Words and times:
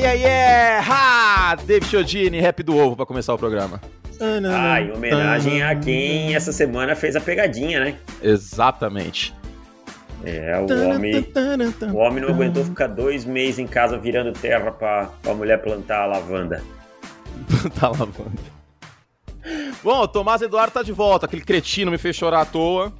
yeah, 0.00 0.12
yeah! 0.14 0.80
Ha! 0.80 1.56
David 1.56 1.86
Chiodini, 1.86 2.40
rap 2.40 2.62
do 2.62 2.76
ovo 2.76 2.96
pra 2.96 3.06
começar 3.06 3.34
o 3.34 3.38
programa. 3.38 3.80
Ah, 4.20 4.80
em 4.80 4.92
homenagem 4.92 5.62
a 5.62 5.74
quem 5.74 6.34
essa 6.34 6.52
semana 6.52 6.94
fez 6.94 7.16
a 7.16 7.20
pegadinha, 7.20 7.80
né? 7.80 7.96
Exatamente. 8.22 9.34
É, 10.22 10.58
o 10.58 10.90
homem, 10.90 11.26
o 11.94 11.96
homem 11.96 12.22
não 12.22 12.28
aguentou 12.28 12.62
ficar 12.62 12.88
dois 12.88 13.24
meses 13.24 13.58
em 13.58 13.66
casa 13.66 13.96
virando 13.96 14.32
terra 14.34 14.70
pra, 14.70 15.08
pra 15.22 15.34
mulher 15.34 15.62
plantar 15.62 16.02
a 16.02 16.06
lavanda. 16.06 16.62
Plantar 17.48 17.86
a 17.86 17.90
lavanda. 17.90 18.60
Bom, 19.82 20.02
o 20.02 20.08
Tomás 20.08 20.42
Eduardo 20.42 20.74
tá 20.74 20.82
de 20.82 20.92
volta. 20.92 21.24
Aquele 21.24 21.42
cretino 21.42 21.90
me 21.90 21.96
fez 21.96 22.14
chorar 22.14 22.42
à 22.42 22.44
toa. 22.44 22.92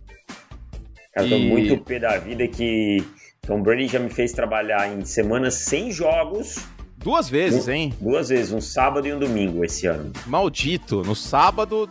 Cara, 1.15 1.29
tô 1.29 1.39
muito 1.39 1.77
pé 1.85 1.99
da 1.99 2.17
vida 2.17 2.49
que 2.49 3.05
Tom 3.47 3.61
Brady 3.61 3.89
já 3.89 3.99
me 3.99 4.09
fez 4.09 4.33
trabalhar 4.33 4.91
em 4.91 5.05
semanas 5.05 5.55
sem 5.55 5.93
jogos. 5.93 6.57
Duas 7.03 7.31
vezes, 7.31 7.67
hein? 7.67 7.95
Duas 7.99 8.29
vezes, 8.29 8.53
um 8.53 8.61
sábado 8.61 9.07
e 9.07 9.13
um 9.13 9.19
domingo 9.19 9.65
esse 9.65 9.87
ano. 9.87 10.13
Maldito. 10.27 11.03
No 11.03 11.17
sábado, 11.17 11.89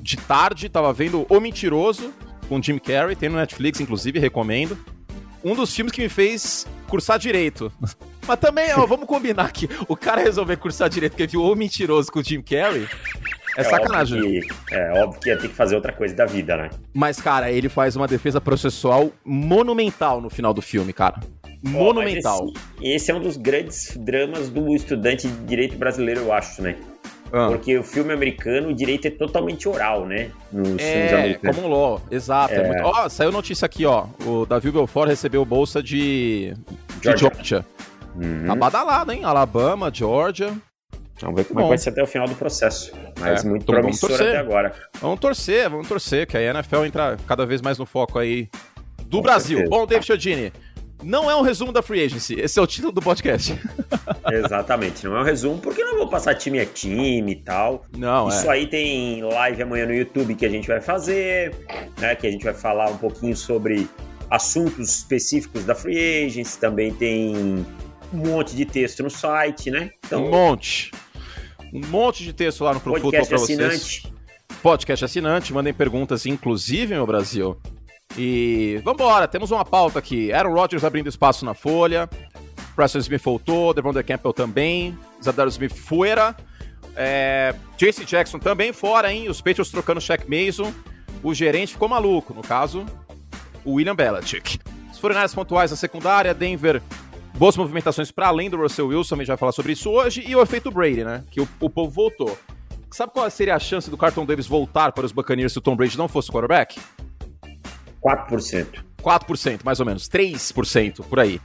de 0.00 0.16
tarde, 0.16 0.68
tava 0.68 0.92
vendo 0.92 1.24
O 1.28 1.40
Mentiroso, 1.40 2.12
com 2.48 2.60
Jim 2.60 2.78
Carrey, 2.78 3.14
tem 3.14 3.28
no 3.28 3.36
Netflix, 3.36 3.80
inclusive, 3.80 4.18
recomendo. 4.18 4.76
Um 5.44 5.54
dos 5.54 5.74
filmes 5.74 5.92
que 5.92 6.02
me 6.02 6.08
fez 6.08 6.66
cursar 6.88 7.18
direito. 7.18 7.72
Mas 8.26 8.38
também, 8.40 8.72
ó, 8.74 8.84
vamos 8.86 9.06
combinar 9.06 9.52
que 9.52 9.68
o 9.88 9.96
cara 9.96 10.22
resolver 10.22 10.56
cursar 10.56 10.88
direito 10.88 11.12
porque 11.12 11.26
viu 11.26 11.42
O 11.42 11.54
Mentiroso 11.54 12.10
com 12.10 12.22
Jim 12.22 12.42
Carrey 12.42 12.88
é, 13.56 13.60
é 13.60 13.64
sacanagem. 13.64 14.18
Óbvio 14.18 14.42
que, 14.66 14.74
é 14.74 15.02
óbvio 15.02 15.20
que 15.20 15.28
ia 15.28 15.38
ter 15.38 15.48
que 15.48 15.54
fazer 15.54 15.74
outra 15.74 15.92
coisa 15.92 16.14
da 16.14 16.26
vida, 16.26 16.56
né? 16.56 16.70
Mas, 16.92 17.20
cara, 17.20 17.50
ele 17.50 17.68
faz 17.68 17.96
uma 17.96 18.06
defesa 18.06 18.40
processual 18.40 19.10
monumental 19.24 20.20
no 20.20 20.30
final 20.30 20.52
do 20.52 20.62
filme, 20.62 20.92
cara. 20.92 21.20
Monumental. 21.62 22.46
esse, 22.80 22.94
esse, 22.94 23.10
é 23.10 23.14
um 23.14 23.20
dos 23.20 23.36
grandes 23.36 23.96
dramas 23.96 24.50
do 24.50 24.74
estudante 24.74 25.26
de 25.26 25.44
direito 25.44 25.76
brasileiro, 25.76 26.20
eu 26.20 26.32
acho, 26.32 26.62
né? 26.62 26.76
Ah. 27.32 27.48
Porque 27.48 27.76
o 27.76 27.82
filme 27.82 28.12
americano, 28.12 28.68
o 28.68 28.74
direito 28.74 29.08
é 29.08 29.10
totalmente 29.10 29.68
oral, 29.68 30.06
né? 30.06 30.30
Nos 30.52 30.80
é, 30.80 31.34
como 31.34 31.66
law, 31.66 32.00
exato. 32.10 32.54
É... 32.54 32.58
É 32.58 32.68
muito... 32.68 32.84
Ó, 32.84 33.08
saiu 33.08 33.32
notícia 33.32 33.66
aqui, 33.66 33.84
ó. 33.84 34.06
O 34.24 34.46
Davi 34.46 34.70
Belfort 34.70 35.08
recebeu 35.08 35.44
bolsa 35.44 35.82
de 35.82 36.54
Georgia. 37.02 37.30
De 37.30 37.34
Georgia. 37.34 37.66
Uhum. 38.14 38.46
Tá 38.46 38.54
badalado, 38.54 39.10
hein? 39.10 39.24
Alabama, 39.24 39.90
Georgia. 39.92 40.52
Vamos 41.20 41.36
ver 41.36 41.44
como 41.44 41.60
é 41.60 41.68
vai 41.68 41.78
ser 41.78 41.90
até 41.90 42.02
o 42.02 42.06
final 42.06 42.26
do 42.26 42.34
processo. 42.34 42.92
Mas 43.18 43.44
é, 43.44 43.48
muito 43.48 43.62
então 43.62 43.74
promissor 43.74 44.12
até 44.12 44.36
agora. 44.36 44.74
Vamos 45.00 45.20
torcer, 45.20 45.70
vamos 45.70 45.88
torcer, 45.88 46.26
que 46.26 46.36
a 46.36 46.42
NFL 46.42 46.84
entra 46.84 47.16
cada 47.26 47.46
vez 47.46 47.62
mais 47.62 47.78
no 47.78 47.86
foco 47.86 48.18
aí 48.18 48.48
do 49.06 49.18
Com 49.18 49.22
Brasil. 49.22 49.58
Certeza. 49.58 49.70
Bom, 49.70 49.86
David 49.86 50.06
Chiodini, 50.06 50.52
não 51.02 51.30
é 51.30 51.36
um 51.36 51.42
resumo 51.42 51.70
da 51.70 51.82
Free 51.82 52.04
Agency, 52.04 52.34
esse 52.40 52.58
é 52.58 52.62
o 52.62 52.66
título 52.66 52.92
do 52.92 53.00
podcast. 53.00 53.58
Exatamente, 54.32 55.04
não 55.04 55.16
é 55.16 55.20
um 55.20 55.24
resumo, 55.24 55.58
porque 55.58 55.84
não 55.84 55.98
vou 55.98 56.08
passar 56.08 56.34
time 56.34 56.58
a 56.58 56.66
time 56.66 57.32
e 57.32 57.36
tal. 57.36 57.84
Não, 57.96 58.28
Isso 58.28 58.46
é. 58.46 58.54
aí 58.54 58.66
tem 58.66 59.22
live 59.22 59.62
amanhã 59.62 59.86
no 59.86 59.94
YouTube 59.94 60.34
que 60.34 60.46
a 60.46 60.48
gente 60.48 60.66
vai 60.66 60.80
fazer, 60.80 61.54
né, 61.98 62.14
que 62.16 62.26
a 62.26 62.30
gente 62.30 62.44
vai 62.44 62.54
falar 62.54 62.90
um 62.90 62.96
pouquinho 62.96 63.36
sobre 63.36 63.88
assuntos 64.30 64.98
específicos 64.98 65.64
da 65.64 65.74
Free 65.74 66.26
Agency, 66.26 66.58
também 66.58 66.92
tem 66.92 67.36
um 68.12 68.18
monte 68.18 68.56
de 68.56 68.64
texto 68.64 69.02
no 69.02 69.10
site, 69.10 69.70
né? 69.70 69.90
Então, 70.06 70.24
um 70.24 70.30
monte 70.30 70.90
um 71.74 71.84
monte 71.88 72.22
de 72.22 72.32
texto 72.32 72.62
lá 72.62 72.72
no 72.72 72.80
Pro 72.80 72.92
pra 72.92 73.24
vocês. 73.24 73.32
Assinante. 73.32 74.14
Podcast 74.62 75.04
assinante, 75.04 75.52
mandem 75.52 75.74
perguntas, 75.74 76.24
inclusive, 76.24 76.94
meu 76.94 77.06
Brasil. 77.06 77.58
E 78.16 78.80
vambora, 78.84 79.26
temos 79.26 79.50
uma 79.50 79.64
pauta 79.64 79.98
aqui. 79.98 80.32
Aaron 80.32 80.54
Rodgers 80.54 80.84
abrindo 80.84 81.08
espaço 81.08 81.44
na 81.44 81.52
folha. 81.52 82.08
Preston 82.76 82.98
Smith 82.98 83.22
voltou, 83.22 83.74
Devon 83.74 83.92
Campbell 83.92 84.32
também. 84.32 84.96
Zadar 85.22 85.48
Smith 85.48 85.74
fora. 85.74 86.36
É, 86.94 87.54
JC 87.76 88.04
Jackson 88.04 88.38
também 88.38 88.72
fora, 88.72 89.12
hein? 89.12 89.28
Os 89.28 89.40
Patriots 89.40 89.70
trocando 89.70 90.00
Shaq 90.00 90.26
Mason. 90.28 90.72
O 91.22 91.34
gerente 91.34 91.72
ficou 91.72 91.88
maluco, 91.88 92.32
no 92.32 92.42
caso, 92.42 92.86
o 93.64 93.74
William 93.74 93.96
Belichick. 93.96 94.60
Os 94.92 94.98
49 94.98 95.34
pontuais 95.34 95.70
na 95.70 95.76
secundária, 95.76 96.32
Denver 96.32 96.80
boas 97.36 97.56
movimentações 97.56 98.10
para 98.10 98.28
além 98.28 98.48
do 98.48 98.56
Russell 98.56 98.88
Wilson, 98.88 99.16
a 99.16 99.18
gente 99.18 99.28
vai 99.28 99.36
falar 99.36 99.52
sobre 99.52 99.72
isso 99.72 99.90
hoje, 99.90 100.24
e 100.26 100.34
o 100.34 100.42
efeito 100.42 100.70
Brady, 100.70 101.04
né? 101.04 101.24
Que 101.30 101.40
o, 101.40 101.48
o 101.60 101.68
povo 101.68 101.90
voltou. 101.90 102.36
Sabe 102.90 103.12
qual 103.12 103.28
seria 103.28 103.56
a 103.56 103.58
chance 103.58 103.90
do 103.90 103.96
Carlton 103.96 104.24
Davis 104.24 104.46
voltar 104.46 104.92
para 104.92 105.04
os 105.04 105.10
Buccaneers 105.12 105.52
se 105.52 105.58
o 105.58 105.60
Tom 105.60 105.74
Brady 105.74 105.98
não 105.98 106.06
fosse 106.06 106.30
quarterback? 106.30 106.80
4%. 108.02 108.84
4%, 109.02 109.60
mais 109.64 109.80
ou 109.80 109.86
menos. 109.86 110.08
3% 110.08 111.04
por 111.04 111.18
aí. 111.18 111.40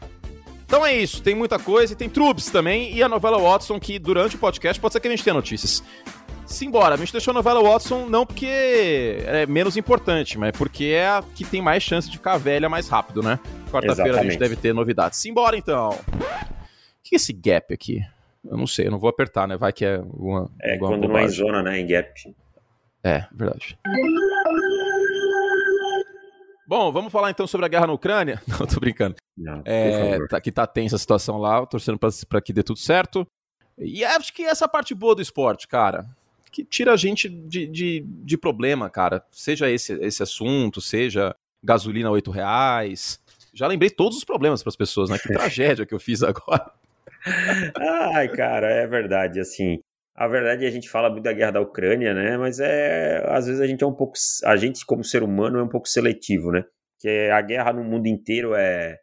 Então 0.70 0.86
é 0.86 0.96
isso, 0.96 1.24
tem 1.24 1.34
muita 1.34 1.58
coisa 1.58 1.94
e 1.94 1.96
tem 1.96 2.08
Trubs 2.08 2.52
também 2.52 2.94
e 2.94 3.02
a 3.02 3.10
novela 3.10 3.40
Watson 3.40 3.80
que 3.80 3.98
durante 3.98 4.36
o 4.36 4.40
podcast 4.40 4.80
pode 4.80 4.94
ser 4.94 5.00
que 5.00 5.08
a 5.08 5.12
gente 5.12 5.24
tenha 5.24 5.34
notícias. 5.34 5.84
Simbora, 6.50 6.96
a 6.96 6.98
gente 6.98 7.12
deixou 7.12 7.32
a 7.32 7.36
novela 7.36 7.62
Watson 7.62 8.08
não 8.08 8.26
porque 8.26 9.20
é 9.24 9.46
menos 9.46 9.78
importante, 9.78 10.36
mas 10.36 10.52
porque 10.58 10.86
é 10.86 11.08
a 11.08 11.24
que 11.36 11.46
tem 11.46 11.62
mais 11.62 11.84
chance 11.84 12.10
de 12.10 12.18
ficar 12.18 12.38
velha 12.38 12.68
mais 12.68 12.90
rápido, 12.90 13.22
né? 13.22 13.40
Quarta-feira 13.72 14.20
a 14.20 14.24
gente 14.24 14.38
deve 14.38 14.56
ter 14.56 14.74
novidades. 14.74 15.20
Simbora 15.20 15.56
então! 15.56 15.92
O 15.92 17.04
que 17.04 17.14
é 17.14 17.18
esse 17.18 17.32
gap 17.32 17.72
aqui? 17.72 18.02
Eu 18.44 18.58
não 18.58 18.66
sei, 18.66 18.88
eu 18.88 18.92
não 18.92 18.98
vou 18.98 19.12
apertar, 19.12 19.48
né? 19.48 19.58
Vai 19.58 19.72
que 19.72 19.86
é 19.86 20.00
uma. 20.00 20.50
É 20.60 20.76
quando 20.80 21.08
não 21.08 21.18
é 21.20 21.28
zona, 21.28 21.62
né? 21.62 21.80
Em 21.80 21.86
gap. 21.86 22.12
É, 23.04 23.28
verdade. 23.32 23.78
Bom, 26.68 26.92
vamos 26.92 27.12
falar 27.12 27.30
então 27.30 27.46
sobre 27.46 27.68
a 27.68 27.70
guerra 27.70 27.88
na 27.88 27.94
Ucrânia? 27.94 28.42
Não, 28.48 28.68
tô 28.68 28.80
brincando. 28.80 29.16
Não, 29.36 29.62
é, 29.66 30.20
tá, 30.28 30.40
que 30.40 30.52
tá 30.52 30.68
tensa 30.68 30.98
a 30.98 31.00
situação 31.00 31.38
lá, 31.38 31.66
torcendo 31.66 31.98
para 31.98 32.42
que 32.42 32.54
dê 32.54 32.62
tudo 32.62 32.78
certo. 32.78 33.26
E 33.78 34.04
acho 34.04 34.34
que 34.34 34.44
essa 34.44 34.68
parte 34.68 34.94
boa 34.94 35.16
do 35.16 35.22
esporte, 35.22 35.68
cara 35.68 36.06
que 36.52 36.64
tira 36.64 36.94
a 36.94 36.98
gente 36.98 37.30
de, 37.30 37.68
de, 37.68 38.06
de 38.06 38.38
problema, 38.38 38.90
cara. 38.90 39.24
Seja 39.32 39.70
esse, 39.70 39.94
esse 40.02 40.24
assunto, 40.24 40.82
seja 40.82 41.36
gasolina 41.64 42.10
oito 42.12 42.32
reais. 42.32 43.20
Já 43.54 43.68
lembrei 43.68 43.90
todos 43.90 44.18
os 44.18 44.24
problemas 44.24 44.64
para 44.64 44.70
as 44.70 44.76
pessoas, 44.76 45.10
né? 45.10 45.18
Que 45.18 45.28
tragédia 45.34 45.86
que 45.86 45.94
eu 45.94 46.00
fiz 46.00 46.24
agora. 46.24 46.72
Ai, 47.78 48.28
cara, 48.30 48.70
é 48.70 48.88
verdade, 48.88 49.40
assim. 49.40 49.80
A 50.16 50.28
verdade 50.28 50.66
é 50.66 50.68
a 50.68 50.72
gente 50.72 50.90
fala 50.90 51.10
muito 51.10 51.24
da 51.24 51.34
guerra 51.34 51.52
da 51.52 51.62
Ucrânia, 51.62 52.14
né? 52.14 52.38
Mas 52.38 52.60
é 52.60 53.24
às 53.28 53.46
vezes 53.46 53.62
a 53.62 53.68
gente 53.68 53.84
é 53.84 53.88
um 53.88 53.94
pouco, 53.94 54.14
a 54.44 54.56
gente 54.58 54.86
como 54.86 55.04
ser 55.04 55.24
humano 55.24 55.60
é 55.60 55.64
um 55.64 55.70
pouco 55.70 55.88
seletivo, 55.88 56.52
né? 56.52 56.66
Que 57.00 57.30
a 57.30 57.42
guerra 57.42 57.72
no 57.72 57.84
mundo 57.84 58.08
inteiro 58.08 58.54
é 58.54 58.98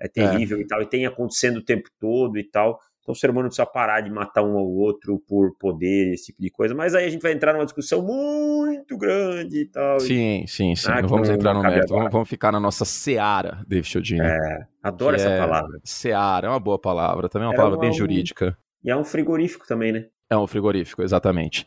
é 0.00 0.08
terrível 0.08 0.58
é. 0.58 0.60
e 0.62 0.66
tal, 0.66 0.80
e 0.80 0.88
tem 0.88 1.06
acontecendo 1.06 1.58
o 1.58 1.64
tempo 1.64 1.88
todo 1.98 2.38
e 2.38 2.44
tal. 2.44 2.80
Então 3.00 3.12
o 3.12 3.16
ser 3.16 3.30
humano 3.30 3.48
precisa 3.48 3.66
parar 3.66 4.02
de 4.02 4.10
matar 4.10 4.42
um 4.42 4.56
ao 4.56 4.66
outro 4.66 5.18
por 5.26 5.56
poder, 5.58 6.12
esse 6.12 6.26
tipo 6.26 6.42
de 6.42 6.50
coisa. 6.50 6.74
Mas 6.74 6.94
aí 6.94 7.06
a 7.06 7.08
gente 7.08 7.22
vai 7.22 7.32
entrar 7.32 7.52
numa 7.52 7.64
discussão 7.64 8.02
muito 8.02 8.96
grande 8.96 9.62
e 9.62 9.66
tal. 9.66 10.00
Sim, 10.00 10.44
sim, 10.46 10.76
sim. 10.76 10.90
Ah, 10.90 11.00
não 11.00 11.08
vamos 11.08 11.28
entrar 11.28 11.54
no 11.54 11.62
mérito. 11.62 11.94
Vamos, 11.94 12.12
vamos, 12.12 12.28
ficar 12.28 12.52
na 12.52 12.60
nossa 12.60 12.84
seara, 12.84 13.64
David 13.66 13.88
Chodinho. 13.88 14.22
É, 14.22 14.66
adoro 14.82 15.16
essa 15.16 15.28
é... 15.28 15.38
palavra. 15.38 15.80
Seara, 15.82 16.46
é 16.46 16.50
uma 16.50 16.60
boa 16.60 16.78
palavra. 16.78 17.28
Também 17.28 17.46
é 17.46 17.48
uma 17.48 17.54
é 17.54 17.56
palavra 17.56 17.78
uma... 17.78 17.82
bem 17.82 17.92
jurídica. 17.92 18.56
E 18.84 18.90
é 18.90 18.96
um 18.96 19.04
frigorífico 19.04 19.66
também, 19.66 19.92
né? 19.92 20.06
É 20.28 20.36
um 20.36 20.46
frigorífico, 20.46 21.02
exatamente. 21.02 21.66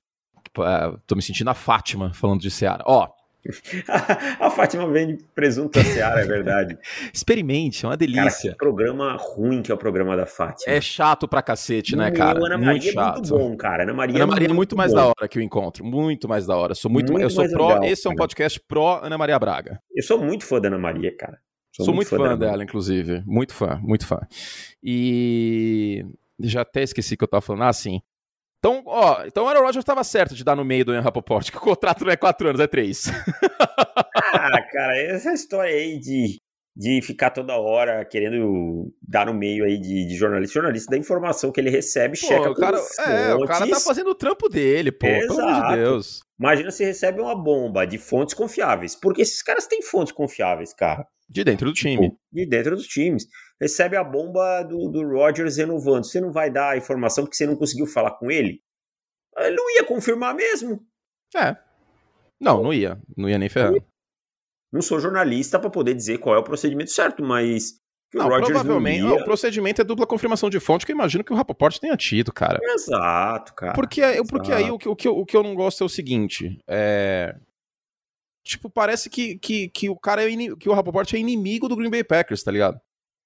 É, 0.59 0.97
tô 1.07 1.15
me 1.15 1.21
sentindo 1.21 1.49
a 1.49 1.53
Fátima 1.53 2.13
falando 2.13 2.41
de 2.41 2.51
seara. 2.51 2.83
Ó, 2.85 3.09
a 4.39 4.49
Fátima 4.49 4.87
vende 4.87 5.17
presunto 5.35 5.79
a 5.79 5.83
Seara, 5.83 6.21
é 6.21 6.25
verdade. 6.25 6.77
Experimente, 7.13 7.85
é 7.85 7.89
uma 7.89 7.97
delícia. 7.97 8.51
Cara, 8.51 8.57
programa 8.57 9.17
ruim 9.19 9.61
que 9.61 9.71
é 9.71 9.75
o 9.75 9.77
programa 9.77 10.15
da 10.15 10.25
Fátima. 10.25 10.73
É 10.73 10.79
chato 10.79 11.27
pra 11.27 11.41
cacete, 11.41 11.95
né, 11.95 12.11
cara? 12.11 12.39
Ana 12.39 12.57
Maria 12.57 12.71
muito 12.71 12.93
chato. 12.93 13.17
é 13.17 13.19
muito 13.19 13.37
bom, 13.37 13.57
cara. 13.57 13.83
Ana 13.83 13.93
Maria, 13.93 14.15
Ana 14.15 14.27
Maria 14.27 14.45
é 14.45 14.47
muito, 14.47 14.57
muito 14.57 14.77
mais 14.77 14.91
bom. 14.91 14.97
da 14.97 15.05
hora 15.07 15.27
que 15.27 15.37
o 15.37 15.41
encontro. 15.41 15.83
Muito 15.83 16.27
mais 16.27 16.45
da 16.45 16.55
hora. 16.55 16.73
Sou 16.73 16.89
muito, 16.89 17.11
muito 17.11 17.23
eu 17.23 17.29
sou 17.29 17.47
pró. 17.49 17.69
Legal, 17.69 17.83
esse 17.85 18.07
é 18.07 18.09
um 18.09 18.15
podcast 18.15 18.59
pró 18.67 19.01
Ana 19.03 19.17
Maria 19.17 19.37
Braga. 19.37 19.79
Eu 19.93 20.03
sou 20.03 20.17
muito 20.17 20.45
fã 20.45 20.61
da 20.61 20.69
Ana 20.69 20.77
Maria, 20.77 21.15
cara. 21.15 21.37
Sou, 21.75 21.85
sou 21.85 21.93
muito, 21.93 22.09
muito, 22.11 22.23
fã, 22.23 22.29
fã 22.31 22.37
dela, 22.37 22.63
inclusive. 22.63 23.23
Muito 23.25 23.53
fã, 23.53 23.79
muito 23.81 24.05
fã. 24.05 24.19
E 24.81 26.05
já 26.39 26.61
até 26.61 26.83
esqueci 26.83 27.17
que 27.17 27.23
eu 27.23 27.27
tava 27.27 27.41
falando. 27.41 27.63
Ah, 27.63 27.73
sim. 27.73 27.99
Então, 28.63 28.81
ó, 28.85 29.25
então 29.25 29.43
o 29.43 29.47
Aaron 29.49 29.59
Rodgers 29.59 29.83
estava 29.83 30.05
certo 30.05 30.33
de 30.33 30.41
dar 30.41 30.55
no 30.55 30.63
meio 30.63 30.85
do 30.85 30.93
Ian 30.93 31.01
Rapoport, 31.01 31.51
que 31.51 31.57
o 31.57 31.59
contrato 31.59 32.05
não 32.05 32.13
é 32.13 32.15
quatro 32.15 32.47
anos, 32.47 32.61
é 32.61 32.65
três. 32.65 33.07
ah, 34.15 34.61
cara, 34.71 34.97
essa 34.99 35.33
história 35.33 35.75
aí 35.75 35.99
de, 35.99 36.39
de 36.73 37.01
ficar 37.01 37.31
toda 37.31 37.57
hora 37.57 38.05
querendo 38.05 38.89
dar 39.05 39.25
no 39.25 39.33
meio 39.33 39.65
aí 39.65 39.77
de, 39.77 40.07
de 40.07 40.15
jornalista, 40.15 40.53
jornalista 40.53 40.91
da 40.91 40.97
informação 40.97 41.51
que 41.51 41.59
ele 41.59 41.69
recebe, 41.69 42.17
pô, 42.17 42.25
checa 42.25 42.51
o 42.51 42.55
cara, 42.55 42.77
É, 42.99 43.35
o 43.35 43.45
cara 43.45 43.67
tá 43.67 43.81
fazendo 43.81 44.11
o 44.11 44.15
trampo 44.15 44.47
dele, 44.47 44.93
pô, 44.93 45.07
Exato. 45.07 45.35
pelo 45.35 45.49
amor 45.49 45.67
de 45.67 45.75
Deus. 45.75 46.21
Imagina 46.39 46.71
se 46.71 46.85
recebe 46.85 47.19
uma 47.19 47.35
bomba 47.35 47.85
de 47.85 47.97
fontes 47.97 48.33
confiáveis, 48.33 48.95
porque 48.95 49.23
esses 49.23 49.43
caras 49.43 49.67
têm 49.67 49.81
fontes 49.81 50.13
confiáveis, 50.13 50.73
cara. 50.73 51.05
De 51.27 51.43
dentro 51.43 51.67
do 51.67 51.73
time. 51.73 52.13
De 52.31 52.45
dentro 52.45 52.77
dos 52.77 52.87
times 52.87 53.25
recebe 53.61 53.95
a 53.95 54.03
bomba 54.03 54.63
do, 54.63 54.89
do 54.89 55.07
Rogers 55.07 55.57
renovando. 55.57 56.05
Você 56.05 56.19
não 56.19 56.31
vai 56.31 56.51
dar 56.51 56.71
a 56.71 56.77
informação 56.77 57.23
porque 57.23 57.35
você 57.35 57.45
não 57.45 57.55
conseguiu 57.55 57.87
falar 57.87 58.11
com 58.11 58.29
ele? 58.29 58.61
Ele 59.37 59.55
não 59.55 59.71
ia 59.71 59.83
confirmar 59.83 60.35
mesmo. 60.35 60.85
É. 61.35 61.57
Não, 62.39 62.61
não 62.61 62.73
ia. 62.73 63.01
Não 63.15 63.29
ia 63.29 63.37
nem 63.37 63.49
ferrar. 63.49 63.73
Não 64.71 64.81
sou 64.81 64.99
jornalista 64.99 65.59
para 65.59 65.69
poder 65.69 65.93
dizer 65.93 66.17
qual 66.17 66.35
é 66.35 66.39
o 66.39 66.43
procedimento 66.43 66.91
certo, 66.91 67.23
mas 67.23 67.79
não, 68.13 68.27
Rogers 68.27 68.49
provavelmente, 68.49 69.01
não, 69.01 69.15
o 69.15 69.23
procedimento 69.23 69.81
é 69.81 69.83
dupla 69.83 70.05
confirmação 70.05 70.49
de 70.49 70.59
fonte, 70.59 70.85
que 70.85 70.91
eu 70.91 70.95
imagino 70.95 71.23
que 71.23 71.33
o 71.33 71.35
Rapoport 71.35 71.77
tenha 71.79 71.97
tido, 71.97 72.31
cara. 72.31 72.59
Exato, 72.61 73.53
cara. 73.55 73.73
Porque, 73.73 74.01
Exato. 74.01 74.27
porque 74.27 74.51
aí 74.51 74.69
o 74.69 74.77
que, 74.77 74.87
o, 74.87 74.95
que 74.95 75.07
eu, 75.07 75.17
o 75.17 75.25
que 75.25 75.35
eu 75.35 75.41
não 75.41 75.55
gosto 75.55 75.83
é 75.83 75.85
o 75.85 75.89
seguinte, 75.89 76.59
é... 76.67 77.35
Tipo, 78.45 78.69
parece 78.69 79.09
que, 79.09 79.37
que, 79.39 79.69
que 79.69 79.89
o 79.89 79.97
cara 79.97 80.29
é 80.29 80.35
que 80.59 80.67
o 80.67 80.73
Rapoport 80.73 81.11
é 81.13 81.17
inimigo 81.17 81.69
do 81.69 81.77
Green 81.77 81.89
Bay 81.89 82.03
Packers, 82.03 82.43
tá 82.43 82.51
ligado? 82.51 82.79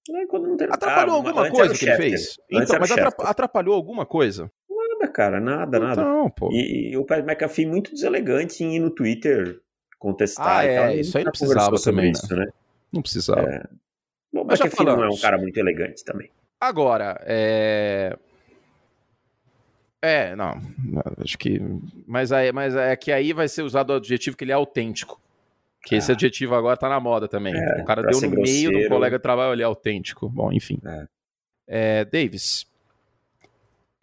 É, 0.09 0.73
atrapalhou 0.73 1.13
ah, 1.13 1.17
alguma 1.17 1.51
coisa 1.51 1.73
que 1.73 1.85
ele 1.85 1.95
fez? 1.95 2.39
Então, 2.49 2.79
mas 2.79 2.91
atrapalhou 2.91 3.75
alguma 3.75 4.05
coisa? 4.05 4.51
Nada, 4.69 5.11
cara, 5.11 5.39
nada, 5.39 5.79
nada. 5.79 6.03
Não, 6.03 6.29
pô. 6.29 6.49
E, 6.51 6.91
e 6.91 6.97
o 6.97 7.05
Pat 7.05 7.25
McAfee 7.25 7.65
muito 7.65 7.91
deselegante 7.91 8.63
em 8.63 8.75
ir 8.75 8.79
no 8.79 8.89
Twitter 8.89 9.59
contestar. 9.99 10.59
Ah, 10.59 10.65
é, 10.65 10.95
isso 10.95 11.17
aí 11.17 11.23
não 11.23 11.31
precisava 11.31 11.75
também, 11.77 12.11
isso, 12.11 12.35
né? 12.35 12.47
Não 12.91 13.01
precisava. 13.01 13.41
É. 13.41 13.63
Bom, 14.31 14.43
mas 14.45 14.59
McAfee 14.59 14.85
não 14.85 15.03
é 15.03 15.09
um 15.09 15.17
cara 15.17 15.37
muito 15.37 15.57
elegante 15.57 16.03
também. 16.03 16.29
Agora, 16.59 17.19
é... 17.25 18.17
É, 20.01 20.35
não, 20.35 20.61
acho 21.17 21.37
que. 21.37 21.59
Mas, 22.05 22.31
aí, 22.31 22.51
mas 22.51 22.75
é 22.75 22.95
que 22.95 23.11
aí 23.11 23.33
vai 23.33 23.47
ser 23.47 23.63
usado 23.63 23.89
o 23.89 23.95
adjetivo 23.95 24.37
que 24.37 24.43
ele 24.43 24.51
é 24.51 24.55
autêntico. 24.55 25.19
Que 25.87 25.95
esse 25.95 26.11
ah. 26.11 26.15
adjetivo 26.15 26.53
agora 26.53 26.75
tá 26.75 26.89
na 26.89 26.99
moda 26.99 27.27
também. 27.27 27.53
É, 27.55 27.81
o 27.81 27.85
cara 27.85 28.01
deu 28.01 28.19
no 28.19 28.29
grosseiro. 28.29 28.73
meio 28.73 28.83
do 28.83 28.89
colega 28.89 29.17
de 29.17 29.23
trabalho, 29.23 29.53
ele 29.53 29.61
é 29.61 29.65
autêntico. 29.65 30.29
Bom, 30.29 30.51
enfim. 30.51 30.79
É. 30.85 31.07
É, 31.69 32.05
Davis, 32.05 32.65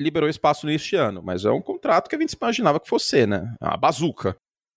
liberou 0.01 0.29
espaço 0.29 0.67
neste 0.67 0.97
ano, 0.97 1.23
mas 1.23 1.45
é 1.45 1.51
um 1.51 1.61
contrato 1.61 2.09
que 2.09 2.17
a 2.17 2.19
gente 2.19 2.33
imaginava 2.33 2.81
que 2.81 2.89
fosse, 2.89 3.27
né? 3.27 3.55
É 3.61 3.67
uma 3.67 3.77
bazuca. 3.77 4.37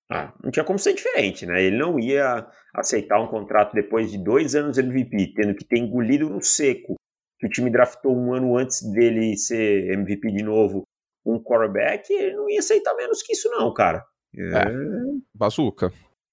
Ah, 0.09 0.33
não 0.41 0.51
tinha 0.51 0.63
como 0.63 0.79
ser 0.79 0.93
diferente, 0.93 1.45
né? 1.45 1.61
Ele 1.61 1.77
não 1.77 1.99
ia 1.99 2.47
aceitar 2.73 3.19
um 3.19 3.27
contrato 3.27 3.73
depois 3.73 4.11
de 4.11 4.17
dois 4.17 4.55
anos 4.55 4.77
de 4.77 4.83
MVP, 4.83 5.33
tendo 5.35 5.55
que 5.55 5.65
ter 5.65 5.79
engolido 5.79 6.29
no 6.29 6.41
seco, 6.41 6.95
que 7.39 7.47
o 7.47 7.49
time 7.49 7.69
draftou 7.69 8.15
um 8.15 8.33
ano 8.33 8.57
antes 8.57 8.81
dele 8.91 9.35
ser 9.37 9.91
MVP 9.91 10.31
de 10.31 10.43
novo, 10.43 10.83
um 11.25 11.41
quarterback, 11.41 12.11
ele 12.11 12.35
não 12.35 12.49
ia 12.49 12.59
aceitar 12.59 12.95
menos 12.95 13.21
que 13.21 13.33
isso 13.33 13.49
não, 13.49 13.73
cara. 13.73 14.05
É, 14.33 14.59
é 14.59 14.65
bazuca. 15.33 15.91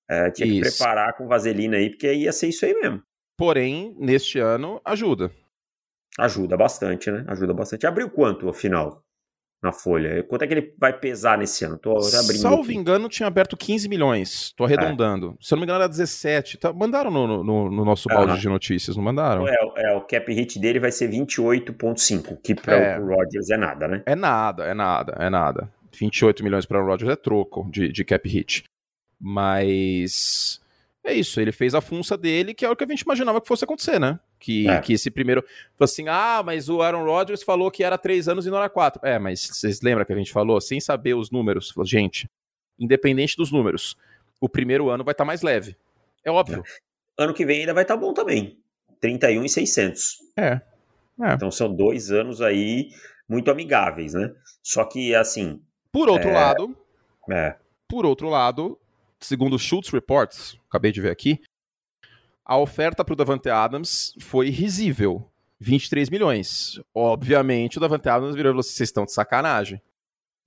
É, 0.08 0.30
tinha 0.30 0.46
isso. 0.46 0.70
que 0.70 0.76
preparar 0.76 1.16
com 1.16 1.26
vaselina 1.26 1.76
aí, 1.76 1.90
porque 1.90 2.12
ia 2.12 2.32
ser 2.32 2.48
isso 2.48 2.64
aí 2.64 2.74
mesmo. 2.74 3.02
Porém, 3.36 3.94
neste 3.98 4.38
ano, 4.38 4.80
ajuda. 4.84 5.30
Ajuda 6.18 6.56
bastante, 6.56 7.10
né? 7.10 7.24
Ajuda 7.26 7.52
bastante. 7.52 7.86
Abriu 7.86 8.08
quanto, 8.08 8.48
afinal, 8.48 9.02
na 9.60 9.72
folha? 9.72 10.22
Quanto 10.22 10.42
é 10.42 10.46
que 10.46 10.54
ele 10.54 10.74
vai 10.78 10.92
pesar 10.92 11.36
nesse 11.36 11.64
ano? 11.64 11.76
Tô 11.76 11.96
abrindo 11.96 12.40
Salvo 12.40 12.62
aqui. 12.62 12.74
engano, 12.74 13.08
tinha 13.08 13.26
aberto 13.26 13.56
15 13.56 13.88
milhões. 13.88 14.52
Tô 14.52 14.64
arredondando. 14.64 15.36
É. 15.40 15.44
Se 15.44 15.52
eu 15.52 15.56
não 15.56 15.60
me 15.60 15.64
engano, 15.64 15.80
era 15.80 15.88
17. 15.88 16.58
Tá, 16.58 16.72
mandaram 16.72 17.10
no, 17.10 17.42
no, 17.42 17.70
no 17.70 17.84
nosso 17.84 18.08
balde 18.08 18.38
de 18.38 18.48
notícias, 18.48 18.96
não 18.96 19.02
mandaram? 19.02 19.48
É, 19.48 19.56
é, 19.78 19.96
o 19.96 20.02
cap 20.02 20.32
hit 20.32 20.60
dele 20.60 20.78
vai 20.78 20.92
ser 20.92 21.10
28,5, 21.10 22.38
que 22.42 22.54
para 22.54 22.76
é. 22.76 22.98
o 23.00 23.06
Rodgers 23.06 23.50
é 23.50 23.56
nada, 23.56 23.88
né? 23.88 24.02
É 24.06 24.14
nada, 24.14 24.64
é 24.66 24.74
nada, 24.74 25.16
é 25.18 25.28
nada. 25.28 25.68
28 25.98 26.44
milhões 26.44 26.66
para 26.66 26.80
o 26.80 26.86
Rodgers 26.86 27.10
é 27.10 27.16
troco 27.16 27.68
de, 27.70 27.90
de 27.90 28.04
cap 28.04 28.28
hit. 28.28 28.64
Mas 29.26 30.60
é 31.02 31.14
isso, 31.14 31.40
ele 31.40 31.50
fez 31.50 31.74
a 31.74 31.80
funça 31.80 32.14
dele, 32.14 32.52
que 32.52 32.62
é 32.62 32.68
o 32.68 32.76
que 32.76 32.84
a 32.84 32.86
gente 32.86 33.00
imaginava 33.00 33.40
que 33.40 33.48
fosse 33.48 33.64
acontecer, 33.64 33.98
né? 33.98 34.20
Que, 34.38 34.68
é. 34.68 34.78
que 34.82 34.92
esse 34.92 35.10
primeiro. 35.10 35.42
Falou 35.42 35.84
assim: 35.84 36.04
ah, 36.08 36.42
mas 36.44 36.68
o 36.68 36.82
Aaron 36.82 37.04
Rodgers 37.04 37.42
falou 37.42 37.70
que 37.70 37.82
era 37.82 37.96
três 37.96 38.28
anos 38.28 38.46
e 38.46 38.50
não 38.50 38.58
era 38.58 38.68
quatro. 38.68 39.00
É, 39.02 39.18
mas 39.18 39.40
vocês 39.40 39.80
lembram 39.80 40.04
que 40.04 40.12
a 40.12 40.16
gente 40.16 40.30
falou, 40.30 40.60
sem 40.60 40.78
saber 40.78 41.14
os 41.14 41.30
números? 41.30 41.70
Falou, 41.70 41.86
gente, 41.86 42.28
independente 42.78 43.34
dos 43.34 43.50
números, 43.50 43.96
o 44.38 44.46
primeiro 44.46 44.90
ano 44.90 45.02
vai 45.02 45.12
estar 45.12 45.24
tá 45.24 45.26
mais 45.26 45.40
leve. 45.40 45.74
É 46.22 46.30
óbvio. 46.30 46.62
É. 47.18 47.24
Ano 47.24 47.32
que 47.32 47.46
vem 47.46 47.60
ainda 47.60 47.72
vai 47.72 47.84
estar 47.84 47.94
tá 47.94 48.00
bom 48.00 48.12
também. 48.12 48.58
31 49.00 49.42
e 49.42 49.48
600. 49.48 50.18
É. 50.36 50.60
é. 51.22 51.32
Então 51.32 51.50
são 51.50 51.74
dois 51.74 52.10
anos 52.10 52.42
aí 52.42 52.90
muito 53.26 53.50
amigáveis, 53.50 54.12
né? 54.12 54.34
Só 54.62 54.84
que, 54.84 55.14
assim. 55.14 55.62
Por 55.90 56.10
outro 56.10 56.28
é... 56.28 56.34
lado. 56.34 56.76
É. 57.30 57.56
Por 57.88 58.04
outro 58.04 58.28
lado, 58.28 58.78
segundo 59.24 59.58
Schultz 59.58 59.90
Reports, 59.90 60.58
acabei 60.68 60.92
de 60.92 61.00
ver 61.00 61.10
aqui, 61.10 61.40
a 62.44 62.58
oferta 62.58 63.04
para 63.04 63.12
o 63.12 63.16
Davante 63.16 63.48
Adams 63.48 64.14
foi 64.20 64.50
risível. 64.50 65.28
23 65.60 66.10
milhões. 66.10 66.80
Obviamente, 66.94 67.78
o 67.78 67.80
Davante 67.80 68.08
Adams 68.08 68.34
virou 68.34 68.50
e 68.50 68.52
falou 68.52 68.60
assim, 68.60 68.74
vocês 68.74 68.88
estão 68.88 69.04
de 69.04 69.12
sacanagem. 69.12 69.80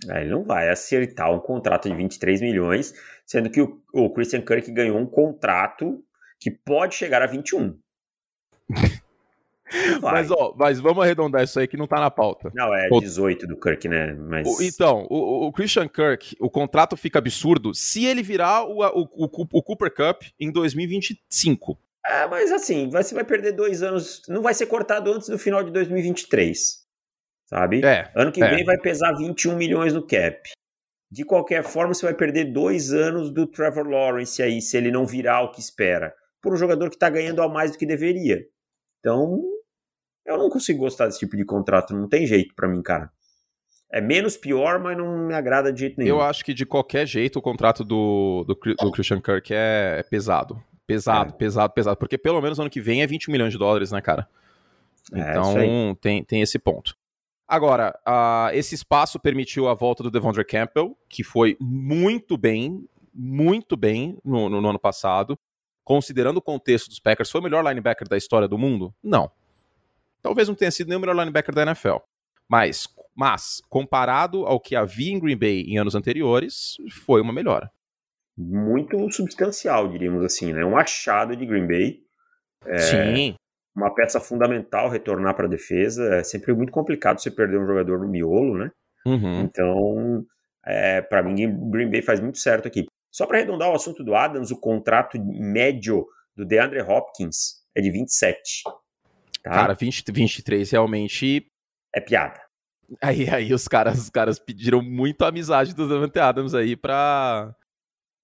É, 0.08 0.22
ele 0.22 0.30
não 0.30 0.44
vai 0.44 0.70
acertar 0.70 1.34
um 1.34 1.40
contrato 1.40 1.90
de 1.90 1.96
23 1.96 2.42
milhões, 2.42 2.94
sendo 3.26 3.50
que 3.50 3.62
o, 3.62 3.82
o 3.92 4.14
Christian 4.14 4.42
Kirk 4.42 4.72
ganhou 4.72 4.98
um 5.00 5.08
contrato 5.08 6.04
que 6.40 6.52
pode 6.52 6.94
chegar 6.94 7.24
a 7.24 7.26
21. 7.26 7.76
mas, 10.02 10.32
ó, 10.32 10.54
mas 10.58 10.80
vamos 10.80 11.04
arredondar 11.04 11.44
isso 11.44 11.60
aí 11.60 11.68
que 11.68 11.78
não 11.78 11.88
tá 11.88 12.00
na 12.00 12.12
pauta. 12.12 12.52
Não, 12.54 12.74
é 12.74 12.90
18 12.90 13.48
do 13.48 13.60
Kirk, 13.60 13.88
né? 13.88 14.14
Mas... 14.14 14.48
O, 14.48 14.62
então, 14.62 15.08
o, 15.10 15.48
o, 15.48 15.52
Christian 15.52 15.88
Kirk, 15.88 16.36
o 16.40 16.50
contrato 16.50 16.96
fica 16.98 17.20
absurdo 17.20 17.74
se 17.74 18.06
ele 18.06 18.24
virar 18.24 18.64
o, 18.66 18.82
o, 18.82 19.64
Cooper 19.64 19.94
Cup 19.94 20.24
em 20.40 20.52
2025. 20.52 21.78
É, 22.06 22.28
mas 22.28 22.52
assim, 22.52 22.90
você 22.90 23.14
vai 23.14 23.24
perder 23.24 23.52
dois 23.52 23.84
anos. 23.84 24.22
Não 24.30 24.42
vai 24.42 24.54
ser 24.54 24.66
cortado 24.66 25.12
antes 25.12 25.28
do 25.28 25.38
final 25.38 25.64
de 25.64 25.72
2023. 25.72 26.86
Sabe? 27.46 27.86
É, 27.86 28.12
ano 28.16 28.32
que 28.32 28.44
é. 28.44 28.50
vem 28.50 28.66
vai 28.66 28.78
pesar 28.78 29.14
21 29.14 29.56
milhões 29.56 29.94
no 29.94 30.06
cap. 30.06 30.50
De 31.10 31.24
qualquer 31.24 31.64
forma, 31.64 31.94
você 31.94 32.06
vai 32.06 32.14
perder 32.14 32.52
dois 32.52 32.92
anos 32.92 33.32
do 33.32 33.48
Trevor 33.48 33.88
Lawrence 33.88 34.44
aí, 34.44 34.62
se 34.62 34.76
ele 34.76 34.92
não 34.92 35.06
virar 35.06 35.42
o 35.42 35.52
que 35.52 35.62
espera. 35.62 36.14
Por 36.42 36.54
um 36.54 36.58
jogador 36.58 36.90
que 36.90 36.98
está 36.98 37.10
ganhando 37.10 37.42
a 37.42 37.48
mais 37.48 37.72
do 37.72 37.78
que 37.78 37.86
deveria. 37.86 38.46
Então, 39.00 39.42
eu 40.28 40.38
não 40.38 40.50
consigo 40.50 40.80
gostar 40.80 41.06
desse 41.06 41.20
tipo 41.20 41.38
de 41.38 41.46
contrato, 41.46 41.96
não 41.96 42.08
tem 42.08 42.28
jeito 42.28 42.54
para 42.54 42.68
mim, 42.68 42.82
cara. 42.82 43.10
É 43.90 44.02
menos 44.02 44.36
pior, 44.36 44.80
mas 44.80 44.98
não 44.98 45.18
me 45.26 45.34
agrada 45.34 45.72
de 45.72 45.80
jeito 45.80 45.98
nenhum. 45.98 46.10
Eu 46.10 46.22
acho 46.22 46.44
que 46.44 46.54
de 46.54 46.66
qualquer 46.66 47.08
jeito 47.08 47.40
o 47.40 47.42
contrato 47.42 47.86
do, 47.86 48.44
do, 48.46 48.54
do 48.54 48.92
Christian 48.92 49.22
Kirk 49.22 49.54
é, 49.54 50.00
é 50.00 50.04
pesado. 50.04 50.62
Pesado, 50.86 51.34
é. 51.34 51.38
pesado, 51.38 51.74
pesado. 51.74 51.98
Porque 51.98 52.18
pelo 52.18 52.42
menos 52.42 52.60
ano 52.60 52.70
que 52.70 52.82
vem 52.82 53.02
é 53.02 53.08
20 53.08 53.32
milhões 53.32 53.54
de 53.54 53.58
dólares, 53.58 53.92
né, 53.92 54.02
cara? 54.02 54.28
É, 55.14 55.32
então 55.32 55.96
tem, 56.02 56.22
tem 56.24 56.42
esse 56.42 56.60
ponto. 56.60 56.96
Agora, 57.48 57.98
uh, 58.06 58.54
esse 58.54 58.76
espaço 58.76 59.18
permitiu 59.22 59.70
a 59.70 59.74
volta 59.74 60.04
do 60.04 60.12
Devondre 60.12 60.44
Campbell, 60.44 60.98
que 61.08 61.24
foi 61.24 61.56
muito 61.62 62.38
bem, 62.38 62.86
muito 63.14 63.78
bem 63.78 64.18
no, 64.24 64.50
no, 64.50 64.60
no 64.60 64.70
ano 64.70 64.80
passado. 64.80 65.40
Considerando 65.86 66.38
o 66.38 66.42
contexto 66.42 66.90
dos 66.90 67.00
Packers, 67.00 67.32
foi 67.32 67.40
o 67.40 67.44
melhor 67.44 67.64
linebacker 67.64 68.10
da 68.10 68.18
história 68.18 68.50
do 68.50 68.58
mundo? 68.58 68.94
Não. 69.02 69.32
Talvez 70.22 70.48
não 70.48 70.56
tenha 70.56 70.72
sido 70.72 70.88
nem 70.88 70.98
o 70.98 71.00
melhor 71.00 71.16
linebacker 71.16 71.54
da 71.54 71.64
NFL. 71.64 71.98
Mas, 72.50 72.88
mas, 73.16 73.62
comparado 73.70 74.46
ao 74.46 74.60
que 74.60 74.76
havia 74.76 75.12
em 75.12 75.20
Green 75.20 75.38
Bay 75.38 75.62
em 75.62 75.78
anos 75.78 75.96
anteriores, 75.96 76.78
foi 77.06 77.22
uma 77.22 77.34
melhora. 77.34 77.70
Muito 78.38 79.12
substancial, 79.12 79.90
diríamos 79.90 80.24
assim, 80.24 80.54
né? 80.54 80.64
Um 80.64 80.78
achado 80.78 81.36
de 81.36 81.46
Green 81.46 81.68
Bay. 81.68 82.00
É, 82.66 82.78
Sim. 82.78 83.36
Uma 83.76 83.94
peça 83.94 84.20
fundamental 84.20 84.90
retornar 84.90 85.36
para 85.36 85.46
a 85.46 85.50
defesa. 85.50 86.16
É 86.16 86.24
sempre 86.24 86.54
muito 86.54 86.72
complicado 86.72 87.20
você 87.20 87.32
perder 87.32 87.60
um 87.60 87.66
jogador 87.66 88.00
no 88.00 88.08
miolo, 88.08 88.58
né? 88.58 88.72
Uhum. 89.06 89.42
Então, 89.42 90.26
é, 90.66 91.02
para 91.02 91.24
mim, 91.24 91.36
Green 91.70 91.90
Bay 91.90 92.02
faz 92.02 92.20
muito 92.20 92.38
certo 92.38 92.68
aqui. 92.68 92.86
Só 93.12 93.26
para 93.26 93.38
arredondar 93.38 93.70
o 93.72 93.76
assunto 93.76 94.04
do 94.04 94.16
Adams, 94.16 94.52
o 94.52 94.60
contrato 94.60 95.18
médio 95.20 96.06
do 96.36 96.46
DeAndre 96.46 96.82
Hopkins 96.82 97.64
é 97.74 97.82
de 97.82 97.90
27. 97.90 98.64
Tá? 99.48 99.56
Cara, 99.56 99.74
20, 99.74 100.12
23 100.12 100.72
realmente. 100.72 101.46
É 101.96 102.00
piada. 102.00 102.40
Aí, 103.02 103.30
aí 103.30 103.54
os 103.54 103.68
caras, 103.68 104.00
os 104.00 104.10
caras 104.10 104.40
pediram 104.40 104.82
muito 104.82 105.24
a 105.24 105.28
amizade 105.28 105.74
dos 105.74 105.90
Davante 105.90 106.20
Adams 106.20 106.54
aí 106.54 106.76
pra. 106.76 107.54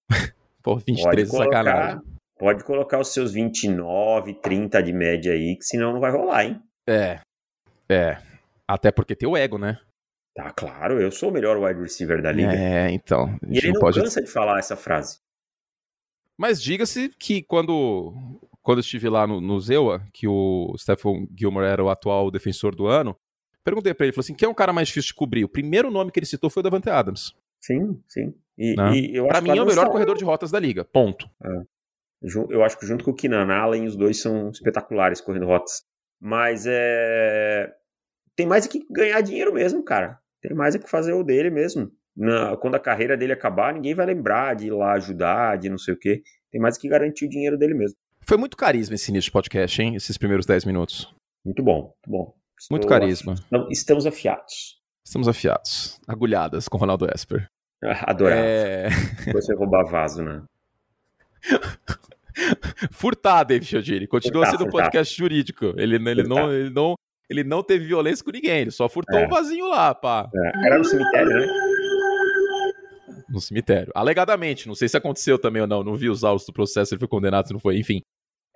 Pô, 0.62 0.76
23 0.76 1.04
pode 1.04 1.30
colocar, 1.30 1.64
sacanagem. 1.64 2.00
Pode 2.38 2.64
colocar 2.64 2.98
os 2.98 3.12
seus 3.12 3.32
29, 3.32 4.34
30 4.34 4.82
de 4.82 4.92
média 4.92 5.32
aí, 5.32 5.56
que 5.56 5.64
senão 5.64 5.92
não 5.92 6.00
vai 6.00 6.10
rolar, 6.10 6.44
hein? 6.44 6.62
É. 6.86 7.20
É. 7.88 8.18
Até 8.66 8.90
porque 8.90 9.14
tem 9.14 9.28
o 9.28 9.36
ego, 9.36 9.58
né? 9.58 9.78
Tá 10.34 10.50
claro, 10.50 11.00
eu 11.00 11.12
sou 11.12 11.28
o 11.28 11.32
melhor 11.32 11.56
wide 11.58 11.80
receiver 11.80 12.20
da 12.20 12.32
liga. 12.32 12.52
É, 12.52 12.90
então. 12.90 13.38
E 13.46 13.58
ele 13.58 13.68
não, 13.68 13.74
não 13.74 13.80
pode... 13.80 14.00
cansa 14.00 14.20
de 14.20 14.30
falar 14.30 14.58
essa 14.58 14.74
frase. 14.74 15.18
Mas 16.36 16.60
diga-se 16.60 17.10
que 17.10 17.42
quando 17.42 18.12
quando 18.64 18.78
eu 18.78 18.80
estive 18.80 19.10
lá 19.10 19.26
no, 19.26 19.42
no 19.42 19.60
Zewa, 19.60 20.02
que 20.12 20.26
o 20.26 20.74
Stephen 20.78 21.28
Gilmore 21.38 21.66
era 21.66 21.84
o 21.84 21.90
atual 21.90 22.30
defensor 22.30 22.74
do 22.74 22.86
ano, 22.86 23.14
perguntei 23.62 23.92
para 23.92 24.06
ele, 24.06 24.12
falou 24.12 24.24
assim, 24.24 24.34
quem 24.34 24.46
é 24.46 24.50
o 24.50 24.54
cara 24.54 24.72
mais 24.72 24.88
difícil 24.88 25.08
de 25.08 25.14
cobrir? 25.14 25.44
O 25.44 25.48
primeiro 25.48 25.90
nome 25.90 26.10
que 26.10 26.18
ele 26.18 26.26
citou 26.26 26.48
foi 26.48 26.60
o 26.60 26.64
Davante 26.64 26.88
Adams. 26.88 27.34
Sim, 27.60 28.02
sim. 28.08 28.34
E, 28.56 28.74
né? 28.74 28.96
e 28.96 29.28
pra 29.28 29.42
mim 29.42 29.50
é 29.50 29.62
o 29.62 29.66
melhor 29.66 29.90
corredor 29.90 30.16
de 30.16 30.24
rotas 30.24 30.50
da 30.50 30.58
liga, 30.58 30.82
ponto. 30.82 31.28
É. 31.44 31.74
Eu 32.48 32.64
acho 32.64 32.78
que 32.78 32.86
junto 32.86 33.04
com 33.04 33.10
o 33.10 33.14
Keenan 33.14 33.52
Allen, 33.52 33.86
os 33.86 33.96
dois 33.96 34.22
são 34.22 34.48
espetaculares 34.48 35.20
correndo 35.20 35.44
rotas. 35.44 35.84
Mas 36.18 36.64
é... 36.66 37.70
Tem 38.34 38.46
mais 38.46 38.64
é 38.64 38.68
que 38.68 38.86
ganhar 38.90 39.20
dinheiro 39.20 39.52
mesmo, 39.52 39.84
cara. 39.84 40.18
Tem 40.40 40.56
mais 40.56 40.74
é 40.74 40.78
que 40.78 40.88
fazer 40.88 41.12
o 41.12 41.22
dele 41.22 41.50
mesmo. 41.50 41.92
Na, 42.16 42.56
quando 42.56 42.76
a 42.76 42.80
carreira 42.80 43.14
dele 43.14 43.34
acabar, 43.34 43.74
ninguém 43.74 43.94
vai 43.94 44.06
lembrar 44.06 44.54
de 44.54 44.68
ir 44.68 44.70
lá 44.70 44.92
ajudar, 44.92 45.58
de 45.58 45.68
não 45.68 45.76
sei 45.76 45.92
o 45.92 45.98
quê. 45.98 46.22
Tem 46.50 46.60
mais 46.60 46.78
é 46.78 46.80
que 46.80 46.88
garantir 46.88 47.26
o 47.26 47.28
dinheiro 47.28 47.58
dele 47.58 47.74
mesmo. 47.74 47.96
Foi 48.26 48.36
muito 48.38 48.56
carisma 48.56 48.94
esse 48.94 49.10
início 49.10 49.28
de 49.28 49.32
podcast, 49.32 49.82
hein? 49.82 49.94
Esses 49.94 50.16
primeiros 50.16 50.46
10 50.46 50.64
minutos. 50.64 51.14
Muito 51.44 51.62
bom, 51.62 51.82
muito 51.82 52.10
bom. 52.10 52.34
Estou 52.58 52.76
muito 52.76 52.88
carisma. 52.88 53.34
Af... 53.52 53.66
Estamos 53.70 54.06
afiados. 54.06 54.80
Estamos 55.04 55.28
afiados. 55.28 56.00
Agulhadas 56.08 56.66
com 56.68 56.78
Ronaldo 56.78 57.06
Esper. 57.14 57.46
Adorava. 57.82 58.40
É... 58.40 58.88
Você 59.32 59.54
roubar 59.54 59.84
vaso, 59.84 60.22
né? 60.22 60.42
Furtar, 62.90 63.44
David 63.44 63.68
Chiodini. 63.68 64.06
Continua 64.06 64.46
furtar, 64.46 64.58
sendo 64.58 64.68
um 64.68 64.70
podcast 64.70 65.16
jurídico. 65.16 65.74
Ele, 65.76 65.96
ele, 65.96 66.22
não, 66.24 66.52
ele, 66.52 66.70
não, 66.70 66.94
ele 67.28 67.44
não 67.44 67.62
teve 67.62 67.84
violência 67.86 68.24
com 68.24 68.30
ninguém. 68.30 68.62
Ele 68.62 68.70
só 68.70 68.88
furtou 68.88 69.18
é. 69.18 69.26
um 69.26 69.28
vasinho 69.28 69.68
lá, 69.68 69.94
pá. 69.94 70.30
É. 70.34 70.66
Era 70.66 70.78
no 70.78 70.84
cemitério, 70.84 71.28
né? 71.28 71.46
No 73.28 73.40
cemitério. 73.40 73.92
Alegadamente. 73.94 74.66
Não 74.66 74.74
sei 74.74 74.88
se 74.88 74.96
aconteceu 74.96 75.38
também 75.38 75.60
ou 75.62 75.68
não. 75.68 75.84
Não 75.84 75.94
vi 75.94 76.08
os 76.08 76.24
autos 76.24 76.46
do 76.46 76.52
processo. 76.52 76.94
Ele 76.94 76.98
foi 76.98 77.08
condenado, 77.08 77.46
se 77.46 77.52
não 77.52 77.60
foi. 77.60 77.78
Enfim. 77.78 78.00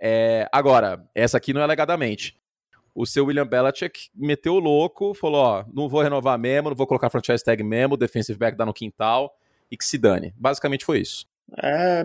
É, 0.01 0.49
agora, 0.53 1.05
essa 1.15 1.37
aqui 1.37 1.53
não 1.53 1.61
é 1.61 1.65
alegadamente. 1.65 2.39
O 2.95 3.07
seu 3.07 3.27
William 3.27 3.47
Belichick 3.47 4.11
meteu 4.15 4.55
o 4.55 4.59
louco, 4.59 5.15
falou: 5.15 5.41
ó, 5.41 5.65
não 5.73 5.89
vou 5.89 6.03
renovar 6.03 6.39
mesmo, 6.39 6.71
não 6.71 6.77
vou 6.77 6.87
colocar 6.87 7.11
franchise 7.11 7.45
tag 7.45 7.63
mesmo, 7.63 7.97
defensive 7.97 8.39
back 8.39 8.57
dá 8.57 8.67
no 8.67 8.75
quintal 8.75 9.37
e 9.71 9.77
que 9.77 9.85
se 9.85 9.99
dane. 9.99 10.35
Basicamente 10.37 10.85
foi 10.85 11.01
isso. 11.01 11.27
É, 11.63 12.05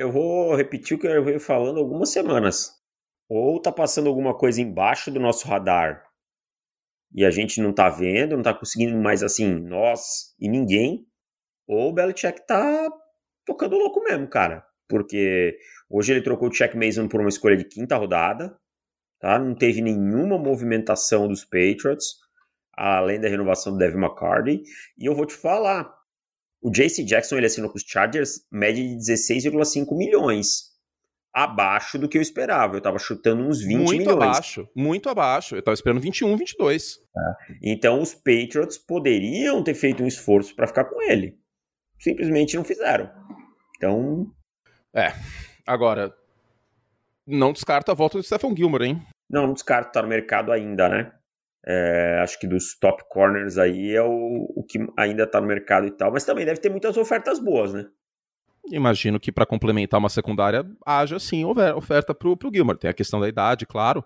eu 0.00 0.10
vou 0.10 0.54
repetir 0.54 0.96
o 0.96 1.00
que 1.00 1.06
eu 1.06 1.24
venho 1.24 1.40
falando 1.40 1.78
algumas 1.78 2.10
semanas. 2.10 2.80
Ou 3.28 3.60
tá 3.60 3.72
passando 3.72 4.08
alguma 4.08 4.34
coisa 4.34 4.60
embaixo 4.60 5.10
do 5.10 5.18
nosso 5.18 5.48
radar 5.48 6.04
e 7.14 7.24
a 7.24 7.30
gente 7.30 7.60
não 7.60 7.72
tá 7.72 7.88
vendo, 7.88 8.36
não 8.36 8.42
tá 8.42 8.54
conseguindo 8.54 8.96
mais 8.96 9.22
assim, 9.22 9.46
nós 9.46 10.34
e 10.40 10.48
ninguém, 10.48 11.06
ou 11.66 11.90
o 11.90 11.92
Belichick 11.92 12.46
tá 12.46 12.90
tocando 13.44 13.76
louco 13.76 14.02
mesmo, 14.02 14.28
cara. 14.28 14.64
Porque 14.88 15.56
hoje 15.92 16.12
ele 16.12 16.22
trocou 16.22 16.48
o 16.48 16.50
Check 16.50 16.74
Mason 16.74 17.06
por 17.06 17.20
uma 17.20 17.28
escolha 17.28 17.56
de 17.56 17.64
quinta 17.64 17.96
rodada, 17.96 18.56
tá? 19.20 19.38
Não 19.38 19.54
teve 19.54 19.82
nenhuma 19.82 20.38
movimentação 20.38 21.28
dos 21.28 21.44
Patriots, 21.44 22.16
além 22.72 23.20
da 23.20 23.28
renovação 23.28 23.72
do 23.72 23.78
Devin 23.78 23.98
McCarty. 23.98 24.62
E 24.98 25.06
eu 25.06 25.14
vou 25.14 25.26
te 25.26 25.34
falar, 25.34 25.92
o 26.62 26.70
JC 26.70 27.04
Jackson 27.04 27.36
ele 27.36 27.46
assinou 27.46 27.70
com 27.70 27.76
os 27.76 27.84
Chargers 27.86 28.46
média 28.50 28.82
de 28.82 28.96
16,5 28.96 29.96
milhões. 29.96 30.72
Abaixo 31.34 31.98
do 31.98 32.08
que 32.08 32.18
eu 32.18 32.22
esperava. 32.22 32.74
Eu 32.74 32.78
estava 32.78 32.98
chutando 32.98 33.42
uns 33.42 33.62
20 33.62 33.76
muito 33.76 33.90
milhões. 33.90 34.06
Muito 34.06 34.22
abaixo, 34.22 34.68
muito 34.76 35.08
abaixo. 35.08 35.54
Eu 35.54 35.60
estava 35.60 35.74
esperando 35.74 36.00
21, 36.00 36.36
22. 36.36 36.98
É. 37.16 37.54
Então 37.62 38.02
os 38.02 38.14
Patriots 38.14 38.76
poderiam 38.76 39.64
ter 39.64 39.74
feito 39.74 40.02
um 40.02 40.06
esforço 40.06 40.54
para 40.54 40.66
ficar 40.66 40.84
com 40.84 41.00
ele. 41.00 41.38
Simplesmente 41.98 42.54
não 42.54 42.64
fizeram. 42.64 43.10
Então. 43.76 44.26
É. 44.94 45.14
Agora, 45.66 46.14
não 47.26 47.52
descarta 47.52 47.92
a 47.92 47.94
volta 47.94 48.18
do 48.18 48.24
Stephen 48.24 48.56
Gilmore, 48.56 48.84
hein? 48.84 49.02
Não, 49.30 49.46
não 49.46 49.54
descarta, 49.54 49.92
tá 49.92 50.02
no 50.02 50.08
mercado 50.08 50.52
ainda, 50.52 50.88
né? 50.88 51.12
É, 51.64 52.18
acho 52.22 52.40
que 52.40 52.46
dos 52.46 52.76
top 52.78 53.04
corners 53.08 53.56
aí 53.56 53.94
é 53.94 54.02
o, 54.02 54.52
o 54.56 54.64
que 54.64 54.78
ainda 54.96 55.22
está 55.22 55.40
no 55.40 55.46
mercado 55.46 55.86
e 55.86 55.92
tal, 55.92 56.10
mas 56.10 56.24
também 56.24 56.44
deve 56.44 56.60
ter 56.60 56.68
muitas 56.68 56.96
ofertas 56.96 57.38
boas, 57.38 57.72
né? 57.72 57.86
Imagino 58.70 59.18
que 59.18 59.32
para 59.32 59.46
complementar 59.46 59.98
uma 59.98 60.08
secundária 60.08 60.64
haja 60.84 61.18
sim 61.18 61.44
oferta 61.44 62.14
para 62.14 62.28
o 62.28 62.38
Gilmore. 62.52 62.78
Tem 62.78 62.90
a 62.90 62.94
questão 62.94 63.20
da 63.20 63.28
idade, 63.28 63.66
claro, 63.66 64.04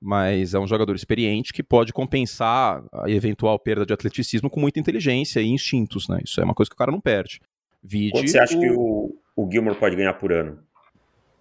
mas 0.00 0.54
é 0.54 0.58
um 0.58 0.66
jogador 0.66 0.94
experiente 0.94 1.52
que 1.52 1.62
pode 1.62 1.92
compensar 1.92 2.84
a 2.92 3.08
eventual 3.08 3.58
perda 3.58 3.86
de 3.86 3.92
atleticismo 3.92 4.50
com 4.50 4.60
muita 4.60 4.80
inteligência 4.80 5.40
e 5.40 5.48
instintos, 5.48 6.08
né? 6.08 6.20
Isso 6.24 6.40
é 6.40 6.44
uma 6.44 6.54
coisa 6.54 6.68
que 6.68 6.74
o 6.74 6.78
cara 6.78 6.90
não 6.90 7.00
perde. 7.00 7.40
Vide 7.82 8.12
Quanto 8.12 8.28
você 8.28 8.38
acha 8.38 8.56
o... 8.56 8.60
que 8.60 8.70
o, 8.70 9.16
o 9.36 9.50
Gilmore 9.50 9.78
pode 9.78 9.96
ganhar 9.96 10.14
por 10.14 10.32
ano? 10.32 10.58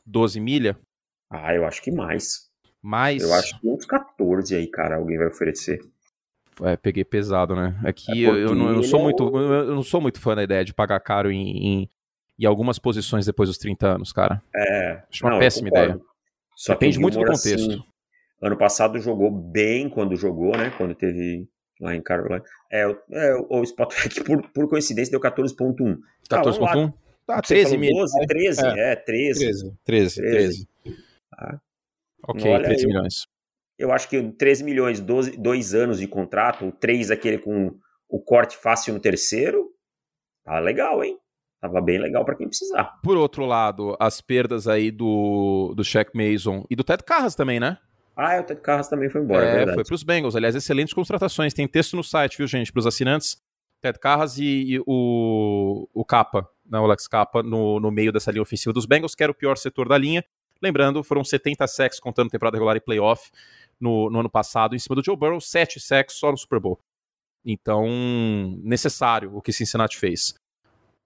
12 0.05 0.39
milha? 0.39 0.77
Ah, 1.29 1.53
eu 1.53 1.65
acho 1.65 1.81
que 1.81 1.91
mais. 1.91 2.49
Mais? 2.81 3.21
Eu 3.21 3.33
acho 3.33 3.59
que 3.59 3.67
uns 3.67 3.85
14 3.85 4.55
aí, 4.55 4.67
cara, 4.67 4.95
alguém 4.95 5.17
vai 5.17 5.27
oferecer. 5.27 5.79
É, 6.61 6.75
peguei 6.75 7.05
pesado, 7.05 7.55
né? 7.55 7.79
É 7.83 7.93
que 7.93 8.25
é 8.25 8.29
eu, 8.29 8.37
eu, 8.37 8.55
não, 8.55 8.69
eu, 8.69 8.75
não, 8.75 8.83
sou 8.83 8.99
é 8.99 9.03
muito, 9.03 9.23
eu 9.37 9.75
não 9.75 9.83
sou 9.83 10.01
muito 10.01 10.19
fã 10.19 10.35
da 10.35 10.43
ideia 10.43 10.65
de 10.65 10.73
pagar 10.73 10.99
caro 10.99 11.31
em, 11.31 11.49
em, 11.49 11.89
em 12.37 12.45
algumas 12.45 12.77
posições 12.77 13.25
depois 13.25 13.49
dos 13.49 13.57
30 13.57 13.87
anos, 13.87 14.11
cara. 14.11 14.41
É. 14.53 15.03
Acho 15.09 15.23
uma 15.23 15.31
não, 15.31 15.39
péssima 15.39 15.69
ideia. 15.69 15.99
Só 16.55 16.73
Depende 16.73 16.99
muito 16.99 17.17
do 17.17 17.25
contexto. 17.25 17.71
Assim, 17.71 17.83
ano 18.41 18.57
passado 18.57 18.99
jogou 18.99 19.31
bem 19.31 19.89
quando 19.89 20.15
jogou, 20.15 20.55
né? 20.57 20.71
Quando 20.77 20.93
teve 20.93 21.47
lá 21.79 21.95
em 21.95 22.01
Carolina. 22.01 22.43
É, 22.71 22.83
é 22.83 23.35
o 23.49 23.63
Spottrack, 23.63 24.21
por, 24.25 24.41
por 24.49 24.69
coincidência, 24.69 25.11
deu 25.11 25.19
14.1. 25.19 25.97
14.1? 26.29 26.93
Tá, 27.35 27.41
13 27.41 27.77
mil. 27.77 27.91
12, 27.91 28.25
13, 28.27 28.65
é, 28.65 28.91
é 28.91 28.95
13. 28.95 29.45
13, 29.45 29.75
13, 29.83 30.21
13. 30.21 30.67
Ah. 31.33 31.59
Ok, 32.27 32.51
Olha, 32.51 32.63
13 32.63 32.87
milhões. 32.87 33.27
Eu 33.77 33.91
acho 33.91 34.07
que 34.07 34.21
13 34.21 34.63
milhões, 34.63 34.99
12, 34.99 35.37
dois 35.37 35.73
anos 35.73 35.99
de 35.99 36.07
contrato, 36.07 36.65
o 36.65 36.71
3 36.71 37.09
aquele 37.09 37.39
com 37.39 37.75
o 38.07 38.19
corte 38.19 38.57
fácil 38.57 38.93
no 38.93 38.99
terceiro, 38.99 39.71
tá 40.43 40.59
legal, 40.59 41.03
hein? 41.03 41.17
Tava 41.59 41.79
bem 41.79 41.99
legal 41.99 42.25
para 42.25 42.35
quem 42.35 42.47
precisar. 42.47 42.99
Por 43.03 43.15
outro 43.17 43.45
lado, 43.45 43.95
as 43.99 44.19
perdas 44.19 44.67
aí 44.67 44.91
do, 44.91 45.73
do 45.75 45.83
Shaq 45.83 46.11
Mason 46.15 46.65
e 46.69 46.75
do 46.75 46.83
Ted 46.83 47.03
Carras 47.03 47.35
também, 47.35 47.59
né? 47.59 47.77
Ah, 48.15 48.39
o 48.39 48.43
Ted 48.43 48.61
Carras 48.61 48.87
também 48.87 49.09
foi 49.09 49.21
embora, 49.21 49.45
é, 49.45 49.63
é 49.63 49.73
foi 49.73 49.83
para 49.83 49.95
os 49.95 50.03
Bengals. 50.03 50.35
Aliás, 50.35 50.55
excelentes 50.55 50.93
contratações. 50.93 51.53
Tem 51.53 51.67
texto 51.67 51.95
no 51.95 52.03
site, 52.03 52.37
viu, 52.37 52.47
gente, 52.47 52.71
para 52.71 52.79
os 52.79 52.87
assinantes. 52.87 53.41
Ted 53.81 53.97
Carras 53.99 54.37
e, 54.37 54.73
e, 54.73 54.79
o, 54.85 55.87
o 55.93 56.05
Capa, 56.05 56.47
né, 56.71 56.79
o 56.79 56.85
Alex 56.85 57.07
Capa, 57.07 57.43
no, 57.43 57.79
no 57.79 57.91
meio 57.91 58.13
dessa 58.13 58.31
linha 58.31 58.41
ofensiva 58.41 58.71
dos 58.71 58.85
Bengals, 58.85 59.13
que 59.13 59.21
era 59.21 59.31
o 59.31 59.35
pior 59.35 59.57
setor 59.57 59.89
da 59.89 59.97
linha. 59.97 60.23
Lembrando, 60.61 61.03
foram 61.03 61.23
70 61.23 61.67
sacks 61.67 61.99
contando 61.99 62.29
temporada 62.29 62.55
regular 62.55 62.77
e 62.77 62.79
playoff 62.79 63.29
no, 63.79 64.09
no 64.09 64.19
ano 64.19 64.29
passado 64.29 64.75
em 64.75 64.79
cima 64.79 64.95
do 64.95 65.03
Joe 65.03 65.17
Burrow, 65.17 65.41
7 65.41 65.79
sacks 65.79 66.15
só 66.15 66.31
no 66.31 66.37
Super 66.37 66.59
Bowl. 66.59 66.79
Então, 67.43 67.87
necessário 68.63 69.35
o 69.35 69.41
que 69.41 69.51
Cincinnati 69.51 69.97
fez. 69.97 70.35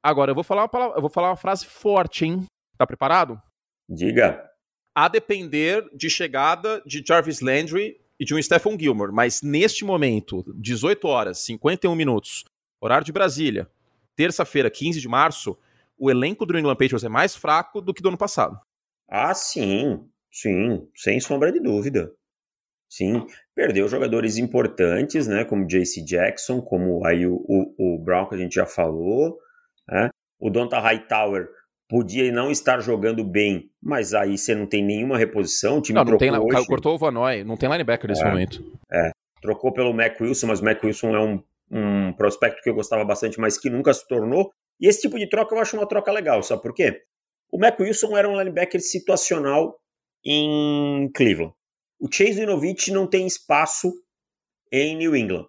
Agora, 0.03 0.31
eu 0.31 0.35
vou 0.35 0.43
falar 0.43 0.63
uma, 0.63 0.69
palavra, 0.69 0.97
eu 0.97 1.01
vou 1.01 1.09
falar 1.09 1.29
uma 1.29 1.37
frase 1.37 1.65
forte, 1.65 2.25
hein? 2.25 2.45
Tá 2.77 2.85
preparado? 2.85 3.41
Diga. 3.89 4.47
A 4.93 5.07
depender 5.07 5.89
de 5.93 6.09
chegada 6.09 6.81
de 6.85 7.03
Jarvis 7.05 7.39
Landry 7.39 7.99
e 8.19 8.25
de 8.25 8.35
um 8.35 8.41
Stephen 8.41 8.77
Gilmore, 8.79 9.11
mas 9.11 9.41
neste 9.41 9.83
momento, 9.83 10.43
18 10.55 11.07
horas, 11.07 11.39
51 11.39 11.95
minutos, 11.95 12.43
horário 12.79 13.05
de 13.05 13.11
Brasília, 13.11 13.69
terça-feira, 14.15 14.69
15 14.69 14.99
de 14.99 15.07
março, 15.07 15.57
o 15.97 16.09
elenco 16.09 16.45
do 16.45 16.53
New 16.53 16.61
England 16.61 16.75
Patriots 16.75 17.03
é 17.03 17.09
mais 17.09 17.35
fraco 17.35 17.81
do 17.81 17.93
que 17.93 18.01
do 18.01 18.09
ano 18.09 18.17
passado. 18.17 18.59
Ah, 19.09 19.33
sim, 19.33 20.07
sim, 20.31 20.87
sem 20.95 21.19
sombra 21.19 21.51
de 21.51 21.59
dúvida. 21.59 22.11
Sim, 22.89 23.25
perdeu 23.53 23.87
jogadores 23.87 24.37
importantes, 24.37 25.27
né, 25.27 25.43
como 25.43 25.65
JC 25.65 26.03
Jackson, 26.03 26.61
como 26.61 27.05
aí 27.05 27.25
o, 27.25 27.35
o, 27.47 27.95
o 27.95 28.03
Brown 28.03 28.27
que 28.27 28.35
a 28.35 28.37
gente 28.37 28.55
já 28.55 28.65
falou, 28.65 29.37
né? 29.87 30.09
O 30.39 30.49
Donta 30.49 30.79
Hightower 30.79 31.49
podia 31.87 32.31
não 32.31 32.51
estar 32.51 32.79
jogando 32.79 33.23
bem, 33.23 33.69
mas 33.81 34.13
aí 34.13 34.37
você 34.37 34.53
não 34.55 34.65
tem 34.65 34.83
nenhuma 34.83 35.17
reposição, 35.17 35.77
o 35.77 35.81
time 35.81 35.97
não, 35.97 36.03
não 36.03 36.17
tem, 36.17 36.31
hoje. 36.31 36.67
cortou 36.67 36.95
o 36.95 36.97
Vanoy, 36.97 37.43
não 37.43 37.57
tem 37.57 37.69
linebacker 37.69 38.09
nesse 38.09 38.23
é, 38.23 38.29
momento. 38.29 38.63
É, 38.91 39.11
trocou 39.41 39.71
pelo 39.71 39.93
Mac 39.93 40.19
Wilson, 40.19 40.47
mas 40.47 40.59
o 40.59 40.65
Mac 40.65 40.83
Wilson 40.83 41.15
é 41.15 41.19
um, 41.19 41.43
um 41.71 42.13
prospecto 42.13 42.61
que 42.61 42.69
eu 42.69 42.75
gostava 42.75 43.03
bastante, 43.03 43.39
mas 43.39 43.57
que 43.57 43.69
nunca 43.69 43.93
se 43.93 44.07
tornou, 44.07 44.51
e 44.79 44.87
esse 44.87 45.01
tipo 45.01 45.17
de 45.17 45.27
troca 45.29 45.55
eu 45.55 45.59
acho 45.59 45.77
uma 45.77 45.87
troca 45.87 46.11
legal, 46.11 46.43
sabe 46.43 46.61
por 46.61 46.73
quê? 46.73 47.01
O 47.51 47.59
Mac 47.59 47.79
Wilson 47.79 48.17
era 48.17 48.29
um 48.29 48.37
linebacker 48.37 48.81
situacional 48.81 49.79
em 50.23 51.09
Cleveland. 51.15 51.53
O 51.99 52.11
Chase 52.11 52.39
Winovich 52.39 52.91
não 52.91 53.07
tem 53.07 53.25
espaço 53.25 53.91
em 54.71 54.95
New 54.97 55.15
England. 55.15 55.47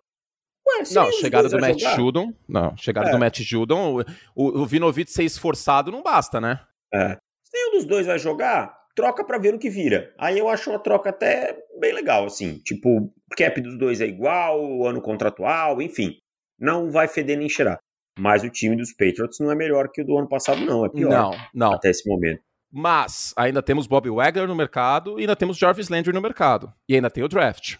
Ué, 0.66 0.82
não, 0.92 1.12
chegada 1.12 1.48
do 1.48 1.60
Matt 1.60 1.78
jogar? 1.78 1.96
Judon. 1.96 2.32
Não, 2.48 2.76
chegada 2.76 3.08
é. 3.08 3.12
do 3.12 3.18
Matt 3.18 3.40
Judon. 3.40 4.02
O, 4.34 4.62
o 4.62 4.66
Vinovich 4.66 5.10
ser 5.10 5.24
esforçado 5.24 5.92
não 5.92 6.02
basta, 6.02 6.40
né? 6.40 6.60
É. 6.92 7.16
Se 7.44 7.52
nenhum 7.52 7.72
dos 7.72 7.84
dois 7.84 8.06
vai 8.06 8.18
jogar, 8.18 8.76
troca 8.96 9.22
para 9.22 9.38
ver 9.38 9.54
o 9.54 9.58
que 9.58 9.70
vira. 9.70 10.12
Aí 10.18 10.38
eu 10.38 10.48
acho 10.48 10.70
uma 10.70 10.78
troca 10.78 11.10
até 11.10 11.56
bem 11.78 11.92
legal, 11.92 12.24
assim. 12.24 12.58
Tipo, 12.64 13.12
cap 13.36 13.60
dos 13.60 13.78
dois 13.78 14.00
é 14.00 14.06
igual, 14.06 14.86
ano 14.86 15.00
contratual, 15.00 15.80
enfim. 15.80 16.16
Não 16.58 16.90
vai 16.90 17.06
feder 17.06 17.38
nem 17.38 17.48
cheirar. 17.48 17.78
Mas 18.18 18.42
o 18.42 18.48
time 18.48 18.74
dos 18.74 18.92
Patriots 18.92 19.38
não 19.38 19.52
é 19.52 19.54
melhor 19.54 19.90
que 19.92 20.00
o 20.00 20.04
do 20.04 20.16
ano 20.16 20.26
passado, 20.26 20.64
não. 20.64 20.86
É 20.86 20.88
pior. 20.88 21.10
Não, 21.10 21.30
não. 21.54 21.72
Até 21.74 21.90
esse 21.90 22.08
momento. 22.08 22.40
Mas 22.72 23.34
ainda 23.36 23.62
temos 23.62 23.86
Bob 23.86 24.08
Wagner 24.08 24.48
no 24.48 24.54
mercado 24.54 25.18
e 25.18 25.22
ainda 25.22 25.36
temos 25.36 25.58
Jarvis 25.58 25.90
Landry 25.90 26.12
no 26.12 26.22
mercado. 26.22 26.72
E 26.88 26.94
ainda 26.94 27.10
tem 27.10 27.22
o 27.22 27.28
draft. 27.28 27.76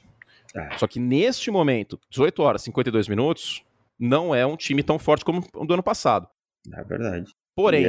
É. 0.54 0.76
Só 0.76 0.86
que 0.86 1.00
neste 1.00 1.50
momento, 1.50 1.98
18 2.10 2.42
horas, 2.42 2.62
52 2.62 3.08
minutos, 3.08 3.64
não 3.98 4.34
é 4.34 4.46
um 4.46 4.56
time 4.56 4.82
tão 4.82 4.98
forte 4.98 5.24
como 5.24 5.42
o 5.54 5.64
do 5.64 5.74
ano 5.74 5.82
passado. 5.82 6.28
É 6.72 6.84
verdade. 6.84 7.32
Porém. 7.54 7.86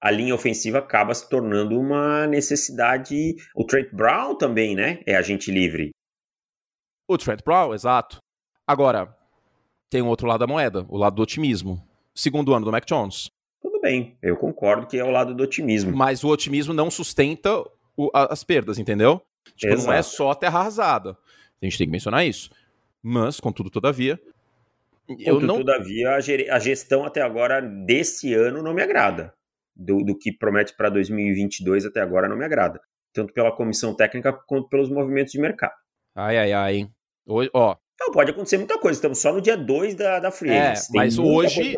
A, 0.00 0.10
linha 0.10 0.34
ofensiva 0.34 0.78
acaba 0.78 1.14
se 1.14 1.28
tornando 1.28 1.78
uma 1.78 2.26
necessidade. 2.26 3.36
O 3.54 3.64
Trent 3.64 3.90
Brown 3.92 4.36
também, 4.36 4.74
né? 4.74 5.00
É 5.06 5.16
agente 5.16 5.50
livre. 5.50 5.90
O 7.08 7.18
Trent 7.18 7.42
Brown, 7.44 7.74
exato. 7.74 8.18
Agora, 8.66 9.14
tem 9.90 10.00
um 10.00 10.08
outro 10.08 10.26
lado 10.26 10.40
da 10.40 10.46
moeda, 10.46 10.86
o 10.88 10.96
lado 10.96 11.16
do 11.16 11.22
otimismo. 11.22 11.84
Segundo 12.14 12.54
ano 12.54 12.64
do 12.64 12.72
Mac 12.72 12.86
Jones. 12.86 13.28
Tudo 13.60 13.80
bem, 13.80 14.16
eu 14.22 14.36
concordo 14.36 14.86
que 14.86 14.96
é 14.96 15.04
o 15.04 15.10
lado 15.10 15.34
do 15.34 15.42
otimismo. 15.42 15.94
Mas 15.96 16.22
o 16.24 16.28
otimismo 16.28 16.72
não 16.72 16.90
sustenta 16.90 17.50
o, 17.96 18.10
as 18.14 18.44
perdas, 18.44 18.78
entendeu? 18.78 19.20
Tipo, 19.56 19.74
Exato. 19.74 19.88
não 19.88 19.94
é 19.94 20.02
só 20.02 20.34
terra 20.34 20.60
arrasada. 20.60 21.16
A 21.60 21.64
gente 21.64 21.76
tem 21.76 21.86
que 21.86 21.92
mencionar 21.92 22.24
isso. 22.24 22.50
Mas, 23.02 23.40
contudo, 23.40 23.70
todavia. 23.70 24.20
Eu 25.08 25.34
contudo, 25.34 25.46
não... 25.46 25.58
todavia, 25.58 26.10
a 26.12 26.58
gestão 26.58 27.04
até 27.04 27.20
agora 27.20 27.60
desse 27.60 28.32
ano 28.32 28.62
não 28.62 28.72
me 28.72 28.82
agrada. 28.82 29.34
Do, 29.74 30.02
do 30.04 30.18
que 30.18 30.32
promete 30.32 30.76
para 30.76 30.90
2022 30.90 31.86
até 31.86 32.00
agora 32.00 32.28
não 32.28 32.36
me 32.36 32.44
agrada. 32.44 32.80
Tanto 33.12 33.32
pela 33.32 33.54
comissão 33.54 33.94
técnica 33.94 34.32
quanto 34.32 34.68
pelos 34.68 34.90
movimentos 34.90 35.32
de 35.32 35.40
mercado. 35.40 35.72
Ai, 36.14 36.38
ai, 36.38 36.52
ai, 36.52 36.76
hein? 36.76 36.94
Ó. 37.26 37.76
Não, 37.98 38.10
pode 38.12 38.30
acontecer 38.30 38.58
muita 38.58 38.78
coisa. 38.78 38.96
Estamos 38.96 39.18
só 39.18 39.32
no 39.32 39.40
dia 39.40 39.56
2 39.56 39.94
da, 39.94 40.20
da 40.20 40.30
Free 40.30 40.50
é, 40.50 40.74
Mas 40.94 41.18
hoje, 41.18 41.76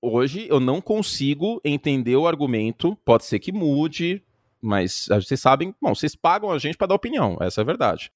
hoje 0.00 0.46
eu 0.48 0.60
não 0.60 0.80
consigo 0.80 1.60
entender 1.64 2.16
o 2.16 2.26
argumento. 2.26 2.96
Pode 3.04 3.24
ser 3.24 3.38
que 3.38 3.52
mude, 3.52 4.22
mas 4.60 5.06
vocês 5.08 5.40
sabem, 5.40 5.74
bom, 5.80 5.94
vocês 5.94 6.14
pagam 6.14 6.50
a 6.50 6.58
gente 6.58 6.76
para 6.76 6.88
dar 6.88 6.94
opinião, 6.94 7.36
essa 7.40 7.60
é 7.60 7.62
a 7.62 7.66
verdade. 7.66 8.12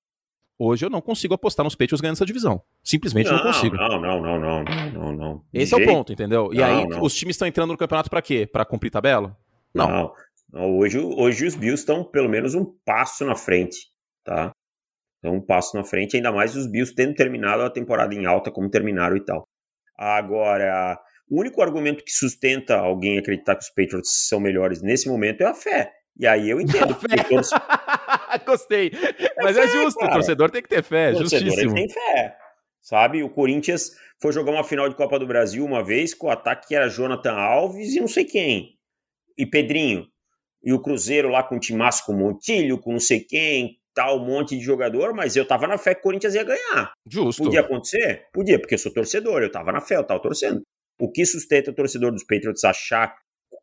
Hoje 0.59 0.87
eu 0.87 0.91
não 0.91 1.01
consigo 1.01 1.35
apostar 1.35 1.65
nos 1.65 1.75
Patriots 1.75 2.01
ganhando 2.01 2.17
essa 2.17 2.27
divisão. 2.27 2.63
Simplesmente 2.83 3.29
não, 3.29 3.37
não 3.37 3.43
consigo. 3.43 3.77
Não, 3.77 4.01
não, 4.01 4.21
não, 4.21 4.39
não, 4.39 4.65
não, 4.93 5.13
não. 5.13 5.45
Esse 5.53 5.75
é 5.75 5.77
o 5.77 5.85
ponto, 5.85 6.13
entendeu? 6.13 6.51
E 6.53 6.59
não, 6.59 6.65
aí 6.65 6.87
não. 6.87 7.03
os 7.03 7.15
times 7.15 7.35
estão 7.35 7.49
entrando 7.49 7.71
no 7.71 7.77
campeonato 7.77 8.09
para 8.09 8.23
quê? 8.23 8.47
Para 8.47 8.65
cumprir 8.65 8.91
tabela? 8.91 9.37
Não. 9.75 10.13
não. 10.53 10.79
Hoje, 10.79 10.99
hoje 10.99 11.47
os 11.47 11.57
Bills 11.57 11.83
estão 11.83 12.05
pelo 12.05 12.29
menos 12.29 12.55
um 12.55 12.65
passo 12.85 13.25
na 13.25 13.35
frente, 13.35 13.89
tá? 14.25 14.53
Então 15.19 15.35
um 15.35 15.41
passo 15.41 15.77
na 15.77 15.83
frente, 15.83 16.17
ainda 16.17 16.31
mais 16.31 16.55
os 16.55 16.67
Bills 16.71 16.95
tendo 16.95 17.15
terminado 17.15 17.63
a 17.63 17.71
temporada 17.71 18.15
em 18.15 18.25
alta 18.25 18.53
como 18.53 18.71
terminaram 18.71 19.17
e 19.17 19.25
tal. 19.25 19.49
Agora, 19.97 21.01
o 21.29 21.41
único 21.41 21.63
argumento 21.63 22.05
que 22.05 22.13
sustenta 22.13 22.77
alguém 22.77 23.19
acreditar 23.19 23.57
que 23.57 23.63
os 23.63 23.71
Patriots 23.71 24.29
são 24.29 24.39
melhores 24.39 24.83
nesse 24.83 25.09
momento 25.09 25.41
é 25.41 25.47
a 25.47 25.55
fé. 25.55 25.91
E 26.17 26.27
aí 26.27 26.49
eu 26.49 26.61
entendo. 26.63 26.97
Torce... 27.29 27.55
Gostei. 28.47 28.91
É 29.19 29.43
Mas 29.43 29.57
é 29.57 29.63
fé, 29.63 29.69
é 29.69 29.83
justo, 29.83 29.99
cara. 29.99 30.13
o 30.13 30.15
torcedor 30.15 30.51
tem 30.51 30.63
que 30.63 30.69
ter 30.69 30.83
fé, 30.83 31.13
o 31.13 31.19
torcedor 31.19 31.47
justíssimo. 31.47 31.75
tem 31.75 31.89
fé. 31.89 32.37
Sabe, 32.81 33.23
o 33.23 33.31
Corinthians 33.31 33.93
foi 34.21 34.33
jogar 34.33 34.53
uma 34.53 34.65
final 34.65 34.89
de 34.89 34.95
Copa 34.95 35.19
do 35.19 35.27
Brasil 35.27 35.65
uma 35.65 35.83
vez 35.83 36.13
com 36.13 36.27
o 36.27 36.31
ataque 36.31 36.69
que 36.69 36.75
era 36.75 36.89
Jonathan 36.89 37.33
Alves 37.33 37.95
e 37.95 38.01
não 38.01 38.09
sei 38.09 38.25
quem. 38.25 38.79
E 39.39 39.47
Pedrinho. 39.47 40.07
E 40.63 40.73
o 40.73 40.81
Cruzeiro 40.81 41.29
lá 41.29 41.43
com 41.43 41.57
o 41.57 41.61
Timasco 41.61 42.13
Montilho, 42.13 42.79
com 42.79 42.93
não 42.93 43.01
sei 43.01 43.21
quem, 43.21 43.79
tal, 43.95 44.21
um 44.21 44.27
monte 44.27 44.57
de 44.57 44.65
jogador, 44.65 45.15
mas 45.15 45.37
eu 45.37 45.47
tava 45.47 45.67
na 45.67 45.79
fé 45.79 45.95
que 45.95 46.01
o 46.01 46.05
Corinthians 46.05 46.35
ia 46.35 46.43
ganhar. 46.45 46.93
Justo. 47.07 47.45
Podia 47.45 47.61
acontecer? 47.61 48.27
Podia, 48.33 48.59
porque 48.59 48.75
eu 48.75 48.79
sou 48.79 48.93
torcedor, 48.93 49.43
eu 49.43 49.53
tava 49.53 49.73
na 49.73 49.81
fé, 49.81 49.97
eu 49.97 50.05
tava 50.05 50.21
torcendo. 50.21 50.63
O 50.99 51.11
que 51.11 51.25
sustenta 51.25 51.71
o 51.71 51.75
torcedor 51.75 52.13
dos 52.13 52.25
Patriots 52.25 52.65
achar 52.65 53.15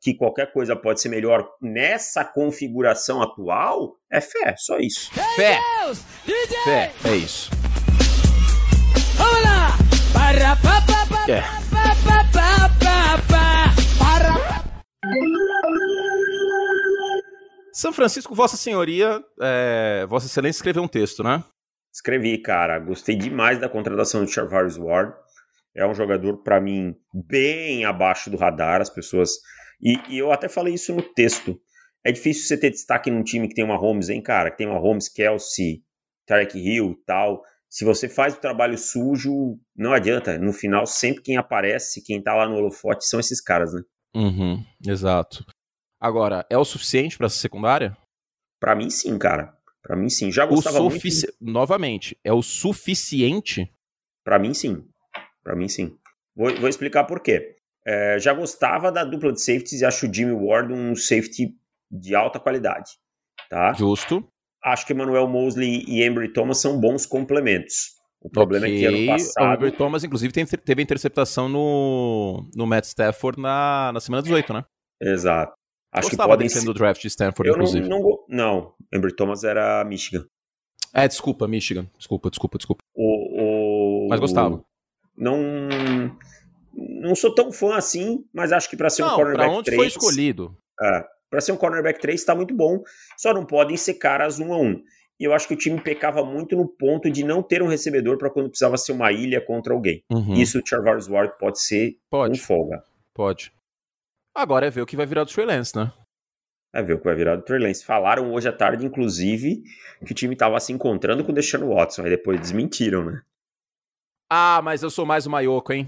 que 0.02 0.16
qualquer 0.16 0.52
coisa 0.52 0.76
pode 0.76 1.00
ser 1.00 1.10
melhor 1.10 1.48
nessa 1.62 2.26
configuração 2.26 3.22
atual 3.22 3.96
é 4.12 4.20
fé, 4.20 4.56
só 4.58 4.80
isso. 4.80 5.12
Fé! 5.36 5.60
Fé, 6.64 6.92
é 7.06 7.16
isso. 7.16 7.52
Vamos 9.16 9.44
lá! 9.44 9.78
Para, 10.12 10.56
pa, 10.56 10.82
pa, 10.82 11.06
pa, 11.06 11.32
é. 11.32 11.42
pa, 11.42 11.96
pa, 12.04 12.26
pa, 12.34 12.70
pa, 12.80 13.18
pa, 13.30 13.76
para. 14.00 14.62
São 17.72 17.94
Francisco, 17.94 18.34
Vossa 18.34 18.58
Senhoria, 18.58 19.24
é, 19.40 20.06
Vossa 20.10 20.26
Excelência 20.26 20.58
escreveu 20.58 20.82
um 20.82 20.88
texto, 20.88 21.24
né? 21.24 21.44
Escrevi, 21.94 22.40
cara. 22.40 22.80
Gostei 22.80 23.16
demais 23.16 23.60
da 23.60 23.70
contratação 23.70 24.26
de 24.26 24.32
Charvarius 24.32 24.78
Ward. 24.78 25.14
É 25.76 25.86
um 25.86 25.94
jogador, 25.94 26.38
para 26.44 26.60
mim, 26.60 26.96
bem 27.14 27.86
abaixo 27.86 28.30
do 28.30 28.38
radar. 28.38 28.82
As 28.82 28.90
pessoas 28.90 29.32
e, 29.82 30.00
e, 30.10 30.18
eu 30.18 30.32
até 30.32 30.48
falei 30.48 30.74
isso 30.74 30.94
no 30.94 31.02
texto. 31.02 31.60
É 32.04 32.12
difícil 32.12 32.48
você 32.48 32.58
ter 32.58 32.72
destaque 32.72 33.12
num 33.12 33.24
time 33.24 33.48
que 33.48 33.56
tem 33.56 33.64
uma 33.64 33.78
Holmes, 33.78 34.10
hein, 34.10 34.22
cara? 34.22 34.52
Que 34.52 34.58
tem 34.58 34.68
uma 34.68 34.80
Holmes, 34.80 35.08
Kelsey, 35.10 35.84
Tarek 36.26 36.58
Hill 36.58 36.96
tal. 37.06 37.44
Se 37.70 37.86
você 37.86 38.10
faz 38.10 38.34
o 38.34 38.40
trabalho 38.40 38.78
sujo, 38.78 39.58
não 39.76 39.94
adianta. 39.94 40.38
No 40.38 40.52
final, 40.52 40.86
sempre 40.86 41.24
quem 41.24 41.38
aparece, 41.38 42.04
quem 42.04 42.22
tá 42.22 42.34
lá 42.34 42.48
no 42.48 42.56
holofote, 42.56 43.06
são 43.06 43.20
esses 43.20 43.42
caras, 43.42 43.74
né? 43.74 43.82
Uhum, 44.16 44.64
exato. 44.86 45.46
Agora, 46.00 46.46
é 46.50 46.58
o 46.58 46.66
suficiente 46.66 47.18
para 47.18 47.28
essa 47.28 47.38
secundária? 47.38 47.96
Para 48.60 48.76
mim, 48.76 48.90
sim, 48.90 49.18
cara. 49.18 49.56
Para 49.82 49.96
mim, 49.96 50.10
sim. 50.10 50.32
Já 50.32 50.46
gostava 50.46 50.82
o 50.82 50.92
sufici... 50.92 51.28
muito. 51.28 51.54
Novamente, 51.54 52.18
é 52.24 52.34
o 52.34 52.42
suficiente? 52.42 53.72
Para 54.24 54.38
mim, 54.38 54.54
sim. 54.54 54.86
Para 55.44 55.56
mim, 55.56 55.68
sim. 55.68 55.98
Vou, 56.36 56.54
vou 56.58 56.70
explicar 56.70 57.06
por 57.06 57.22
quê. 57.22 57.56
É, 57.86 58.20
já 58.20 58.34
gostava 58.34 58.92
da 58.92 59.04
dupla 59.04 59.34
de 59.34 59.42
safeties 59.42 59.82
e 59.82 59.86
acho 59.86 60.08
o 60.08 60.14
Jimmy 60.14 60.34
Ward 60.34 60.72
um 60.72 60.96
safety 60.96 61.56
de 61.90 62.16
alta 62.16 62.40
qualidade. 62.40 62.92
Tá? 63.50 63.74
Justo. 63.74 64.28
Acho 64.64 64.86
que 64.86 64.94
Emmanuel 64.94 65.28
Mosley 65.28 65.84
e 65.88 66.06
Embry 66.06 66.32
Thomas 66.32 66.60
são 66.60 66.80
bons 66.80 67.06
complementos. 67.06 68.00
O 68.22 68.30
problema 68.30 68.68
okay. 68.68 68.78
é 68.78 68.80
que 68.80 68.86
ano 68.86 69.08
passado. 69.08 69.50
O 69.50 69.54
Embry 69.56 69.72
Thomas, 69.72 70.04
inclusive, 70.04 70.32
teve 70.32 70.82
interceptação 70.84 71.50
no, 71.50 72.48
no 72.56 72.68
Matt 72.68 72.86
Stafford 72.86 73.42
na, 73.42 73.92
na 73.92 74.00
semana 74.00 74.22
18, 74.22 74.54
né? 74.54 74.64
Exato. 75.02 75.54
Acho 75.92 76.08
Gostava 76.08 76.30
que 76.30 76.36
podem 76.36 76.50
ser 76.50 76.64
do 76.64 76.74
draft 76.74 77.02
de 77.02 77.08
Stanford, 77.08 77.50
eu 77.50 77.56
inclusive. 77.56 77.90
Não, 77.90 78.00
não, 78.00 78.18
não, 78.30 78.74
Embry 78.94 79.14
Thomas 79.14 79.44
era 79.44 79.84
Michigan. 79.84 80.26
É, 80.94 81.08
desculpa, 81.08 81.48
Michigan. 81.48 81.90
Desculpa, 81.98 82.30
desculpa, 82.30 82.58
desculpa. 82.58 82.82
O, 82.96 84.06
o... 84.06 84.08
Mas 84.10 84.20
gostava. 84.20 84.64
Não 85.18 85.40
não 86.74 87.16
sou 87.16 87.34
tão 87.34 87.52
fã 87.52 87.76
assim, 87.76 88.26
mas 88.34 88.52
acho 88.52 88.70
que 88.70 88.78
para 88.78 88.90
ser 88.90 89.02
não, 89.02 89.14
um 89.14 89.16
cornerback 89.16 89.50
onde 89.50 89.66
3. 89.66 89.78
foi 89.78 89.88
escolhido? 89.88 90.58
É, 90.82 91.06
para 91.30 91.42
ser 91.42 91.52
um 91.52 91.58
cornerback 91.58 92.00
3 92.00 92.20
está 92.20 92.36
muito 92.36 92.54
bom, 92.54 92.82
só 93.18 93.34
não 93.34 93.46
podem 93.46 93.78
ser 93.78 93.96
caras 93.96 94.40
um 94.40 94.54
a 94.54 94.58
um. 94.58 94.82
E 95.20 95.24
eu 95.24 95.34
acho 95.34 95.48
que 95.48 95.54
o 95.54 95.58
time 95.58 95.80
pecava 95.80 96.26
muito 96.26 96.56
no 96.56 96.68
ponto 96.68 97.10
de 97.10 97.24
não 97.24 97.44
ter 97.44 97.62
um 97.62 97.68
recebedor 97.68 98.18
para 98.18 98.30
quando 98.30 98.50
precisava 98.50 98.76
ser 98.76 98.92
uma 98.92 99.12
ilha 99.12 99.40
contra 99.40 99.72
alguém. 99.72 100.04
Uhum. 100.12 100.34
Isso 100.34 100.60
o 100.60 100.68
Charvarius 100.68 101.08
Ward 101.08 101.38
pode 101.38 101.62
ser 101.62 101.96
pode. 102.10 102.40
com 102.40 102.46
folga. 102.46 102.84
Pode. 103.14 103.54
Agora 104.34 104.66
é 104.66 104.72
ver 104.72 104.82
o 104.82 104.86
que 104.86 104.96
vai 104.96 105.06
virar 105.06 105.24
do 105.24 105.32
Trey 105.32 105.46
Lance, 105.46 105.76
né? 105.76 105.94
É 106.74 106.82
ver 106.82 106.94
o 106.94 106.98
que 106.98 107.04
vai 107.04 107.16
virar 107.16 107.36
do 107.36 107.44
Trey 107.44 107.60
Lance. 107.60 107.86
Falaram 107.86 108.34
hoje 108.34 108.48
à 108.48 108.54
tarde, 108.54 108.86
inclusive, 108.86 109.62
que 110.04 110.12
o 110.12 110.16
time 110.16 110.34
estava 110.34 110.60
se 110.60 110.74
encontrando 110.74 111.24
com 111.24 111.32
o 111.32 111.36
Deshaun 111.36 111.68
Watson, 111.68 112.04
aí 112.04 112.10
depois 112.10 112.40
desmentiram, 112.40 113.06
né? 113.06 113.22
Ah, 114.28 114.62
mas 114.64 114.82
eu 114.82 114.90
sou 114.90 115.06
mais 115.06 115.28
o 115.28 115.30
Maioco, 115.30 115.72
hein? 115.74 115.88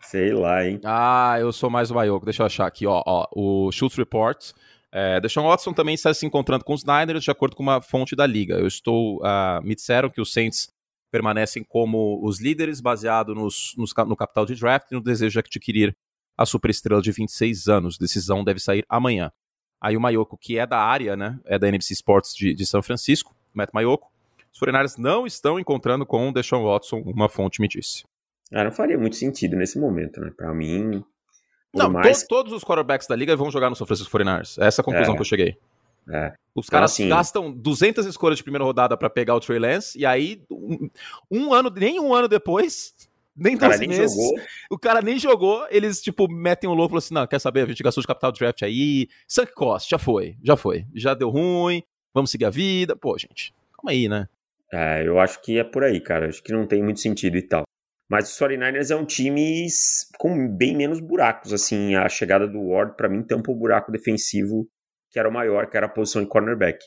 Sei 0.00 0.32
lá, 0.32 0.66
hein? 0.66 0.80
Ah, 0.84 1.36
eu 1.38 1.52
sou 1.52 1.68
mais 1.68 1.90
o 1.90 1.94
Maioco. 1.94 2.24
Deixa 2.24 2.42
eu 2.42 2.46
achar 2.46 2.66
aqui, 2.66 2.86
ó. 2.86 3.02
ó 3.04 3.26
o 3.32 3.70
Schultz 3.70 3.96
Report. 3.96 4.52
É, 4.90 5.20
Deshaun 5.20 5.46
Watson 5.46 5.72
também 5.72 5.94
está 5.94 6.14
se 6.14 6.24
encontrando 6.24 6.64
com 6.64 6.72
os 6.72 6.84
Niners, 6.84 7.24
de 7.24 7.30
acordo 7.30 7.54
com 7.54 7.62
uma 7.62 7.80
fonte 7.80 8.16
da 8.16 8.26
liga. 8.26 8.54
Eu 8.54 8.66
estou. 8.66 9.18
Uh, 9.18 9.62
me 9.62 9.74
disseram 9.74 10.08
que 10.08 10.20
os 10.20 10.32
Saints 10.32 10.70
permanecem 11.10 11.62
como 11.62 12.20
os 12.22 12.40
líderes, 12.40 12.80
baseado 12.80 13.34
nos, 13.34 13.74
nos, 13.76 13.92
no 14.06 14.16
capital 14.16 14.46
de 14.46 14.54
draft 14.54 14.90
e 14.90 14.94
no 14.94 15.02
desejo 15.02 15.32
de 15.32 15.38
adquirir 15.38 15.96
a 16.36 16.46
superestrela 16.46 17.02
de 17.02 17.12
26 17.12 17.68
anos. 17.68 17.98
Decisão 17.98 18.44
deve 18.44 18.60
sair 18.60 18.84
amanhã. 18.88 19.30
Aí 19.80 19.96
o 19.96 20.00
Maioco, 20.00 20.36
que 20.36 20.58
é 20.58 20.66
da 20.66 20.78
área, 20.78 21.16
né? 21.16 21.38
É 21.44 21.58
da 21.58 21.68
NBC 21.68 21.92
Sports 21.94 22.34
de, 22.34 22.54
de 22.54 22.66
São 22.66 22.82
Francisco, 22.82 23.34
Matt 23.52 23.70
Maioco. 23.72 24.10
Os 24.52 24.58
49 24.58 24.94
não 24.98 25.26
estão 25.26 25.60
encontrando 25.60 26.06
com 26.06 26.28
o 26.28 26.32
Deshaun 26.32 26.64
Watson, 26.64 27.02
uma 27.04 27.28
fonte 27.28 27.60
me 27.60 27.68
disse. 27.68 28.04
Ah, 28.52 28.64
não 28.64 28.72
faria 28.72 28.98
muito 28.98 29.16
sentido 29.16 29.56
nesse 29.56 29.78
momento, 29.78 30.20
né? 30.20 30.32
Para 30.36 30.52
mim. 30.54 31.04
Não, 31.74 31.90
mais... 31.90 32.22
to 32.22 32.28
todos 32.28 32.52
os 32.52 32.64
quarterbacks 32.64 33.06
da 33.06 33.14
liga 33.14 33.36
vão 33.36 33.50
jogar 33.50 33.68
no 33.68 33.76
São 33.76 33.86
Francisco 33.86 34.16
49ers. 34.16 34.56
Essa 34.62 34.80
é 34.80 34.82
a 34.82 34.84
conclusão 34.84 35.12
é. 35.12 35.16
que 35.16 35.20
eu 35.20 35.26
cheguei. 35.26 35.58
É. 36.10 36.32
Os 36.54 36.66
então, 36.66 36.78
caras 36.78 36.92
assim... 36.92 37.08
gastam 37.08 37.52
200 37.52 38.06
escolhas 38.06 38.38
de 38.38 38.42
primeira 38.42 38.64
rodada 38.64 38.96
para 38.96 39.10
pegar 39.10 39.34
o 39.34 39.40
Trey 39.40 39.58
Lance, 39.58 39.98
e 39.98 40.06
aí, 40.06 40.42
um, 40.50 40.88
um, 41.30 41.52
ano, 41.52 41.70
nem 41.70 42.00
um 42.00 42.14
ano 42.14 42.26
depois, 42.26 42.94
nem 43.36 43.56
dois 43.56 43.78
meses, 43.80 44.16
jogou. 44.16 44.40
o 44.70 44.78
cara 44.78 45.02
nem 45.02 45.18
jogou, 45.18 45.66
eles, 45.70 46.00
tipo, 46.00 46.26
metem 46.28 46.68
um 46.68 46.72
louco 46.72 46.92
e 46.92 46.92
falam 46.92 46.98
assim, 46.98 47.14
não, 47.14 47.26
quer 47.26 47.38
saber, 47.38 47.62
a 47.62 47.66
gente 47.66 47.82
gastou 47.82 48.00
de 48.00 48.06
capital 48.08 48.32
draft 48.32 48.62
aí, 48.62 49.08
sunk 49.26 49.52
cost, 49.52 49.88
já 49.88 49.98
foi, 49.98 50.36
já 50.42 50.56
foi, 50.56 50.86
já 50.94 51.12
deu 51.12 51.28
ruim, 51.28 51.82
vamos 52.14 52.30
seguir 52.30 52.46
a 52.46 52.50
vida, 52.50 52.96
pô, 52.96 53.16
gente, 53.18 53.54
calma 53.76 53.90
aí, 53.90 54.08
né? 54.08 54.26
É, 54.72 55.06
eu 55.06 55.20
acho 55.20 55.40
que 55.42 55.58
é 55.58 55.64
por 55.64 55.84
aí, 55.84 56.00
cara, 56.00 56.28
acho 56.28 56.42
que 56.42 56.52
não 56.52 56.66
tem 56.66 56.82
muito 56.82 57.00
sentido 57.00 57.36
e 57.36 57.42
tal. 57.42 57.67
Mas 58.08 58.30
os 58.30 58.38
49ers 58.38 58.90
é 58.90 58.96
um 58.96 59.04
time 59.04 59.66
com 60.18 60.48
bem 60.48 60.74
menos 60.74 60.98
buracos, 60.98 61.52
assim, 61.52 61.94
a 61.94 62.08
chegada 62.08 62.48
do 62.48 62.68
Ward 62.68 62.96
para 62.96 63.08
mim 63.08 63.22
tampa 63.22 63.50
o 63.50 63.54
buraco 63.54 63.92
defensivo 63.92 64.66
que 65.10 65.18
era 65.18 65.28
o 65.28 65.32
maior, 65.32 65.68
que 65.68 65.76
era 65.76 65.86
a 65.86 65.90
posição 65.90 66.22
de 66.22 66.28
cornerback. 66.28 66.78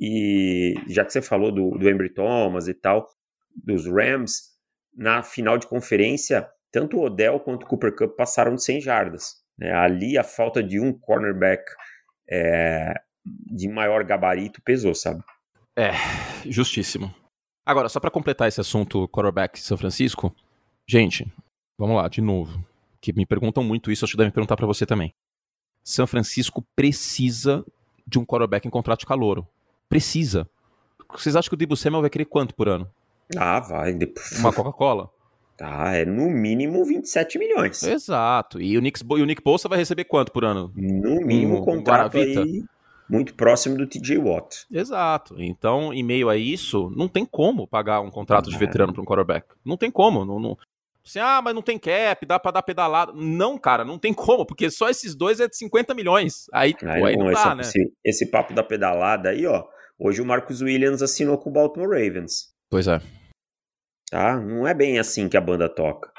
E 0.00 0.74
já 0.88 1.04
que 1.04 1.12
você 1.12 1.22
falou 1.22 1.52
do, 1.52 1.78
do 1.78 1.88
Embry 1.88 2.12
Thomas 2.12 2.68
e 2.68 2.74
tal, 2.74 3.06
dos 3.54 3.86
Rams, 3.86 4.50
na 4.94 5.22
final 5.22 5.56
de 5.56 5.66
conferência, 5.66 6.48
tanto 6.72 6.96
o 6.96 7.04
Odell 7.04 7.38
quanto 7.40 7.64
o 7.64 7.66
Cooper 7.66 7.94
Cup 7.94 8.16
passaram 8.16 8.54
de 8.54 8.64
100 8.64 8.80
jardas. 8.80 9.34
Né? 9.56 9.72
Ali 9.72 10.18
a 10.18 10.24
falta 10.24 10.62
de 10.62 10.80
um 10.80 10.92
cornerback 10.92 11.62
é, 12.28 12.94
de 13.24 13.68
maior 13.68 14.02
gabarito 14.04 14.60
pesou, 14.62 14.94
sabe? 14.94 15.22
É, 15.76 15.92
justíssimo. 16.46 17.14
Agora, 17.64 17.88
só 17.88 18.00
para 18.00 18.10
completar 18.10 18.48
esse 18.48 18.60
assunto 18.60 19.08
quarterback 19.08 19.60
São 19.60 19.78
Francisco, 19.78 20.34
Gente, 20.86 21.30
vamos 21.78 21.96
lá, 21.96 22.08
de 22.08 22.20
novo. 22.20 22.64
Que 23.00 23.12
me 23.12 23.26
perguntam 23.26 23.64
muito 23.64 23.90
isso, 23.90 24.04
acho 24.04 24.12
que 24.12 24.18
devem 24.18 24.32
perguntar 24.32 24.56
para 24.56 24.66
você 24.66 24.86
também. 24.86 25.14
São 25.82 26.06
Francisco 26.06 26.64
precisa 26.76 27.64
de 28.06 28.18
um 28.18 28.24
quarterback 28.24 28.66
em 28.66 28.70
contrato 28.70 29.00
de 29.00 29.06
calouro. 29.06 29.46
Precisa. 29.88 30.48
Vocês 31.10 31.36
acham 31.36 31.48
que 31.48 31.54
o 31.54 31.58
Debo 31.58 31.76
Samuel 31.76 32.02
vai 32.02 32.10
querer 32.10 32.24
quanto 32.24 32.54
por 32.54 32.68
ano? 32.68 32.88
Ah, 33.36 33.60
vai. 33.60 33.96
Uma 34.38 34.52
Coca-Cola? 34.52 35.10
Tá, 35.56 35.92
é 35.94 36.04
no 36.04 36.30
mínimo 36.30 36.84
27 36.84 37.38
milhões. 37.38 37.82
Exato. 37.82 38.60
E 38.60 38.76
o 38.78 38.80
Nick, 38.80 39.00
e 39.02 39.22
o 39.22 39.26
Nick 39.26 39.42
Bolsa 39.42 39.68
vai 39.68 39.78
receber 39.78 40.04
quanto 40.04 40.32
por 40.32 40.44
ano? 40.44 40.72
No 40.74 41.20
mínimo, 41.20 41.58
um 41.58 41.64
contrato 41.64 42.16
aí 42.16 42.64
muito 43.08 43.34
próximo 43.34 43.76
do 43.76 43.86
TJ 43.86 44.18
Watt. 44.18 44.64
Exato. 44.70 45.36
Então, 45.38 45.92
em 45.92 46.02
meio 46.02 46.30
a 46.30 46.36
isso, 46.36 46.90
não 46.96 47.08
tem 47.08 47.26
como 47.26 47.66
pagar 47.66 48.00
um 48.00 48.10
contrato 48.10 48.48
de 48.48 48.56
veterano 48.56 48.92
para 48.92 49.02
um 49.02 49.04
quarterback. 49.04 49.46
Não 49.64 49.76
tem 49.76 49.90
como. 49.90 50.24
Não, 50.24 50.40
não... 50.40 50.56
Assim, 51.04 51.18
ah, 51.18 51.40
mas 51.42 51.54
não 51.54 51.62
tem 51.62 51.78
cap, 51.78 52.24
dá 52.24 52.38
pra 52.38 52.52
dar 52.52 52.62
pedalada. 52.62 53.12
Não, 53.12 53.58
cara, 53.58 53.84
não 53.84 53.98
tem 53.98 54.14
como, 54.14 54.46
porque 54.46 54.70
só 54.70 54.88
esses 54.88 55.14
dois 55.14 55.40
é 55.40 55.48
de 55.48 55.56
50 55.56 55.94
milhões. 55.94 56.46
Aí, 56.52 56.74
aí, 56.82 57.00
pô, 57.00 57.06
aí 57.06 57.16
não, 57.16 57.26
não 57.26 57.32
dá, 57.32 57.56
esse, 57.60 57.78
né? 57.78 57.84
Esse, 58.04 58.30
papo 58.30 58.54
da 58.54 58.62
pedalada 58.62 59.30
aí, 59.30 59.44
ó. 59.46 59.64
Hoje 59.98 60.22
o 60.22 60.26
Marcus 60.26 60.60
Williams 60.62 61.02
assinou 61.02 61.38
com 61.38 61.50
o 61.50 61.52
Baltimore 61.52 61.90
Ravens. 61.90 62.52
Pois 62.70 62.86
é. 62.86 63.00
Tá? 64.10 64.38
Não 64.38 64.66
é 64.66 64.74
bem 64.74 64.98
assim 64.98 65.28
que 65.28 65.36
a 65.36 65.40
banda 65.40 65.68
toca. 65.68 66.12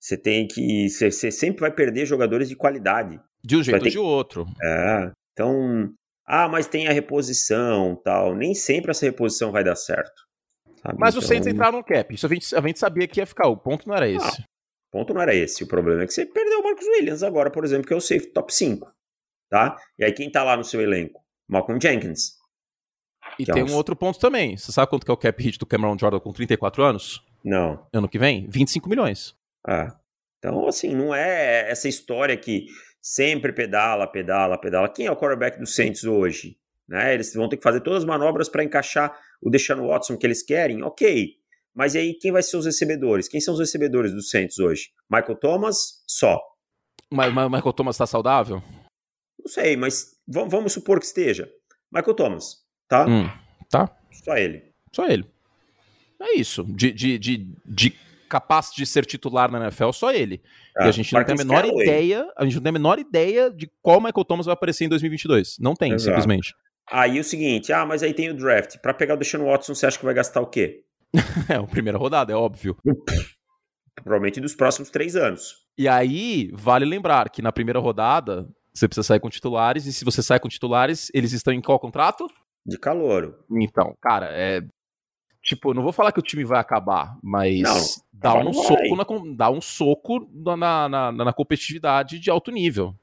Você 0.00 0.16
tem 0.16 0.46
que. 0.46 0.88
Você, 0.88 1.10
você 1.10 1.30
sempre 1.30 1.60
vai 1.60 1.70
perder 1.70 2.06
jogadores 2.06 2.48
de 2.48 2.56
qualidade. 2.56 3.20
De 3.44 3.56
um 3.56 3.62
jeito 3.62 3.84
ou 3.84 3.90
de 3.90 3.98
outro. 3.98 4.46
É. 4.62 5.12
Então, 5.32 5.92
ah, 6.26 6.48
mas 6.48 6.66
tem 6.66 6.88
a 6.88 6.92
reposição 6.92 8.00
tal. 8.04 8.34
Nem 8.34 8.54
sempre 8.54 8.90
essa 8.90 9.06
reposição 9.06 9.52
vai 9.52 9.64
dar 9.64 9.76
certo. 9.76 10.21
Sabe? 10.82 10.98
Mas 10.98 11.14
então... 11.14 11.24
o 11.24 11.28
Saints 11.28 11.46
entraram 11.46 11.78
no 11.78 11.84
cap. 11.84 12.14
Isso 12.14 12.26
a 12.26 12.28
gente, 12.28 12.54
a 12.54 12.60
gente 12.60 12.78
sabia 12.78 13.06
que 13.06 13.20
ia 13.20 13.26
ficar. 13.26 13.48
O 13.48 13.56
ponto 13.56 13.88
não 13.88 13.94
era 13.94 14.08
esse. 14.08 14.42
Ah, 14.42 14.44
o 14.88 14.90
ponto 14.90 15.14
não 15.14 15.22
era 15.22 15.34
esse. 15.34 15.62
O 15.62 15.66
problema 15.66 16.02
é 16.02 16.06
que 16.06 16.12
você 16.12 16.26
perdeu 16.26 16.60
o 16.60 16.64
Marcos 16.64 16.86
Williams 16.86 17.22
agora, 17.22 17.50
por 17.50 17.64
exemplo, 17.64 17.86
que 17.86 17.92
é 17.92 17.96
o 17.96 18.00
safe 18.00 18.26
top 18.26 18.52
5. 18.52 18.92
Tá? 19.48 19.76
E 19.98 20.04
aí 20.04 20.12
quem 20.12 20.30
tá 20.30 20.42
lá 20.42 20.56
no 20.56 20.64
seu 20.64 20.80
elenco? 20.80 21.22
Malcolm 21.48 21.80
Jenkins. 21.80 22.32
E 23.38 23.44
tem 23.44 23.62
é 23.62 23.64
um... 23.64 23.70
um 23.70 23.74
outro 23.74 23.94
ponto 23.94 24.18
também. 24.18 24.56
Você 24.56 24.72
sabe 24.72 24.90
quanto 24.90 25.04
que 25.04 25.10
é 25.10 25.14
o 25.14 25.16
cap 25.16 25.42
hit 25.42 25.58
do 25.58 25.66
Cameron 25.66 25.96
Jordan 25.98 26.20
com 26.20 26.32
34 26.32 26.82
anos? 26.82 27.24
Não. 27.44 27.86
Ano 27.92 28.08
que 28.08 28.18
vem? 28.18 28.48
25 28.48 28.88
milhões. 28.88 29.34
Ah. 29.66 29.96
Então, 30.38 30.66
assim, 30.66 30.94
não 30.94 31.14
é 31.14 31.70
essa 31.70 31.88
história 31.88 32.36
que 32.36 32.66
sempre 33.00 33.52
pedala, 33.52 34.06
pedala, 34.06 34.58
pedala. 34.58 34.88
Quem 34.88 35.06
é 35.06 35.10
o 35.10 35.16
quarterback 35.16 35.58
do 35.58 35.66
Saints 35.66 36.04
hoje? 36.04 36.56
Né? 36.88 37.14
Eles 37.14 37.32
vão 37.34 37.48
ter 37.48 37.56
que 37.56 37.62
fazer 37.62 37.80
todas 37.80 38.02
as 38.02 38.04
manobras 38.04 38.48
para 38.48 38.64
encaixar 38.64 39.16
o 39.42 39.50
Deshaun 39.50 39.86
Watson 39.86 40.16
que 40.16 40.26
eles 40.26 40.42
querem? 40.42 40.82
Ok. 40.82 41.34
Mas 41.74 41.96
aí 41.96 42.14
quem 42.14 42.30
vai 42.30 42.42
ser 42.42 42.56
os 42.56 42.66
recebedores? 42.66 43.28
Quem 43.28 43.40
são 43.40 43.54
os 43.54 43.60
recebedores 43.60 44.12
do 44.12 44.22
Saints 44.22 44.58
hoje? 44.58 44.90
Michael 45.10 45.36
Thomas, 45.36 46.02
só. 46.06 46.40
Mas, 47.10 47.32
mas 47.32 47.50
Michael 47.50 47.72
Thomas 47.72 47.96
está 47.96 48.06
saudável? 48.06 48.62
Não 49.38 49.48
sei, 49.48 49.76
mas 49.76 50.16
vamos 50.26 50.72
supor 50.72 51.00
que 51.00 51.06
esteja. 51.06 51.50
Michael 51.90 52.14
Thomas, 52.14 52.58
tá? 52.88 53.06
Hum, 53.06 53.28
tá. 53.68 53.94
Só 54.24 54.36
ele. 54.36 54.72
Só 54.92 55.06
ele. 55.06 55.26
É 56.20 56.36
isso. 56.36 56.62
De, 56.64 56.92
de, 56.92 57.18
de, 57.18 57.48
de 57.66 57.90
capaz 58.28 58.70
de 58.72 58.86
ser 58.86 59.04
titular 59.04 59.50
na 59.50 59.60
NFL, 59.60 59.90
só 59.92 60.12
ele. 60.12 60.40
Ah, 60.76 60.86
e 60.86 60.88
a 60.88 60.92
gente 60.92 61.12
não 61.12 61.24
tem 61.24 61.34
a 61.34 61.38
menor 61.38 61.64
ideia, 61.66 62.26
a 62.36 62.44
gente 62.44 62.54
não 62.54 62.62
tem 62.62 62.70
a 62.70 62.72
menor 62.72 62.98
ideia 62.98 63.50
de 63.50 63.70
qual 63.82 64.00
Michael 64.00 64.24
Thomas 64.24 64.46
vai 64.46 64.54
aparecer 64.54 64.84
em 64.84 64.88
2022. 64.88 65.58
Não 65.58 65.74
tem, 65.74 65.92
Exato. 65.92 66.04
simplesmente. 66.04 66.54
Aí 66.90 67.18
o 67.18 67.24
seguinte, 67.24 67.72
ah, 67.72 67.86
mas 67.86 68.02
aí 68.02 68.12
tem 68.12 68.30
o 68.30 68.34
draft. 68.34 68.78
Para 68.78 68.94
pegar 68.94 69.14
o 69.14 69.16
Deshaun 69.16 69.44
Watson, 69.44 69.74
você 69.74 69.86
acha 69.86 69.98
que 69.98 70.04
vai 70.04 70.14
gastar 70.14 70.40
o 70.40 70.46
quê? 70.46 70.84
é, 71.48 71.54
a 71.54 71.62
primeira 71.62 71.98
rodada, 71.98 72.32
é 72.32 72.36
óbvio. 72.36 72.76
Provavelmente 73.94 74.40
dos 74.40 74.54
próximos 74.54 74.90
três 74.90 75.16
anos. 75.16 75.62
E 75.78 75.88
aí, 75.88 76.50
vale 76.52 76.84
lembrar 76.84 77.30
que 77.30 77.42
na 77.42 77.52
primeira 77.52 77.78
rodada, 77.78 78.48
você 78.74 78.88
precisa 78.88 79.06
sair 79.06 79.20
com 79.20 79.30
titulares, 79.30 79.86
e 79.86 79.92
se 79.92 80.04
você 80.04 80.22
sai 80.22 80.40
com 80.40 80.48
titulares, 80.48 81.10
eles 81.14 81.32
estão 81.32 81.52
em 81.52 81.60
qual 81.60 81.78
contrato? 81.78 82.26
De 82.64 82.78
calor. 82.78 83.44
Então, 83.50 83.96
cara, 84.00 84.28
é 84.30 84.62
Tipo, 85.42 85.74
não 85.74 85.82
vou 85.82 85.92
falar 85.92 86.12
que 86.12 86.20
o 86.20 86.22
time 86.22 86.44
vai 86.44 86.60
acabar, 86.60 87.18
mas 87.20 87.60
não, 87.60 87.80
dá, 88.12 88.34
um 88.36 88.52
soco 88.52 88.96
na, 88.96 89.34
dá 89.34 89.50
um 89.50 89.60
soco 89.60 90.30
na, 90.56 90.88
na, 90.88 91.12
na, 91.12 91.32
competitividade 91.32 92.20
de 92.20 92.30
alto 92.30 92.52
nível. 92.52 92.94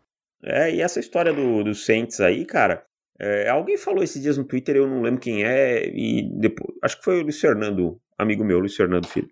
É, 0.41 0.73
e 0.73 0.81
essa 0.81 1.01
história 1.01 1.33
do, 1.33 1.65
do 1.65 1.75
Saints 1.75 2.21
aí, 2.21 2.45
cara, 2.45 2.85
é, 3.19 3.49
alguém 3.49 3.77
falou 3.77 4.01
esses 4.01 4.21
dias 4.21 4.37
no 4.37 4.45
Twitter, 4.45 4.77
eu 4.77 4.87
não 4.87 5.01
lembro 5.01 5.19
quem 5.19 5.43
é, 5.43 5.87
e 5.87 6.23
depois, 6.39 6.73
acho 6.81 6.97
que 6.97 7.03
foi 7.03 7.19
o 7.19 7.23
Luiz 7.23 7.39
Fernando, 7.39 7.99
amigo 8.17 8.45
meu, 8.45 8.59
Luiz 8.59 8.75
Fernando 8.75 9.07
Filho. 9.07 9.29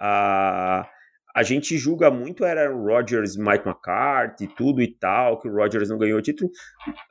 A, 0.00 0.88
a 1.34 1.42
gente 1.44 1.78
julga 1.78 2.10
muito 2.10 2.44
era 2.44 2.74
o 2.74 2.84
Rodgers, 2.84 3.36
Mike 3.36 3.68
McCarthy, 3.68 4.48
tudo 4.56 4.82
e 4.82 4.92
tal, 4.92 5.38
que 5.40 5.48
o 5.48 5.54
Rodgers 5.54 5.88
não 5.88 5.98
ganhou 5.98 6.20
título 6.20 6.50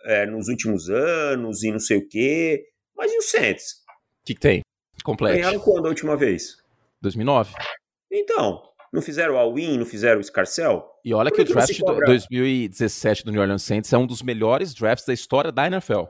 é, 0.04 0.26
nos 0.26 0.50
últimos 0.50 0.90
anos 0.90 1.64
e 1.64 1.72
não 1.72 1.80
sei 1.80 2.00
o 2.00 2.08
quê, 2.10 2.66
mas 2.96 3.12
e 3.14 3.18
o 3.18 3.22
Saints? 3.22 3.84
O 4.22 4.26
que, 4.26 4.34
que 4.34 4.40
tem? 4.42 4.62
Complete. 5.04 5.38
Ganharam 5.38 5.60
quando 5.60 5.86
a 5.86 5.90
última 5.90 6.18
vez? 6.18 6.58
2009. 7.02 7.54
Então, 8.12 8.62
não 8.92 9.02
fizeram 9.02 9.36
o 9.36 9.38
All-In, 9.38 9.78
não 9.78 9.86
fizeram 9.86 10.20
o 10.20 10.24
Scarcel? 10.24 10.86
E 11.06 11.14
olha 11.14 11.32
que, 11.32 11.38
que 11.38 11.52
o 11.52 11.54
draft 11.54 11.72
de 11.72 12.06
2017 12.06 13.24
do 13.24 13.32
New 13.32 13.40
Orleans 13.40 13.64
Saints 13.64 13.94
é 13.94 13.98
um 13.98 14.06
dos 14.06 14.22
melhores 14.22 14.74
drafts 14.74 15.06
da 15.06 15.14
história 15.14 15.54
da 15.54 15.68
NFL. 15.68 16.06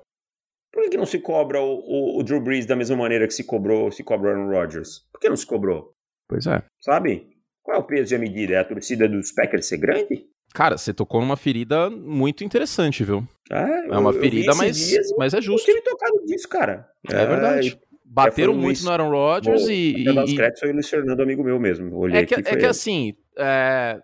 Por 0.77 0.83
que, 0.83 0.89
que 0.91 0.97
não 0.97 1.07
se 1.07 1.17
cobra 1.17 1.59
o, 1.59 1.79
o, 1.79 2.19
o, 2.19 2.23
Drew 2.23 2.39
Brees 2.39 2.67
da 2.67 2.75
mesma 2.75 2.95
maneira 2.95 3.25
que 3.25 3.33
se 3.33 3.43
cobrou, 3.43 3.91
se 3.91 4.03
cobrou 4.03 4.31
Aaron 4.31 4.47
Rodgers? 4.47 5.03
Por 5.11 5.19
que 5.19 5.27
não 5.27 5.35
se 5.35 5.43
cobrou? 5.43 5.95
Pois 6.27 6.45
é. 6.45 6.61
Sabe? 6.79 7.29
Qual 7.63 7.77
é 7.77 7.79
o 7.79 7.83
peso 7.83 8.13
e 8.13 8.15
a 8.15 8.19
medida? 8.19 8.53
É 8.53 8.59
a 8.59 8.63
torcida 8.63 9.09
dos 9.09 9.31
Packers 9.31 9.65
ser 9.65 9.77
grande? 9.77 10.27
Cara, 10.53 10.77
você 10.77 10.93
tocou 10.93 11.19
numa 11.19 11.35
ferida 11.35 11.89
muito 11.89 12.43
interessante, 12.43 13.03
viu? 13.03 13.27
É, 13.49 13.87
é 13.87 13.97
uma 13.97 14.13
ferida, 14.13 14.53
mas, 14.53 14.77
dias, 14.77 15.07
mas 15.17 15.33
é 15.33 15.41
justo. 15.41 15.67
Eu 15.67 15.77
me 15.77 15.81
tocado 15.81 16.23
disso, 16.27 16.47
cara. 16.47 16.87
É, 17.11 17.23
é 17.23 17.25
verdade. 17.25 17.79
Bateram 18.05 18.53
muito 18.53 18.65
Luiz... 18.65 18.83
no 18.83 18.91
Aaron 18.91 19.09
Rodgers 19.09 19.63
Bom, 19.63 19.71
e. 19.71 20.01
e, 20.01 20.13
das 20.13 20.31
créditos 20.31 20.59
foi 20.59 20.69
o 20.69 20.73
Luiz 20.73 20.87
Fernando, 20.87 21.21
amigo 21.21 21.43
meu 21.43 21.59
mesmo. 21.59 21.97
Olhei 21.97 22.21
é 22.21 22.25
que, 22.27 22.35
é 22.35 22.55
que 22.55 22.65
assim, 22.67 23.15
é, 23.35 23.99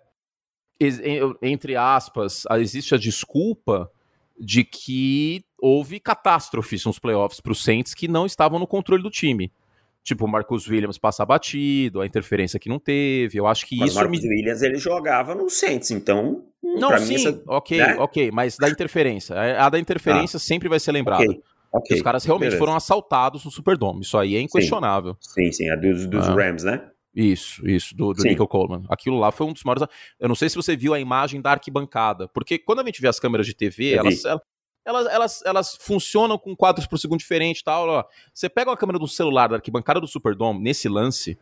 entre 1.40 1.76
aspas, 1.76 2.42
existe 2.58 2.96
a 2.96 2.98
desculpa 2.98 3.88
de 4.36 4.64
que 4.64 5.44
houve 5.64 5.98
catástrofes 5.98 6.84
nos 6.84 6.98
playoffs 6.98 7.40
para 7.40 7.52
os 7.52 7.64
Saints 7.64 7.94
que 7.94 8.06
não 8.06 8.26
estavam 8.26 8.58
no 8.58 8.66
controle 8.66 9.02
do 9.02 9.10
time. 9.10 9.50
Tipo, 10.02 10.26
o 10.26 10.28
Marcus 10.28 10.68
Williams 10.68 10.98
passar 10.98 11.24
batido, 11.24 12.02
a 12.02 12.06
interferência 12.06 12.60
que 12.60 12.68
não 12.68 12.78
teve. 12.78 13.38
Eu 13.38 13.46
acho 13.46 13.64
que 13.64 13.78
mas 13.78 13.88
isso. 13.88 13.98
O 13.98 14.02
Marcus 14.02 14.20
me... 14.20 14.28
Williams 14.28 14.60
ele 14.60 14.76
jogava 14.76 15.34
no 15.34 15.48
Saints, 15.48 15.90
então. 15.90 16.44
Não, 16.62 16.98
sim, 16.98 17.14
essa... 17.14 17.42
ok, 17.46 17.78
né? 17.78 17.96
ok, 17.98 18.30
mas 18.30 18.58
da 18.58 18.68
interferência. 18.68 19.34
A 19.58 19.70
da 19.70 19.78
interferência 19.78 20.36
ah, 20.36 20.40
sempre 20.40 20.68
vai 20.68 20.78
ser 20.78 20.92
lembrada. 20.92 21.24
Okay. 21.24 21.42
Okay, 21.72 21.96
os 21.96 22.02
caras 22.02 22.24
realmente 22.24 22.50
beleza. 22.50 22.58
foram 22.58 22.76
assaltados 22.76 23.44
no 23.44 23.50
Superdome. 23.50 24.02
Isso 24.02 24.18
aí 24.18 24.36
é 24.36 24.40
inquestionável. 24.40 25.16
Sim, 25.18 25.44
sim, 25.44 25.52
sim 25.52 25.70
a 25.70 25.76
dos, 25.76 26.06
dos 26.06 26.28
ah. 26.28 26.34
Rams, 26.34 26.62
né? 26.62 26.88
Isso, 27.14 27.66
isso, 27.66 27.96
do, 27.96 28.12
do 28.12 28.22
Nickel 28.22 28.46
Coleman. 28.46 28.84
Aquilo 28.88 29.18
lá 29.18 29.32
foi 29.32 29.46
um 29.46 29.52
dos 29.52 29.62
maiores. 29.64 29.86
Eu 30.20 30.28
não 30.28 30.34
sei 30.34 30.48
se 30.48 30.56
você 30.56 30.76
viu 30.76 30.92
a 30.92 31.00
imagem 31.00 31.40
da 31.40 31.52
arquibancada, 31.52 32.28
porque 32.28 32.58
quando 32.58 32.80
a 32.80 32.84
gente 32.84 33.00
vê 33.00 33.08
as 33.08 33.18
câmeras 33.18 33.46
de 33.46 33.54
TV, 33.54 33.92
elas, 33.92 34.24
elas, 34.24 34.42
elas, 34.84 35.42
elas, 35.44 35.76
funcionam 35.80 36.38
com 36.38 36.54
quadros 36.54 36.86
por 36.86 36.98
segundo 36.98 37.18
diferente 37.18 37.60
e 37.60 37.64
tal. 37.64 37.88
Ó. 37.88 38.04
Você 38.32 38.48
pega 38.48 38.70
uma 38.70 38.76
câmera 38.76 38.98
do 38.98 39.08
celular 39.08 39.48
da 39.48 39.56
arquibancada 39.56 40.00
do 40.00 40.06
Superdome, 40.06 40.60
nesse 40.60 40.88
lance, 40.88 41.38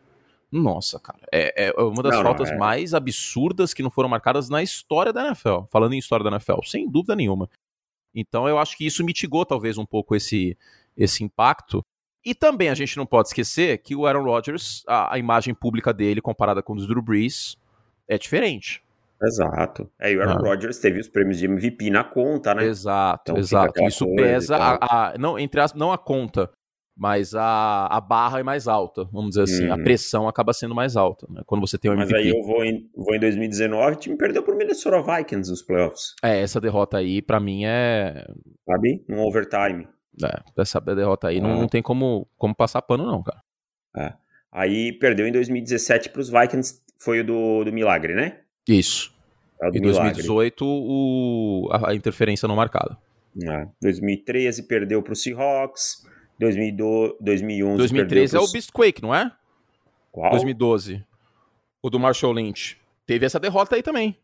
nossa, 0.53 0.99
cara, 0.99 1.19
é, 1.31 1.65
é 1.65 1.81
uma 1.81 2.03
das 2.03 2.15
não, 2.15 2.21
faltas 2.21 2.49
não, 2.49 2.57
é... 2.57 2.59
mais 2.59 2.93
absurdas 2.93 3.73
que 3.73 3.81
não 3.81 3.89
foram 3.89 4.07
marcadas 4.07 4.49
na 4.49 4.61
história 4.61 5.11
da 5.11 5.25
NFL. 5.25 5.63
Falando 5.71 5.93
em 5.93 5.97
história 5.97 6.23
da 6.23 6.29
NFL, 6.29 6.61
sem 6.63 6.87
dúvida 6.87 7.15
nenhuma. 7.15 7.49
Então 8.13 8.47
eu 8.47 8.59
acho 8.59 8.77
que 8.77 8.85
isso 8.85 9.03
mitigou 9.03 9.47
talvez 9.47 9.79
um 9.79 9.85
pouco 9.85 10.15
esse, 10.15 10.55
esse 10.95 11.23
impacto. 11.23 11.83
E 12.23 12.35
também 12.35 12.69
a 12.69 12.75
gente 12.75 12.95
não 12.97 13.05
pode 13.05 13.29
esquecer 13.29 13.79
que 13.79 13.95
o 13.95 14.05
Aaron 14.05 14.23
Rodgers, 14.23 14.83
a, 14.87 15.15
a 15.15 15.17
imagem 15.17 15.55
pública 15.55 15.91
dele 15.91 16.21
comparada 16.21 16.61
com 16.61 16.73
os 16.73 16.85
Drew 16.85 17.01
Brees, 17.01 17.57
é 18.07 18.15
diferente. 18.15 18.82
Exato. 19.23 19.89
É, 19.99 20.11
e 20.11 20.17
o 20.17 20.21
Aaron 20.21 20.45
ah. 20.45 20.49
Rodgers 20.49 20.79
teve 20.79 20.99
os 20.99 21.07
prêmios 21.07 21.37
de 21.37 21.45
MVP 21.45 21.89
na 21.89 22.03
conta, 22.03 22.53
né? 22.53 22.65
Exato, 22.65 23.31
então, 23.31 23.37
exato. 23.37 23.83
Isso 23.83 24.05
pesa 24.15 24.57
a, 24.57 25.11
a, 25.11 25.17
não 25.17 25.39
entre 25.39 25.61
as 25.61 25.73
não 25.73 25.91
a 25.91 25.97
conta, 25.97 26.49
mas 26.95 27.33
a, 27.33 27.87
a 27.87 27.99
barra 27.99 28.39
é 28.39 28.43
mais 28.43 28.67
alta, 28.67 29.05
vamos 29.05 29.31
dizer 29.31 29.43
assim. 29.43 29.69
A 29.69 29.75
uhum. 29.75 29.83
pressão 29.83 30.27
acaba 30.27 30.53
sendo 30.53 30.75
mais 30.75 30.95
alta, 30.95 31.25
né? 31.29 31.41
Quando 31.45 31.61
você 31.61 31.77
tem 31.77 31.89
um 31.89 31.95
MVP. 31.95 32.13
Mas 32.13 32.21
aí 32.21 32.29
eu 32.29 32.43
vou 32.43 32.63
em, 32.63 32.89
vou 32.95 33.15
em 33.15 33.19
2019, 33.19 33.93
o 33.93 33.95
time 33.95 34.17
perdeu 34.17 34.43
pro 34.43 34.55
Minnesota 34.55 35.01
Vikings 35.01 35.49
nos 35.49 35.61
playoffs. 35.61 36.13
É, 36.21 36.39
essa 36.39 36.61
derrota 36.61 36.97
aí, 36.97 37.21
para 37.21 37.39
mim, 37.39 37.65
é. 37.65 38.25
Sabe? 38.69 39.03
Um 39.09 39.21
overtime. 39.21 39.87
É, 40.23 40.61
essa 40.61 40.79
derrota 40.79 41.29
aí 41.29 41.41
não, 41.41 41.61
não 41.61 41.67
tem 41.67 41.81
como, 41.81 42.27
como 42.37 42.55
passar 42.55 42.81
pano, 42.83 43.05
não, 43.05 43.23
cara. 43.23 43.41
É. 43.97 44.13
Aí 44.51 44.93
perdeu 44.93 45.27
em 45.27 45.31
2017 45.31 46.09
pros 46.11 46.29
Vikings, 46.29 46.79
foi 46.99 47.21
o 47.21 47.23
do, 47.23 47.63
do 47.63 47.73
Milagre, 47.73 48.13
né? 48.13 48.42
Isso. 48.67 49.13
É 49.61 49.69
em 49.69 49.81
2018, 49.81 50.65
o, 50.65 51.69
a, 51.71 51.93
interferência 51.93 52.47
não 52.47 52.55
marcada. 52.55 52.97
É. 53.41 53.67
2013 53.81 54.63
perdeu 54.63 55.01
pro 55.01 55.15
Seahawks. 55.15 56.05
2012, 56.39 57.15
2011. 57.21 57.77
2013 57.77 58.35
é 58.35 58.39
o 58.39 58.51
Beastquake, 58.51 59.01
não 59.01 59.13
é? 59.13 59.31
Qual? 60.11 60.31
2012. 60.31 61.03
O 61.81 61.89
do 61.89 61.99
Marshall 61.99 62.33
Lynch. 62.33 62.77
Teve 63.05 63.25
essa 63.25 63.39
derrota 63.39 63.75
aí 63.75 63.83
também. 63.83 64.17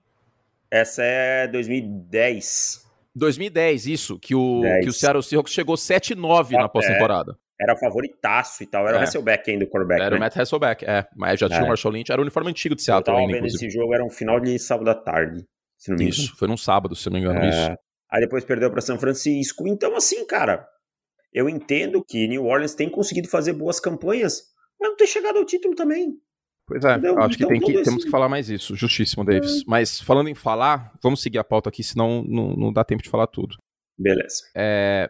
Essa 0.72 1.04
é 1.04 1.48
2010. 1.48 2.88
2010, 3.16 3.88
isso, 3.88 4.20
que 4.20 4.36
o, 4.36 4.62
que 4.82 4.90
o 4.90 4.94
Seattle 4.94 5.24
Seahawks 5.24 5.54
chegou 5.54 5.76
7-9 5.76 6.56
ah, 6.56 6.62
na 6.62 6.70
pós-temporada. 6.70 7.38
Era 7.60 7.76
favoritaço 7.76 8.64
e 8.64 8.68
tal. 8.68 8.88
Era 8.88 8.98
é. 8.98 9.00
o 9.02 9.04
Hasselbeck 9.04 9.52
ainda, 9.52 9.66
o 9.66 9.68
quarterback. 9.68 10.02
Era 10.02 10.12
né? 10.12 10.18
o 10.18 10.20
Matt 10.20 10.38
Hasselbeck, 10.38 10.86
é. 10.86 11.06
Mas 11.16 11.40
já 11.40 11.48
tinha 11.48 11.60
é. 11.60 11.64
o 11.64 11.68
Marshall 11.68 11.94
Lynch, 11.94 12.12
era 12.12 12.22
o 12.22 12.24
uniforme 12.24 12.50
antigo 12.50 12.76
de 12.76 12.82
Seattle. 12.82 13.16
Eu 13.16 13.22
tava 13.22 13.32
vendo 13.34 13.48
esse 13.48 13.70
jogo, 13.70 13.94
era 13.94 14.04
um 14.04 14.10
final 14.10 14.40
de 14.40 14.58
sábado 14.58 14.90
à 14.90 14.96
tarde. 14.96 15.46
Se 15.78 15.92
não 15.92 15.98
me 15.98 16.10
isso, 16.10 16.36
foi 16.38 16.48
num 16.48 16.58
sábado, 16.58 16.96
se 16.96 17.10
não 17.10 17.14
me 17.14 17.20
engano, 17.20 17.40
é. 17.40 17.50
isso. 17.50 17.78
Aí 18.12 18.22
depois 18.22 18.44
perdeu 18.44 18.72
para 18.72 18.82
São 18.82 18.98
Francisco. 18.98 19.68
Então, 19.68 19.96
assim, 19.96 20.26
cara, 20.26 20.68
eu 21.34 21.48
entendo 21.48 22.04
que 22.04 22.28
New 22.28 22.46
Orleans 22.46 22.74
tem 22.74 22.90
conseguido 22.90 23.28
fazer 23.28 23.54
boas 23.54 23.80
campanhas, 23.80 24.42
mas 24.80 24.90
não 24.90 24.98
tem 24.98 25.08
chegado 25.08 25.38
ao 25.38 25.46
título 25.46 25.76
também. 25.76 26.14
Pois 26.66 26.84
é, 26.84 26.92
Entendeu? 26.92 27.20
acho 27.20 27.38
que, 27.38 27.44
então, 27.44 27.58
tem 27.58 27.62
que 27.62 27.84
temos 27.84 28.06
que 28.06 28.12
falar 28.12 28.30
mais 28.30 28.50
isso. 28.50 28.76
Justíssimo, 28.76 29.26
Davis. 29.26 29.62
É. 29.62 29.64
Mas 29.66 30.00
falando 30.00 30.30
em 30.30 30.36
falar, 30.36 30.94
vamos 31.02 31.22
seguir 31.22 31.40
a 31.40 31.44
pauta 31.44 31.70
aqui, 31.70 31.84
senão 31.84 32.24
não, 32.24 32.56
não 32.56 32.74
dá 32.74 32.84
tempo 32.84 33.02
de 33.02 33.10
falar 33.10 33.28
tudo. 33.28 33.56
Beleza. 33.98 34.44
É, 34.56 35.10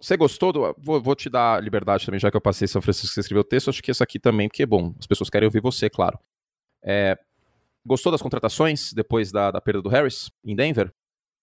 você 0.00 0.16
gostou 0.16 0.52
do. 0.52 0.74
Vou, 0.78 1.00
vou, 1.00 1.14
te 1.14 1.28
dar 1.28 1.62
liberdade 1.62 2.06
também, 2.06 2.18
já 2.18 2.30
que 2.30 2.36
eu 2.36 2.40
passei 2.40 2.66
São 2.66 2.80
Francisco 2.80 3.14
você 3.14 3.20
escreveu 3.20 3.42
o 3.42 3.44
texto. 3.44 3.70
Acho 3.70 3.82
que 3.82 3.90
esse 3.90 4.02
aqui 4.02 4.18
também, 4.18 4.48
porque 4.48 4.62
é 4.62 4.66
bom. 4.66 4.94
As 4.98 5.06
pessoas 5.06 5.28
querem 5.28 5.46
ouvir 5.46 5.60
você, 5.60 5.90
claro. 5.90 6.18
É, 6.82 7.18
gostou 7.84 8.10
das 8.10 8.22
contratações 8.22 8.92
depois 8.92 9.30
da, 9.30 9.50
da 9.50 9.60
perda 9.60 9.82
do 9.82 9.88
Harris 9.88 10.30
em 10.44 10.56
Denver? 10.56 10.92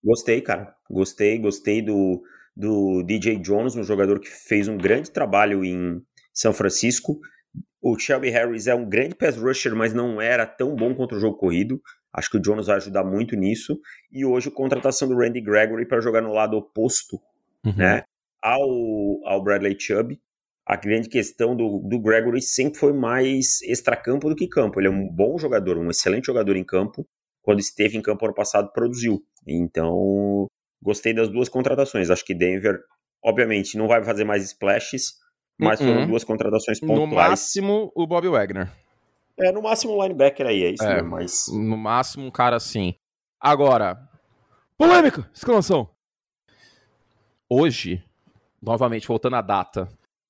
Gostei, 0.04 0.42
cara. 0.42 0.76
Gostei, 0.90 1.38
gostei 1.38 1.82
do, 1.82 2.24
do 2.56 3.04
DJ 3.04 3.38
Jones, 3.38 3.76
um 3.76 3.84
jogador 3.84 4.20
que 4.20 4.30
fez 4.30 4.68
um 4.68 4.78
grande 4.78 5.12
trabalho 5.12 5.64
em 5.64 6.02
São 6.34 6.54
Francisco. 6.54 7.20
O 7.82 7.98
Shelby 7.98 8.30
Harris 8.30 8.68
é 8.68 8.74
um 8.74 8.88
grande 8.88 9.16
pass 9.16 9.38
rusher, 9.38 9.76
mas 9.76 9.94
não 9.94 10.20
era 10.20 10.46
tão 10.46 10.76
bom 10.76 10.96
contra 10.96 11.18
o 11.18 11.20
jogo 11.20 11.38
corrido. 11.38 11.82
Acho 12.12 12.32
que 12.32 12.38
o 12.38 12.42
Jones 12.42 12.66
vai 12.66 12.78
ajudar 12.78 13.04
muito 13.04 13.36
nisso. 13.36 13.80
E 14.12 14.26
hoje 14.26 14.50
a 14.50 14.52
contratação 14.52 15.08
do 15.08 15.16
Randy 15.16 15.42
Gregory 15.42 15.86
para 15.86 16.02
jogar 16.02 16.22
no 16.22 16.34
lado 16.34 16.58
oposto, 16.58 17.20
uhum. 17.64 17.76
né, 17.76 18.04
ao, 18.48 19.26
ao 19.26 19.44
Bradley 19.44 19.78
Chubb. 19.80 20.20
A 20.66 20.76
grande 20.76 21.08
questão 21.08 21.56
do, 21.56 21.80
do 21.80 22.00
Gregory 22.00 22.42
sempre 22.42 22.78
foi 22.78 22.94
mais 22.94 23.62
extracampo 23.62 24.30
do 24.30 24.36
que 24.36 24.48
campo. 24.48 24.80
Ele 24.80 24.88
é 24.88 24.92
um 24.92 25.08
bom 25.08 25.38
jogador, 25.38 25.78
um 25.78 25.90
excelente 25.90 26.26
jogador 26.26 26.56
em 26.56 26.64
campo. 26.64 27.06
Quando 27.42 27.60
esteve 27.60 27.98
em 27.98 28.02
campo 28.02 28.26
ano 28.26 28.34
passado, 28.34 28.72
produziu. 28.74 29.24
Então, 29.48 30.48
gostei 30.82 31.14
das 31.14 31.30
duas 31.30 31.48
contratações. 31.48 32.10
Acho 32.10 32.26
que 32.26 32.36
Denver, 32.36 32.82
obviamente, 33.24 33.78
não 33.78 33.88
vai 33.88 34.04
fazer 34.04 34.26
mais 34.26 34.44
splashes, 34.44 35.14
mas 35.58 35.80
uh 35.80 35.84
-uh. 35.84 35.88
foram 35.88 36.02
uhum. 36.02 36.08
duas 36.08 36.24
contratações 36.26 36.80
pontuais. 36.82 37.10
No 37.10 37.16
máximo, 37.16 37.92
o 37.96 38.06
Bob 38.06 38.28
Wagner. 38.28 38.70
É, 39.40 39.52
no 39.52 39.62
máximo 39.62 39.96
um 39.96 40.04
linebacker 40.04 40.48
aí, 40.48 40.64
é 40.64 40.72
isso 40.72 40.84
é, 40.84 40.96
mesmo, 40.96 41.12
mas... 41.12 41.46
No 41.48 41.78
máximo 41.78 42.26
um 42.26 42.32
cara 42.32 42.58
assim. 42.58 42.96
Agora, 43.40 43.98
polêmica, 44.78 45.30
exclamação. 45.34 45.90
Hoje, 47.50 48.04
novamente, 48.62 49.08
voltando 49.08 49.36
à 49.36 49.42
data, 49.42 49.88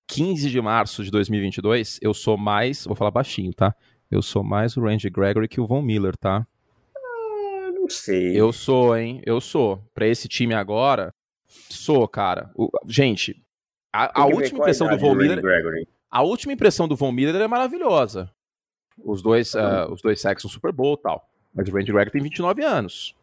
15 0.08 0.50
de 0.50 0.62
março 0.62 1.04
de 1.04 1.12
2022, 1.12 2.00
eu 2.02 2.14
sou 2.14 2.38
mais, 2.38 2.86
vou 2.86 2.96
falar 2.96 3.12
baixinho, 3.12 3.54
tá? 3.54 3.76
Eu 4.10 4.22
sou 4.22 4.44
mais 4.44 4.78
o 4.78 4.82
Randy 4.82 5.10
Gregory 5.10 5.48
que 5.48 5.60
o 5.60 5.68
Von 5.68 5.82
Miller, 5.82 6.16
tá? 6.16 6.48
Ah, 6.96 7.72
não 7.74 7.90
sei. 7.90 8.40
Eu 8.40 8.54
sou, 8.54 8.96
hein? 8.96 9.22
Eu 9.26 9.42
sou. 9.42 9.84
Pra 9.94 10.08
esse 10.08 10.28
time 10.28 10.54
agora, 10.54 11.14
sou, 11.48 12.08
cara. 12.08 12.50
O, 12.56 12.70
gente, 12.88 13.44
a, 13.92 14.22
a 14.22 14.26
última 14.26 14.60
impressão 14.60 14.90
do 14.90 14.98
Von 14.98 15.16
Miller... 15.16 15.42
A 16.10 16.24
última 16.24 16.54
impressão 16.54 16.88
do 16.88 16.96
Von 16.96 17.12
Miller 17.12 17.42
é 17.42 17.48
maravilhosa. 17.48 18.32
Os 19.04 19.22
dois, 19.22 19.54
uh, 19.54 19.92
os 19.92 20.02
dois 20.02 20.22
sexos 20.22 20.52
Super 20.52 20.72
Bowl 20.72 20.96
e 20.96 21.02
tal. 21.02 21.30
Mas 21.54 21.68
o 21.68 21.72
Randy 21.72 21.92
Gregory 21.92 22.12
tem 22.12 22.22
29 22.22 22.64
anos. 22.64 23.14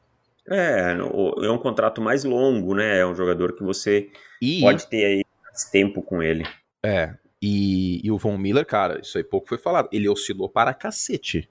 É, 0.49 0.93
é 0.93 1.51
um 1.51 1.59
contrato 1.59 2.01
mais 2.01 2.25
longo, 2.25 2.75
né? 2.75 2.99
É 2.99 3.07
um 3.07 3.15
jogador 3.15 3.55
que 3.55 3.63
você 3.63 4.11
e... 4.41 4.61
pode 4.61 4.87
ter 4.89 5.05
aí 5.05 5.25
mais 5.43 5.65
tempo 5.71 6.03
com 6.03 6.23
ele. 6.23 6.47
É, 6.85 7.15
e, 7.41 8.01
e, 8.05 8.11
o 8.11 8.19
Von 8.19 8.37
Miller, 8.37 8.67
cara, 8.67 9.01
isso 9.01 9.17
aí 9.17 9.25
pouco 9.25 9.49
foi 9.49 9.59
falado. 9.59 9.89
Ele 9.93 10.09
oscilou 10.09 10.49
para 10.49 10.75
cacete. 10.75 11.49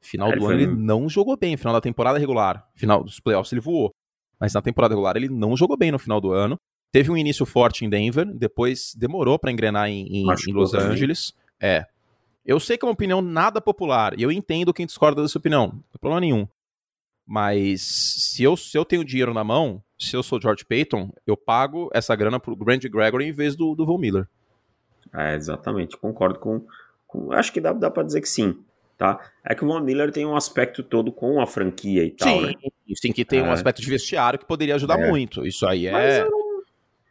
Final 0.00 0.32
é, 0.32 0.36
do 0.36 0.46
ano 0.46 0.60
ele 0.60 0.66
não 0.66 1.08
jogou 1.08 1.36
bem. 1.36 1.56
Final 1.56 1.74
da 1.74 1.80
temporada 1.80 2.18
regular, 2.18 2.66
final 2.74 3.04
dos 3.04 3.20
playoffs 3.20 3.52
ele 3.52 3.60
voou. 3.60 3.92
Mas 4.38 4.54
na 4.54 4.62
temporada 4.62 4.94
regular 4.94 5.16
ele 5.16 5.28
não 5.28 5.56
jogou 5.56 5.76
bem 5.76 5.92
no 5.92 5.98
final 5.98 6.20
do 6.20 6.32
ano. 6.32 6.58
Teve 6.90 7.10
um 7.10 7.16
início 7.16 7.46
forte 7.46 7.84
em 7.84 7.90
Denver, 7.90 8.26
depois 8.26 8.94
demorou 8.96 9.38
para 9.38 9.52
engrenar 9.52 9.88
em, 9.88 10.06
em, 10.06 10.26
em 10.48 10.52
Los 10.52 10.74
Angeles. 10.74 11.32
É, 11.60 11.86
eu 12.44 12.58
sei 12.58 12.76
que 12.76 12.84
é 12.84 12.88
uma 12.88 12.92
opinião 12.92 13.20
nada 13.20 13.60
popular, 13.60 14.18
e 14.18 14.22
eu 14.22 14.32
entendo 14.32 14.74
quem 14.74 14.86
discorda 14.86 15.22
dessa 15.22 15.38
opinião, 15.38 15.66
não 15.66 15.70
tem 15.72 16.00
problema 16.00 16.20
nenhum. 16.20 16.48
Mas 17.30 17.82
se 17.82 18.42
eu, 18.42 18.56
se 18.56 18.76
eu 18.76 18.84
tenho 18.84 19.04
dinheiro 19.04 19.32
na 19.32 19.44
mão, 19.44 19.80
se 19.96 20.16
eu 20.16 20.22
sou 20.22 20.40
George 20.40 20.64
Payton, 20.64 21.12
eu 21.24 21.36
pago 21.36 21.88
essa 21.94 22.16
grana 22.16 22.40
pro 22.40 22.56
Grant 22.56 22.82
Gregory 22.88 23.26
em 23.26 23.32
vez 23.32 23.54
do, 23.54 23.76
do 23.76 23.86
Von 23.86 23.98
Miller. 23.98 24.26
É, 25.14 25.36
exatamente, 25.36 25.96
concordo 25.96 26.40
com, 26.40 26.66
com. 27.06 27.30
acho 27.32 27.52
que 27.52 27.60
dá, 27.60 27.72
dá 27.72 27.88
pra 27.88 28.02
dizer 28.02 28.20
que 28.20 28.28
sim. 28.28 28.58
Tá? 28.98 29.20
É 29.44 29.54
que 29.54 29.64
o 29.64 29.68
Von 29.68 29.78
Miller 29.78 30.10
tem 30.10 30.26
um 30.26 30.34
aspecto 30.34 30.82
todo 30.82 31.12
com 31.12 31.40
a 31.40 31.46
franquia 31.46 32.04
e 32.04 32.10
tal, 32.10 32.28
sim, 32.28 32.46
né? 32.46 32.54
Sim, 32.96 33.12
que 33.12 33.24
tem 33.24 33.38
é. 33.38 33.42
um 33.44 33.52
aspecto 33.52 33.80
de 33.80 33.88
vestiário 33.88 34.36
que 34.36 34.44
poderia 34.44 34.74
ajudar 34.74 35.00
é. 35.00 35.08
muito. 35.08 35.46
Isso 35.46 35.64
aí 35.66 35.86
é. 35.86 35.92
Mas 35.92 36.18
eu 36.18 36.40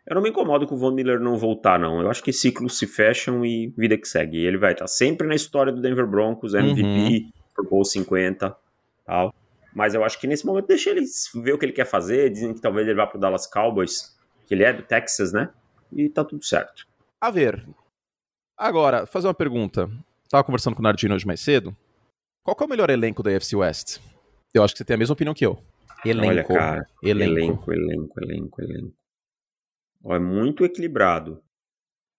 eu 0.05 0.15
não 0.15 0.23
me 0.23 0.29
incomodo 0.29 0.65
com 0.65 0.73
o 0.73 0.77
Von 0.77 0.91
Miller 0.91 1.19
não 1.19 1.37
voltar, 1.37 1.79
não. 1.79 2.01
Eu 2.01 2.09
acho 2.09 2.23
que 2.23 2.33
ciclos 2.33 2.77
se 2.77 2.87
fecham 2.87 3.45
e 3.45 3.67
vida 3.77 3.95
que 3.95 4.07
segue. 4.07 4.37
Ele 4.39 4.57
vai 4.57 4.73
estar 4.73 4.87
sempre 4.87 5.27
na 5.27 5.35
história 5.35 5.71
do 5.71 5.79
Denver 5.79 6.07
Broncos, 6.07 6.55
MVP, 6.55 6.81
uhum. 6.81 7.31
Pro 7.55 7.69
Bowl 7.69 7.85
50 7.85 8.55
tal. 9.05 9.33
Mas 9.73 9.93
eu 9.93 10.03
acho 10.03 10.19
que 10.19 10.27
nesse 10.27 10.45
momento 10.45 10.67
deixa 10.67 10.89
ele 10.89 11.05
ver 11.35 11.53
o 11.53 11.57
que 11.57 11.65
ele 11.65 11.73
quer 11.73 11.85
fazer. 11.85 12.29
Dizem 12.29 12.53
que 12.53 12.61
talvez 12.61 12.87
ele 12.87 12.95
vá 12.95 13.05
pro 13.05 13.19
Dallas 13.19 13.47
Cowboys, 13.47 14.17
que 14.45 14.53
ele 14.53 14.63
é 14.63 14.73
do 14.73 14.83
Texas, 14.83 15.31
né? 15.31 15.49
E 15.91 16.09
tá 16.09 16.23
tudo 16.23 16.43
certo. 16.43 16.87
A 17.21 17.29
ver. 17.29 17.65
Agora, 18.57 19.05
fazer 19.05 19.27
uma 19.27 19.33
pergunta. 19.33 19.89
Tava 20.29 20.43
conversando 20.43 20.75
com 20.75 20.81
o 20.81 20.83
Nardino 20.83 21.15
hoje 21.15 21.25
mais 21.25 21.39
cedo. 21.39 21.75
Qual 22.43 22.57
é 22.59 22.63
o 22.63 22.69
melhor 22.69 22.89
elenco 22.89 23.23
da 23.23 23.35
AFC 23.35 23.55
West? 23.55 23.99
Eu 24.53 24.63
acho 24.63 24.73
que 24.73 24.79
você 24.79 24.85
tem 24.85 24.95
a 24.95 24.97
mesma 24.97 25.13
opinião 25.13 25.33
que 25.33 25.45
eu. 25.45 25.61
Elenco. 26.05 26.27
Olha, 26.27 26.43
cara. 26.43 26.87
Elenco, 27.03 27.71
elenco, 27.71 27.71
elenco, 27.71 28.21
elenco. 28.21 28.61
elenco. 28.61 28.93
Ó, 30.03 30.15
é 30.15 30.19
muito 30.19 30.63
equilibrado. 30.63 31.41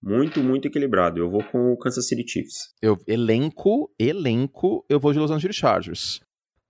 Muito, 0.03 0.41
muito 0.41 0.67
equilibrado. 0.67 1.19
Eu 1.19 1.31
vou 1.31 1.43
com 1.45 1.73
o 1.73 1.79
Kansas 1.79 2.07
City 2.07 2.27
Chiefs. 2.27 2.75
Eu, 2.81 2.99
elenco, 3.07 3.93
elenco, 3.99 4.85
eu 4.89 4.99
vou 4.99 5.13
de 5.13 5.19
Los 5.19 5.31
Angeles 5.31 5.57
Chargers. 5.57 6.21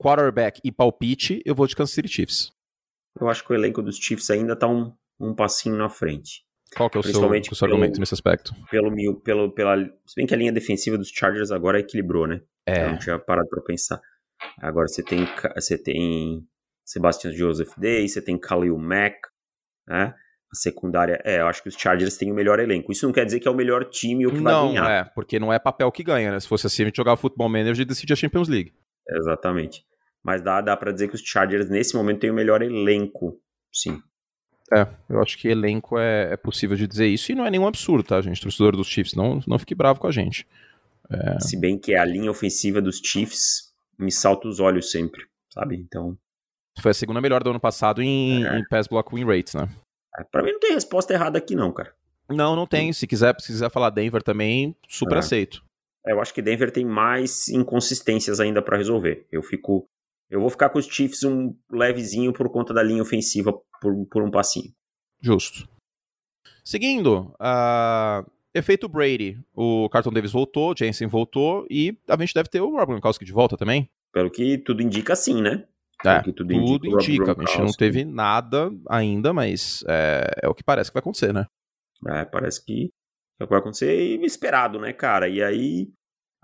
Quarterback 0.00 0.60
e 0.64 0.72
palpite, 0.72 1.42
eu 1.44 1.54
vou 1.54 1.66
de 1.66 1.76
Kansas 1.76 1.94
City 1.94 2.08
Chiefs. 2.08 2.52
Eu 3.20 3.28
acho 3.28 3.44
que 3.44 3.52
o 3.52 3.54
elenco 3.54 3.82
dos 3.82 3.96
Chiefs 3.96 4.30
ainda 4.30 4.56
tá 4.56 4.66
um, 4.66 4.92
um 5.18 5.34
passinho 5.34 5.76
na 5.76 5.90
frente. 5.90 6.42
Qual 6.76 6.88
que 6.88 6.96
é 6.96 7.00
o 7.00 7.02
seu, 7.02 7.20
o 7.20 7.54
seu 7.54 7.66
argumento 7.66 7.98
nesse 7.98 8.14
aspecto? 8.14 8.54
Pelo, 8.70 9.20
pelo, 9.20 9.52
pela, 9.52 9.76
se 10.06 10.14
bem 10.16 10.26
que 10.26 10.32
a 10.32 10.36
linha 10.36 10.52
defensiva 10.52 10.96
dos 10.96 11.08
Chargers 11.08 11.50
agora 11.50 11.80
equilibrou, 11.80 12.26
né? 12.26 12.40
É. 12.66 12.84
Eu 12.84 12.90
não 12.90 12.98
tinha 12.98 13.18
parado 13.18 13.48
pra 13.48 13.60
pensar. 13.62 14.00
Agora 14.62 14.86
você 14.86 15.02
tem, 15.02 15.26
você 15.54 15.76
tem 15.76 16.46
Sebastian 16.84 17.32
Joseph 17.32 17.76
Day, 17.76 18.08
você 18.08 18.22
tem 18.22 18.38
Khalil 18.38 18.78
Mack, 18.78 19.16
né? 19.86 20.14
a 20.52 20.56
secundária. 20.56 21.20
É, 21.24 21.40
eu 21.40 21.46
acho 21.46 21.62
que 21.62 21.68
os 21.68 21.76
Chargers 21.76 22.16
têm 22.16 22.32
o 22.32 22.34
melhor 22.34 22.58
elenco. 22.58 22.90
Isso 22.90 23.06
não 23.06 23.12
quer 23.12 23.24
dizer 23.24 23.40
que 23.40 23.46
é 23.46 23.50
o 23.50 23.54
melhor 23.54 23.84
time 23.84 24.26
ou 24.26 24.32
que 24.32 24.40
não, 24.40 24.66
vai 24.66 24.68
ganhar. 24.68 24.82
Não, 24.82 24.90
é, 24.90 25.04
porque 25.04 25.38
não 25.38 25.52
é 25.52 25.58
papel 25.58 25.90
que 25.92 26.02
ganha, 26.02 26.32
né? 26.32 26.40
Se 26.40 26.48
fosse 26.48 26.66
assim, 26.66 26.82
a 26.82 26.86
gente 26.86 26.96
jogava 26.96 27.16
Futebol 27.16 27.48
Manager 27.48 27.82
e 27.82 27.84
decidia 27.84 28.14
a 28.14 28.16
Champions 28.16 28.48
League. 28.48 28.72
Exatamente. 29.08 29.84
Mas 30.22 30.42
dá, 30.42 30.60
dá 30.60 30.76
para 30.76 30.92
dizer 30.92 31.08
que 31.08 31.14
os 31.14 31.22
Chargers, 31.22 31.68
nesse 31.68 31.96
momento, 31.96 32.20
têm 32.20 32.30
o 32.30 32.34
melhor 32.34 32.62
elenco, 32.62 33.40
sim. 33.72 34.02
É, 34.72 34.86
eu 35.08 35.20
acho 35.20 35.36
que 35.38 35.48
elenco 35.48 35.98
é, 35.98 36.32
é 36.32 36.36
possível 36.36 36.76
de 36.76 36.86
dizer 36.86 37.06
isso, 37.06 37.32
e 37.32 37.34
não 37.34 37.44
é 37.44 37.50
nenhum 37.50 37.66
absurdo, 37.66 38.04
tá, 38.04 38.20
gente? 38.20 38.40
Torcedor 38.40 38.76
dos 38.76 38.86
Chiefs, 38.86 39.14
não, 39.14 39.40
não 39.46 39.58
fique 39.58 39.74
bravo 39.74 39.98
com 39.98 40.06
a 40.06 40.12
gente. 40.12 40.46
É... 41.10 41.40
Se 41.40 41.58
bem 41.58 41.78
que 41.78 41.94
a 41.94 42.04
linha 42.04 42.30
ofensiva 42.30 42.80
dos 42.80 43.00
Chiefs 43.04 43.72
me 43.98 44.12
salta 44.12 44.46
os 44.46 44.60
olhos 44.60 44.90
sempre, 44.90 45.24
sabe? 45.52 45.76
Então. 45.76 46.16
Foi 46.80 46.92
a 46.92 46.94
segunda 46.94 47.20
melhor 47.20 47.42
do 47.42 47.50
ano 47.50 47.60
passado 47.60 48.00
em, 48.00 48.46
é. 48.46 48.58
em 48.58 48.64
pass 48.68 48.86
block 48.86 49.12
win 49.14 49.24
rates, 49.24 49.54
né? 49.54 49.68
Para 50.30 50.42
mim 50.42 50.52
não 50.52 50.60
tem 50.60 50.72
resposta 50.72 51.12
errada 51.12 51.38
aqui 51.38 51.54
não, 51.54 51.72
cara. 51.72 51.92
Não, 52.28 52.54
não 52.54 52.66
tem. 52.66 52.92
Se 52.92 53.06
quiser, 53.06 53.34
se 53.40 53.48
quiser 53.48 53.70
falar 53.70 53.90
Denver 53.90 54.22
também, 54.22 54.76
super 54.88 55.16
é. 55.16 55.18
aceito. 55.18 55.62
Eu 56.06 56.20
acho 56.20 56.32
que 56.32 56.40
Denver 56.40 56.70
tem 56.70 56.84
mais 56.84 57.48
inconsistências 57.48 58.40
ainda 58.40 58.62
para 58.62 58.76
resolver. 58.76 59.26
Eu 59.30 59.42
fico, 59.42 59.86
eu 60.30 60.40
vou 60.40 60.48
ficar 60.48 60.70
com 60.70 60.78
os 60.78 60.86
Chiefs 60.86 61.24
um 61.24 61.54
levezinho 61.70 62.32
por 62.32 62.48
conta 62.50 62.72
da 62.72 62.82
linha 62.82 63.02
ofensiva 63.02 63.52
por, 63.80 64.06
por 64.06 64.22
um 64.22 64.30
passinho. 64.30 64.72
Justo. 65.20 65.68
Seguindo, 66.64 67.34
uh, 67.40 68.30
efeito 68.54 68.88
Brady. 68.88 69.38
O 69.54 69.88
Carton 69.88 70.12
Davis 70.12 70.32
voltou, 70.32 70.74
Jensen 70.76 71.08
voltou 71.08 71.66
e 71.68 71.98
a 72.08 72.16
gente 72.16 72.34
deve 72.34 72.48
ter 72.48 72.60
o 72.60 72.70
Rob 72.70 72.86
Gronkowski 72.92 73.24
de 73.24 73.32
volta 73.32 73.56
também. 73.56 73.90
Pelo 74.12 74.30
que 74.30 74.58
tudo 74.58 74.82
indica 74.82 75.16
sim, 75.16 75.42
né? 75.42 75.64
É, 76.04 76.20
tudo, 76.20 76.36
tudo 76.36 76.52
indica. 76.52 76.86
indica. 76.86 77.32
A 77.32 77.46
gente 77.46 77.58
não 77.58 77.72
teve 77.72 78.04
nada 78.04 78.70
ainda, 78.88 79.32
mas 79.32 79.84
é, 79.86 80.30
é, 80.42 80.48
o 80.48 80.54
que 80.54 80.64
parece 80.64 80.90
que 80.90 80.94
vai 80.94 81.00
acontecer, 81.00 81.32
né? 81.32 81.46
É, 82.08 82.24
parece 82.24 82.64
que 82.64 82.90
é 83.38 83.44
o 83.44 83.46
que 83.46 83.50
vai 83.50 83.60
acontecer 83.60 83.94
e 83.94 84.24
esperado, 84.24 84.78
né, 84.78 84.92
cara? 84.92 85.28
E 85.28 85.42
aí, 85.42 85.90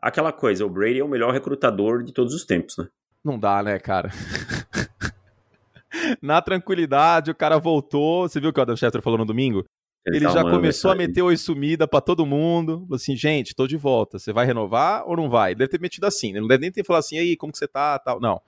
aquela 0.03 0.33
coisa, 0.33 0.67
o 0.67 0.71
Brady 0.71 0.99
é 0.99 1.05
o 1.05 1.09
melhor 1.09 1.33
recrutador 1.33 2.03
de 2.03 2.13
todos 2.13 2.35
os 2.35 2.45
tempos, 2.45 2.77
né? 2.77 2.87
Não 3.27 3.37
dá, 3.37 3.61
né, 3.61 3.77
cara? 3.81 4.09
na 6.23 6.41
tranquilidade, 6.41 7.29
o 7.29 7.35
cara 7.35 7.59
voltou. 7.59 8.29
Você 8.29 8.39
viu 8.39 8.51
o 8.51 8.53
que 8.53 8.61
o 8.61 8.63
Adam 8.63 8.77
Schefter 8.77 9.03
falou 9.03 9.19
no 9.19 9.25
domingo? 9.25 9.65
Ele, 10.07 10.19
ele 10.19 10.29
já 10.29 10.43
começou 10.43 10.93
a 10.93 10.95
meter 10.95 11.23
oi 11.23 11.37
sumida 11.37 11.89
pra 11.89 12.01
todo 12.01 12.25
mundo. 12.25 12.83
Falou 12.83 12.95
assim, 12.95 13.17
gente, 13.17 13.53
tô 13.53 13.67
de 13.67 13.77
volta. 13.77 14.21
Você 14.21 14.33
vai 14.33 14.47
renovar 14.47 15.03
ou 15.09 15.17
não 15.17 15.29
vai? 15.29 15.51
Ele 15.51 15.59
deve 15.59 15.73
ter 15.73 15.81
metido 15.81 16.07
assim. 16.07 16.29
Ele 16.29 16.43
não 16.43 16.47
deve 16.47 16.61
nem 16.61 16.71
ter 16.71 16.85
falado 16.85 17.01
assim, 17.01 17.19
aí, 17.19 17.37
como 17.37 17.51
que 17.51 17.59
você 17.59 17.67
tá? 17.67 17.99
Tal. 17.99 18.21
Não. 18.21 18.41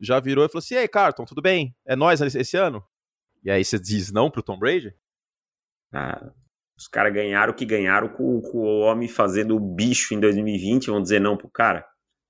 Já 0.00 0.20
virou 0.20 0.44
e 0.44 0.48
falou 0.48 0.60
assim, 0.60 0.76
ei, 0.76 0.86
Carton, 0.86 1.24
tudo 1.24 1.42
bem? 1.42 1.74
É 1.84 1.96
nós 1.96 2.20
esse 2.20 2.56
ano? 2.56 2.80
E 3.42 3.50
aí 3.50 3.64
você 3.64 3.76
diz 3.76 4.12
não 4.12 4.30
pro 4.30 4.40
Tom 4.40 4.56
Brady? 4.56 4.94
Ah, 5.92 6.30
os 6.78 6.86
caras 6.86 7.12
ganharam 7.12 7.52
o 7.52 7.56
que 7.56 7.66
ganharam 7.66 8.08
com, 8.08 8.40
com, 8.40 8.58
o 8.58 8.80
homem 8.82 9.08
fazendo 9.08 9.56
o 9.56 9.60
bicho 9.60 10.14
em 10.14 10.20
2020. 10.20 10.92
Vão 10.92 11.02
dizer 11.02 11.20
não 11.20 11.36
pro 11.36 11.50
cara? 11.50 11.84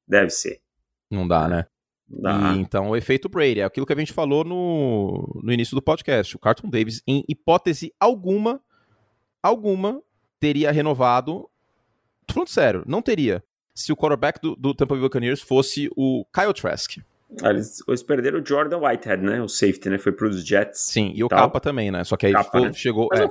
Deve 0.09 0.31
ser. 0.31 0.63
Não 1.11 1.29
dá, 1.29 1.47
né? 1.47 1.67
E, 2.12 2.59
então, 2.59 2.90
o 2.90 2.96
efeito 2.96 3.29
Brady 3.29 3.61
é 3.61 3.64
aquilo 3.64 3.87
que 3.87 3.92
a 3.92 3.98
gente 3.98 4.12
falou 4.12 4.44
no, 4.44 5.40
no 5.42 5.53
início 5.53 5.75
do 5.75 5.83
podcast. 5.83 6.37
O 6.37 6.38
Carlton 6.38 6.68
Davis, 6.68 7.03
em 7.07 7.25
hipótese 7.29 7.92
alguma, 7.98 8.61
alguma, 9.42 10.03
teria 10.38 10.70
renovado. 10.70 11.48
Tô 12.27 12.35
falando 12.35 12.48
sério, 12.48 12.85
não 12.87 13.01
teria. 13.01 13.42
Se 13.75 13.92
o 13.92 13.96
quarterback 13.96 14.40
do, 14.40 14.55
do 14.55 14.75
Tampa 14.75 14.94
Bay 14.94 15.03
Buccaneers 15.03 15.40
fosse 15.40 15.90
o 15.96 16.25
Kyle 16.33 16.53
Trask. 16.53 16.98
Eles, 17.42 17.83
eles 17.88 18.03
perderam 18.03 18.40
o 18.40 18.47
Jordan 18.47 18.79
Whitehead, 18.79 19.23
né? 19.23 19.40
O 19.40 19.49
safety, 19.49 19.88
né? 19.88 19.99
Foi 19.99 20.12
pros 20.12 20.45
Jets. 20.47 20.81
Sim, 20.81 21.12
e 21.14 21.25
o 21.25 21.29
Capa 21.29 21.61
também, 21.61 21.90
né? 21.90 22.05
Só 22.05 22.16
que 22.16 22.27
aí 22.27 22.33
Kappa, 22.33 22.61
né? 22.61 22.73
chegou. 22.73 23.09
É, 23.12 23.25
o, 23.25 23.31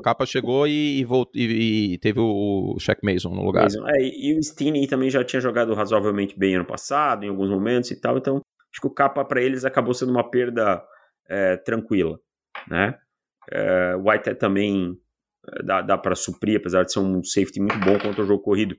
Capa, 0.00 0.26
chegou 0.26 0.66
e, 0.66 0.98
e, 0.98 1.04
voltou, 1.04 1.32
e, 1.40 1.94
e, 1.94 1.98
teve 1.98 2.20
o 2.20 2.76
Shaq 2.78 3.00
Mason 3.02 3.30
no 3.30 3.42
lugar. 3.42 3.64
Mason, 3.64 3.88
é, 3.88 4.02
e 4.02 4.36
o 4.38 4.42
Stine 4.42 4.86
também 4.86 5.08
já 5.08 5.24
tinha 5.24 5.40
jogado 5.40 5.72
razoavelmente 5.72 6.38
bem 6.38 6.56
ano 6.56 6.66
passado, 6.66 7.24
em 7.24 7.28
alguns 7.28 7.48
momentos 7.48 7.90
e 7.90 7.98
tal. 7.98 8.18
Então, 8.18 8.42
acho 8.70 8.80
que 8.80 8.86
o 8.86 8.94
Capa 8.94 9.24
para 9.24 9.40
eles 9.40 9.64
acabou 9.64 9.94
sendo 9.94 10.10
uma 10.10 10.28
perda 10.28 10.82
é, 11.28 11.56
tranquila, 11.56 12.18
né? 12.68 12.98
É, 13.50 13.94
Whitehead 13.96 14.38
também 14.38 14.94
é, 15.54 15.62
dá, 15.62 15.80
dá 15.80 15.96
para 15.96 16.14
suprir, 16.14 16.58
apesar 16.58 16.84
de 16.84 16.92
ser 16.92 17.00
um 17.00 17.22
safety 17.22 17.60
muito 17.60 17.78
bom 17.78 17.98
contra 17.98 18.22
o 18.22 18.26
jogo 18.26 18.42
corrido. 18.42 18.76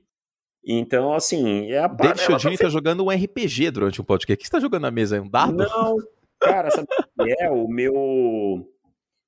Então, 0.64 1.14
assim, 1.14 1.70
é 1.70 1.78
a 1.78 1.86
David 1.88 2.20
Chodini 2.20 2.58
tá, 2.58 2.64
tá 2.64 2.70
jogando 2.70 3.04
um 3.04 3.10
RPG 3.10 3.70
durante 3.70 4.00
um 4.00 4.04
podcast. 4.04 4.34
O 4.34 4.38
que 4.38 4.46
você 4.46 4.52
tá 4.52 4.60
jogando 4.60 4.82
na 4.82 4.90
mesa 4.90 5.16
aí? 5.16 5.20
Um 5.20 5.28
dado? 5.28 5.54
Não, 5.54 5.96
cara, 6.38 6.70
sabe 6.70 6.86
o 7.18 7.24
que 7.24 7.34
é? 7.42 7.50
O 7.50 7.66
meu 7.66 8.66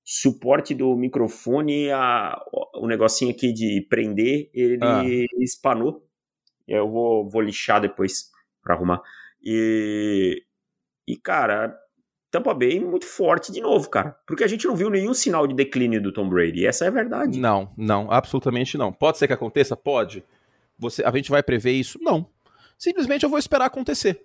suporte 0.04 0.74
do 0.74 0.94
microfone, 0.96 1.90
a, 1.90 2.38
o 2.74 2.86
negocinho 2.86 3.30
aqui 3.30 3.52
de 3.52 3.86
prender, 3.88 4.50
ele 4.52 4.78
ah. 4.82 5.02
espanou. 5.40 6.06
Eu 6.68 6.88
vou, 6.90 7.28
vou 7.28 7.40
lixar 7.40 7.80
depois 7.80 8.30
pra 8.62 8.74
arrumar. 8.74 9.00
E, 9.42 10.42
e, 11.08 11.16
cara, 11.16 11.76
Tampa 12.30 12.54
Bay 12.54 12.78
muito 12.78 13.06
forte 13.06 13.50
de 13.50 13.60
novo, 13.60 13.88
cara. 13.90 14.16
Porque 14.26 14.44
a 14.44 14.46
gente 14.46 14.66
não 14.66 14.76
viu 14.76 14.88
nenhum 14.88 15.12
sinal 15.12 15.46
de 15.46 15.54
declínio 15.54 16.02
do 16.02 16.12
Tom 16.12 16.28
Brady. 16.28 16.66
Essa 16.66 16.84
é 16.84 16.88
a 16.88 16.92
verdade. 16.92 17.38
Não, 17.38 17.72
não, 17.76 18.10
absolutamente 18.10 18.78
não. 18.78 18.92
Pode 18.92 19.18
ser 19.18 19.26
que 19.26 19.32
aconteça? 19.32 19.76
Pode. 19.76 20.24
Você, 20.82 21.04
a 21.04 21.10
gente 21.12 21.30
vai 21.30 21.42
prever 21.42 21.72
isso? 21.72 21.98
Não. 22.02 22.26
Simplesmente 22.76 23.22
eu 23.22 23.30
vou 23.30 23.38
esperar 23.38 23.66
acontecer. 23.66 24.20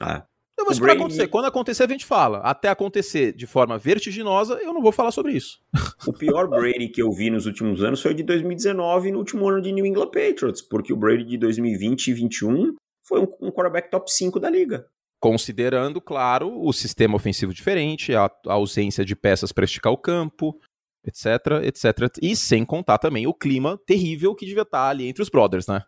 Ah. 0.00 0.24
Eu 0.56 0.64
vou 0.64 0.72
esperar 0.72 0.94
acontecer. 0.94 1.28
Quando 1.28 1.46
acontecer, 1.46 1.82
a 1.84 1.88
gente 1.88 2.06
fala. 2.06 2.38
Até 2.38 2.68
acontecer 2.68 3.32
de 3.32 3.46
forma 3.46 3.76
vertiginosa, 3.76 4.54
eu 4.54 4.72
não 4.72 4.80
vou 4.80 4.92
falar 4.92 5.10
sobre 5.10 5.32
isso. 5.32 5.58
O 6.06 6.12
pior 6.12 6.48
Brady 6.48 6.88
que 6.88 7.02
eu 7.02 7.10
vi 7.10 7.28
nos 7.28 7.44
últimos 7.44 7.82
anos 7.82 8.00
foi 8.00 8.12
o 8.12 8.14
de 8.14 8.22
2019, 8.22 9.10
no 9.10 9.18
último 9.18 9.48
ano 9.48 9.60
de 9.60 9.72
New 9.72 9.84
England 9.84 10.10
Patriots, 10.12 10.62
porque 10.62 10.92
o 10.92 10.96
Brady 10.96 11.24
de 11.24 11.36
2020 11.36 12.06
e 12.06 12.14
2021 12.14 12.76
foi 13.02 13.20
um, 13.20 13.26
um 13.40 13.50
quarterback 13.50 13.90
top 13.90 14.10
5 14.10 14.38
da 14.38 14.48
liga. 14.48 14.86
Considerando, 15.20 16.00
claro, 16.00 16.64
o 16.64 16.72
sistema 16.72 17.16
ofensivo 17.16 17.52
diferente, 17.52 18.14
a, 18.14 18.30
a 18.46 18.52
ausência 18.52 19.04
de 19.04 19.16
peças 19.16 19.50
para 19.50 19.64
esticar 19.64 19.92
o 19.92 19.98
campo, 19.98 20.56
etc, 21.04 21.62
etc. 21.62 22.16
E 22.22 22.34
sem 22.36 22.64
contar 22.64 22.98
também 22.98 23.26
o 23.26 23.34
clima 23.34 23.78
terrível 23.86 24.34
que 24.34 24.46
devia 24.46 24.62
estar 24.62 24.88
ali 24.88 25.08
entre 25.08 25.22
os 25.22 25.28
brothers, 25.28 25.66
né? 25.66 25.82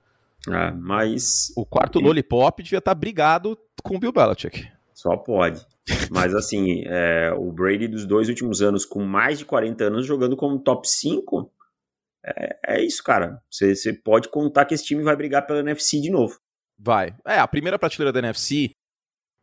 É, 0.49 0.71
mas. 0.73 1.53
O 1.57 1.67
quarto 1.67 2.01
Lollipop 2.01 2.63
devia 2.63 2.79
estar 2.79 2.95
brigado 2.95 3.59
com 3.83 3.97
o 3.97 3.99
Bill 3.99 4.13
Belichick. 4.13 4.67
Só 4.95 5.17
pode. 5.17 5.65
Mas 6.11 6.35
assim, 6.35 6.83
é, 6.87 7.33
o 7.37 7.51
Brady 7.53 7.89
dos 7.89 8.07
dois 8.07 8.29
últimos 8.29 8.63
anos, 8.63 8.85
com 8.85 9.03
mais 9.05 9.39
de 9.39 9.45
40 9.45 9.85
anos, 9.85 10.07
jogando 10.07 10.37
como 10.37 10.59
top 10.59 10.89
5, 10.89 11.51
é, 12.25 12.59
é 12.67 12.85
isso, 12.85 13.03
cara. 13.03 13.41
Você 13.51 13.93
pode 13.93 14.29
contar 14.29 14.65
que 14.65 14.75
esse 14.75 14.85
time 14.85 15.03
vai 15.03 15.17
brigar 15.17 15.47
pela 15.47 15.61
NFC 15.61 16.01
de 16.01 16.11
novo. 16.11 16.39
Vai. 16.79 17.15
É, 17.27 17.39
a 17.39 17.49
primeira 17.49 17.79
prateleira 17.79 18.13
da 18.13 18.21
NFC, 18.21 18.73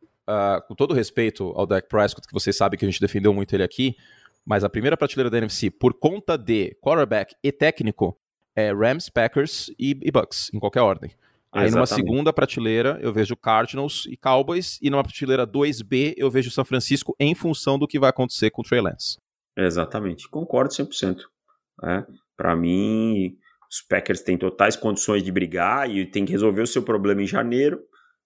uh, 0.02 0.08
ah, 0.28 0.64
com 0.68 0.74
todo 0.74 0.94
respeito 0.94 1.44
ao 1.56 1.68
Dak 1.68 1.88
Prescott, 1.88 2.28
que 2.28 2.34
vocês 2.34 2.56
sabem 2.56 2.78
que 2.78 2.86
a 2.86 2.90
gente 2.90 3.02
defendeu 3.02 3.34
muito 3.34 3.54
ele 3.54 3.64
aqui, 3.64 3.96
mas 4.48 4.64
a 4.64 4.70
primeira 4.70 4.96
prateleira 4.96 5.30
da 5.30 5.38
NFC, 5.40 5.70
por 5.70 5.94
conta 5.94 6.38
de 6.38 6.74
quarterback 6.82 7.36
e 7.44 7.52
técnico, 7.52 8.18
é 8.56 8.72
Rams, 8.72 9.10
Packers 9.10 9.70
e, 9.78 10.00
e 10.02 10.10
Bucks, 10.10 10.50
em 10.54 10.60
qualquer 10.60 10.80
ordem. 10.80 11.12
Aí 11.52 11.70
numa 11.70 11.86
segunda 11.86 12.32
prateleira 12.32 12.98
eu 13.02 13.12
vejo 13.12 13.36
Cardinals 13.36 14.06
e 14.10 14.16
Cowboys, 14.16 14.80
e 14.82 14.90
numa 14.90 15.04
prateleira 15.04 15.46
2B 15.46 16.14
eu 16.16 16.32
vejo 16.32 16.50
São 16.50 16.64
Francisco 16.64 17.14
em 17.20 17.36
função 17.36 17.78
do 17.78 17.86
que 17.86 18.00
vai 18.00 18.10
acontecer 18.10 18.50
com 18.50 18.62
o 18.62 18.64
Trey 18.64 18.80
Lance. 18.80 19.18
Exatamente, 19.58 20.30
concordo 20.30 20.74
100%. 20.74 21.24
É, 21.84 22.06
Para 22.38 22.56
mim, 22.56 23.36
os 23.70 23.82
Packers 23.82 24.22
têm 24.22 24.38
totais 24.38 24.78
condições 24.78 25.24
de 25.24 25.32
brigar 25.32 25.90
e 25.90 26.06
tem 26.06 26.24
que 26.24 26.32
resolver 26.32 26.62
o 26.62 26.68
seu 26.68 26.84
problema 26.84 27.22
em 27.22 27.28
janeiro. 27.28 27.82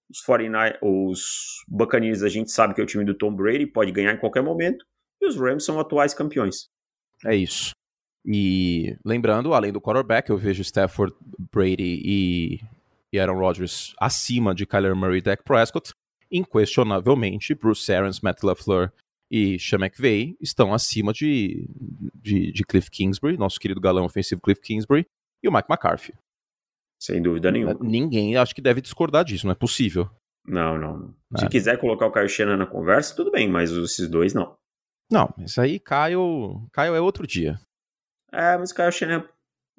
Os 0.08 0.22
49, 0.22 0.78
os 0.84 1.64
Buccaneers 1.68 2.22
a 2.22 2.30
gente 2.30 2.52
sabe 2.52 2.76
que 2.76 2.82
é 2.82 2.84
o 2.84 2.88
time 2.88 3.04
do 3.04 3.16
Tom 3.16 3.34
Brady, 3.34 3.66
pode 3.66 3.92
ganhar 3.92 4.14
em 4.14 4.20
qualquer 4.20 4.44
momento. 4.44 4.86
E 5.22 5.28
os 5.28 5.38
Rams 5.38 5.64
são 5.64 5.80
atuais 5.80 6.14
campeões. 6.14 6.68
É 7.26 7.36
isso. 7.36 7.72
E 8.26 8.96
lembrando, 9.06 9.54
além 9.54 9.72
do 9.72 9.82
quarterback, 9.82 10.30
eu 10.30 10.38
vejo 10.38 10.62
Stafford, 10.62 11.14
Brady 11.52 12.02
e, 12.04 12.60
e 13.12 13.20
Aaron 13.20 13.38
Rodgers 13.38 13.94
acima 14.00 14.54
de 14.54 14.66
Kyler 14.66 14.96
Murray 14.96 15.20
e 15.20 15.22
Dak 15.22 15.44
Prescott. 15.44 15.94
Inquestionavelmente, 16.32 17.54
Bruce 17.54 17.92
Arians, 17.92 18.22
Matt 18.22 18.44
LaFleur 18.44 18.92
e 19.30 19.58
Sean 19.60 19.80
McVay 19.80 20.36
estão 20.42 20.74
acima 20.74 21.14
de, 21.14 21.68
de, 22.16 22.52
de, 22.52 22.64
Cliff 22.64 22.90
Kingsbury, 22.90 23.38
nosso 23.38 23.60
querido 23.60 23.80
galão 23.80 24.06
ofensivo 24.06 24.42
Cliff 24.42 24.62
Kingsbury, 24.62 25.06
e 25.42 25.48
o 25.48 25.52
Mike 25.52 25.68
McCarthy. 25.70 26.14
Sem 27.00 27.22
dúvida 27.22 27.52
nenhuma. 27.52 27.78
Ninguém 27.82 28.38
acho 28.38 28.54
que 28.54 28.62
deve 28.62 28.82
discordar 28.82 29.26
disso, 29.26 29.46
não 29.46 29.54
é 29.54 29.56
possível. 29.56 30.10
Não, 30.46 30.78
não. 30.78 31.16
Se 31.38 31.46
é. 31.46 31.50
quiser 31.50 31.80
colocar 31.80 32.08
o 32.08 32.12
Kyle 32.12 32.30
Shannon 32.30 32.58
na 32.58 32.66
conversa, 32.66 33.16
tudo 33.16 33.32
bem, 33.32 33.50
mas 33.50 33.72
esses 33.72 34.10
dois 34.10 34.34
não. 34.34 34.56
Não, 35.12 35.34
isso 35.40 35.60
aí, 35.60 35.78
Caio, 35.80 36.68
Caio 36.72 36.96
é 36.96 37.02
outro 37.02 37.28
dia. 37.28 37.60
É, 38.32 38.58
mas 38.58 38.72
o 38.72 38.76
Caio 38.76 38.92
Shannon 38.92 39.24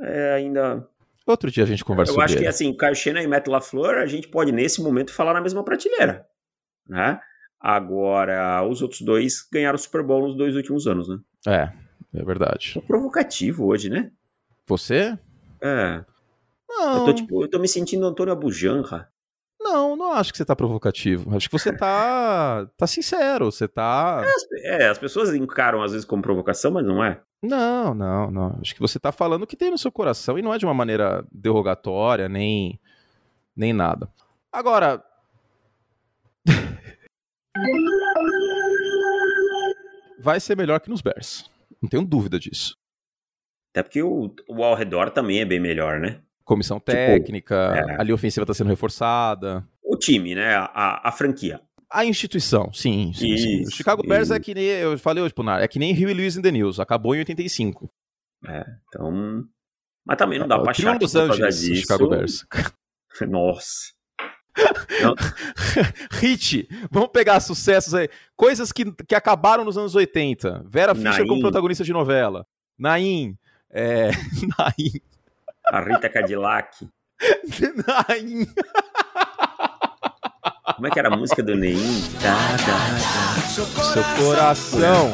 é 0.00 0.34
ainda... 0.34 0.86
Outro 1.26 1.50
dia 1.50 1.64
a 1.64 1.66
gente 1.66 1.84
conversa 1.84 2.12
Eu 2.12 2.20
acho 2.20 2.36
que, 2.36 2.46
assim, 2.46 2.76
Caio 2.76 2.94
Shannon 2.94 3.20
e 3.20 3.26
Matt 3.26 3.46
LaFleur, 3.46 3.98
a 3.98 4.06
gente 4.06 4.28
pode, 4.28 4.52
nesse 4.52 4.82
momento, 4.82 5.12
falar 5.12 5.32
na 5.32 5.40
mesma 5.40 5.64
prateleira, 5.64 6.26
né? 6.86 7.18
Agora, 7.58 8.66
os 8.66 8.82
outros 8.82 9.00
dois 9.02 9.46
ganharam 9.50 9.76
o 9.76 9.78
Super 9.78 10.02
Bowl 10.02 10.26
nos 10.26 10.36
dois 10.36 10.56
últimos 10.56 10.86
anos, 10.86 11.08
né? 11.08 11.18
É, 11.46 11.72
é 12.18 12.24
verdade. 12.24 12.74
Tô 12.74 12.82
provocativo 12.82 13.66
hoje, 13.66 13.88
né? 13.88 14.10
Você? 14.66 15.16
É. 15.60 16.04
Não. 16.68 16.98
Eu 16.98 17.04
tô, 17.04 17.14
tipo, 17.14 17.44
eu 17.44 17.48
tô 17.48 17.58
me 17.60 17.68
sentindo 17.68 18.04
Antônio 18.04 18.32
Abujanra. 18.32 19.11
Não, 19.72 19.96
não 19.96 20.12
acho 20.12 20.32
que 20.32 20.36
você 20.36 20.44
tá 20.44 20.54
provocativo. 20.54 21.34
Acho 21.34 21.48
que 21.48 21.58
você 21.58 21.74
tá, 21.74 22.68
tá 22.76 22.86
sincero, 22.86 23.46
você 23.46 23.66
tá... 23.66 24.22
É, 24.64 24.88
as 24.88 24.98
pessoas 24.98 25.34
encaram 25.34 25.82
às 25.82 25.92
vezes 25.92 26.04
como 26.04 26.22
provocação, 26.22 26.70
mas 26.70 26.84
não 26.84 27.02
é. 27.02 27.22
Não, 27.42 27.94
não, 27.94 28.30
não. 28.30 28.58
Acho 28.60 28.74
que 28.74 28.82
você 28.82 29.00
tá 29.00 29.10
falando 29.10 29.44
o 29.44 29.46
que 29.46 29.56
tem 29.56 29.70
no 29.70 29.78
seu 29.78 29.90
coração 29.90 30.38
e 30.38 30.42
não 30.42 30.52
é 30.52 30.58
de 30.58 30.66
uma 30.66 30.74
maneira 30.74 31.26
derrogatória, 31.32 32.28
nem, 32.28 32.78
nem 33.56 33.72
nada. 33.72 34.10
Agora... 34.52 35.02
Vai 40.20 40.38
ser 40.38 40.54
melhor 40.54 40.80
que 40.80 40.90
nos 40.90 41.00
Bears. 41.00 41.50
Não 41.80 41.88
tenho 41.88 42.04
dúvida 42.04 42.38
disso. 42.38 42.76
Até 43.70 43.82
porque 43.82 44.02
o, 44.02 44.34
o 44.46 44.62
ao 44.62 44.74
redor 44.74 45.10
também 45.10 45.40
é 45.40 45.46
bem 45.46 45.58
melhor, 45.58 45.98
né? 45.98 46.20
Comissão 46.44 46.78
tipo, 46.78 46.92
técnica, 46.92 47.74
tipo, 47.74 47.90
é. 47.90 48.00
a 48.00 48.02
linha 48.02 48.14
ofensiva 48.14 48.44
está 48.44 48.54
sendo 48.54 48.68
reforçada. 48.68 49.66
O 49.84 49.96
time, 49.96 50.34
né? 50.34 50.56
A, 50.56 51.08
a 51.08 51.12
franquia. 51.12 51.60
A 51.90 52.04
instituição, 52.06 52.72
sim. 52.72 53.12
sim, 53.14 53.34
isso, 53.34 53.44
sim. 53.44 53.62
O 53.64 53.70
Chicago 53.70 54.02
Bears 54.02 54.30
é 54.30 54.40
que 54.40 54.54
nem. 54.54 54.64
Eu 54.64 54.98
falei 54.98 55.22
hoje, 55.22 55.34
Punar, 55.34 55.60
é 55.60 55.68
que 55.68 55.78
nem 55.78 55.92
Rio 55.92 56.08
e 56.08 56.14
Lewis 56.14 56.36
in 56.36 56.42
the 56.42 56.50
News. 56.50 56.80
Acabou 56.80 57.14
em 57.14 57.18
85. 57.18 57.90
É, 58.48 58.64
então. 58.88 59.44
Mas 60.04 60.16
também 60.16 60.38
não 60.38 60.48
dá 60.48 60.56
é, 60.56 60.60
pra 60.60 60.70
achar 60.70 60.98
que 60.98 61.04
Los 61.04 61.14
Angeles, 61.14 61.60
disso... 61.60 61.82
Chicago 61.82 62.08
Bears. 62.08 62.46
Nossa. 63.28 63.92
Hit, 66.20 66.68
vamos 66.90 67.10
pegar 67.10 67.40
sucessos 67.40 67.94
aí. 67.94 68.08
Coisas 68.36 68.72
que, 68.72 68.90
que 68.92 69.14
acabaram 69.14 69.64
nos 69.64 69.78
anos 69.78 69.94
80. 69.94 70.64
Vera 70.66 70.94
Fischer 70.94 71.18
Naim. 71.18 71.26
como 71.26 71.40
protagonista 71.40 71.84
de 71.84 71.92
novela. 71.92 72.46
Naim. 72.78 73.36
É... 73.70 74.10
Naim. 74.58 74.92
A 75.66 75.80
Rita 75.80 76.08
Cadillac. 76.08 76.88
Como 80.74 80.86
é 80.86 80.90
que 80.90 80.98
era 80.98 81.08
a 81.08 81.16
música 81.16 81.42
do 81.42 81.54
Neim? 81.54 81.76
Dá, 82.22 82.56
dá, 82.56 82.66
dá. 82.66 83.42
Seu 83.48 83.66
coração. 84.24 85.12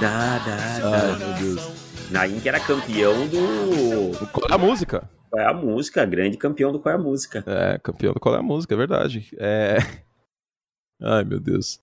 Dá, 0.00 0.38
dá, 0.38 0.78
dá. 0.80 0.96
Ai, 0.96 1.18
meu 1.18 1.34
Deus. 1.34 1.60
Naim 2.10 2.40
que 2.40 2.48
era 2.48 2.58
campeão 2.58 3.28
do. 3.28 4.10
Qual 4.32 4.48
é 4.50 4.54
a 4.54 4.58
música? 4.58 5.08
Qual 5.30 5.40
é 5.40 5.46
a 5.46 5.54
música? 5.54 6.04
Grande 6.04 6.36
campeão 6.36 6.72
do 6.72 6.80
Qual 6.80 6.92
é 6.92 6.96
a 6.96 7.00
música. 7.00 7.44
É, 7.46 7.78
campeão 7.78 8.12
do 8.12 8.18
Qual 8.18 8.34
é 8.34 8.38
a 8.38 8.42
música, 8.42 8.74
é 8.74 8.76
verdade. 8.76 9.28
É. 9.38 9.76
Ai, 11.00 11.22
meu 11.24 11.38
Deus. 11.38 11.80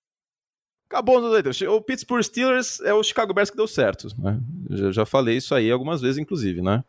Acabou 0.90 1.20
no 1.20 1.28
leite. 1.28 1.66
O 1.66 1.80
Pittsburgh 1.80 2.22
Steelers 2.22 2.80
é 2.80 2.92
o 2.92 3.02
Chicago 3.02 3.32
Bears 3.32 3.50
que 3.50 3.56
deu 3.56 3.66
certo. 3.66 4.08
Né? 4.18 4.38
Já, 4.70 4.92
já 4.92 5.06
falei 5.06 5.36
isso 5.36 5.54
aí 5.54 5.70
algumas 5.70 6.00
vezes, 6.00 6.18
inclusive, 6.18 6.60
né? 6.60 6.84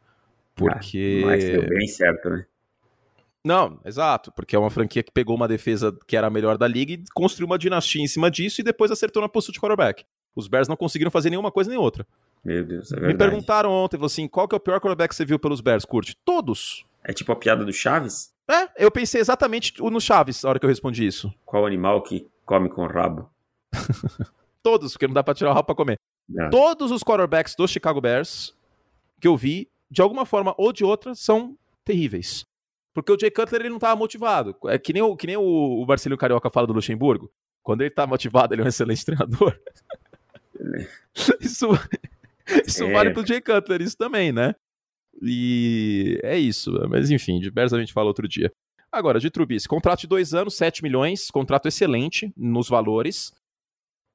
Porque. 0.59 1.21
Ah, 1.23 1.27
mas 1.27 1.43
deu 1.43 1.67
bem 1.67 1.87
certo, 1.87 2.29
né? 2.29 2.45
Não, 3.45 3.79
exato, 3.85 4.31
porque 4.33 4.55
é 4.55 4.59
uma 4.59 4.69
franquia 4.69 5.01
que 5.01 5.11
pegou 5.11 5.35
uma 5.35 5.47
defesa 5.47 5.97
que 6.05 6.17
era 6.17 6.27
a 6.27 6.29
melhor 6.29 6.57
da 6.57 6.67
liga 6.67 6.91
e 6.93 7.03
construiu 7.13 7.47
uma 7.47 7.57
dinastia 7.57 8.03
em 8.03 8.07
cima 8.07 8.29
disso 8.29 8.59
e 8.59 8.63
depois 8.63 8.91
acertou 8.91 9.21
na 9.21 9.29
postura 9.29 9.53
de 9.53 9.61
quarterback. 9.61 10.05
Os 10.35 10.47
Bears 10.47 10.67
não 10.67 10.75
conseguiram 10.75 11.09
fazer 11.09 11.29
nenhuma 11.29 11.51
coisa 11.51 11.69
nem 11.69 11.79
outra. 11.79 12.05
Meu 12.43 12.63
Deus, 12.65 12.91
é 12.91 12.95
verdade. 12.95 13.13
Me 13.13 13.17
perguntaram 13.17 13.71
ontem, 13.71 13.97
assim, 14.03 14.27
qual 14.27 14.47
que 14.47 14.55
é 14.55 14.57
o 14.57 14.59
pior 14.59 14.79
quarterback 14.79 15.09
que 15.09 15.15
você 15.15 15.25
viu 15.25 15.39
pelos 15.39 15.61
Bears, 15.61 15.85
Curte? 15.85 16.17
Todos. 16.25 16.85
É 17.03 17.13
tipo 17.13 17.31
a 17.31 17.35
piada 17.35 17.63
do 17.63 17.71
Chaves? 17.71 18.33
É, 18.49 18.69
eu 18.83 18.91
pensei 18.91 19.21
exatamente 19.21 19.73
no 19.81 20.01
Chaves 20.01 20.43
na 20.43 20.49
hora 20.49 20.59
que 20.59 20.65
eu 20.65 20.69
respondi 20.69 21.05
isso. 21.05 21.33
Qual 21.45 21.65
animal 21.65 22.03
que 22.03 22.27
come 22.45 22.69
com 22.69 22.85
rabo? 22.87 23.29
Todos, 24.61 24.93
porque 24.93 25.07
não 25.07 25.13
dá 25.13 25.23
pra 25.23 25.33
tirar 25.33 25.51
o 25.51 25.53
rabo 25.53 25.65
pra 25.65 25.75
comer. 25.75 25.97
Não. 26.27 26.49
Todos 26.49 26.91
os 26.91 27.03
quarterbacks 27.03 27.55
do 27.55 27.67
Chicago 27.67 28.01
Bears 28.01 28.53
que 29.19 29.27
eu 29.27 29.35
vi, 29.35 29.69
de 29.89 30.01
alguma 30.01 30.25
forma 30.25 30.53
ou 30.57 30.71
de 30.71 30.83
outra, 30.83 31.15
são 31.15 31.57
terríveis. 31.83 32.45
Porque 32.93 33.11
o 33.11 33.17
Jay 33.19 33.31
Cutler 33.31 33.61
ele 33.61 33.69
não 33.69 33.79
tava 33.79 33.95
motivado. 33.95 34.55
É 34.65 34.77
que 34.77 34.91
nem 34.93 35.01
o, 35.01 35.15
que 35.15 35.27
nem 35.27 35.37
o, 35.37 35.43
o 35.43 35.85
Marcelinho 35.85 36.17
Carioca 36.17 36.49
fala 36.49 36.67
do 36.67 36.73
Luxemburgo. 36.73 37.31
Quando 37.63 37.81
ele 37.81 37.91
tá 37.91 38.05
motivado, 38.07 38.53
ele 38.53 38.61
é 38.61 38.65
um 38.65 38.67
excelente 38.69 39.05
treinador. 39.05 39.57
isso 41.39 41.67
isso 42.65 42.83
É. 42.83 42.91
vale 42.91 43.11
pro 43.11 43.25
Jay 43.25 43.41
Cutler, 43.41 43.81
isso 43.81 43.95
também, 43.97 44.31
né? 44.31 44.55
E 45.21 46.19
é 46.23 46.37
isso. 46.37 46.71
Mas 46.89 47.11
enfim, 47.11 47.39
de 47.39 47.51
Bears 47.51 47.73
a 47.73 47.79
gente 47.79 47.93
fala 47.93 48.07
outro 48.07 48.27
dia. 48.27 48.51
Agora, 48.91 49.19
de 49.19 49.29
Trubisky, 49.29 49.67
contrato 49.69 50.01
de 50.01 50.07
dois 50.07 50.33
anos, 50.33 50.55
7 50.55 50.81
milhões, 50.81 51.29
contrato 51.29 51.67
excelente 51.67 52.33
nos 52.35 52.67
valores. 52.67 53.31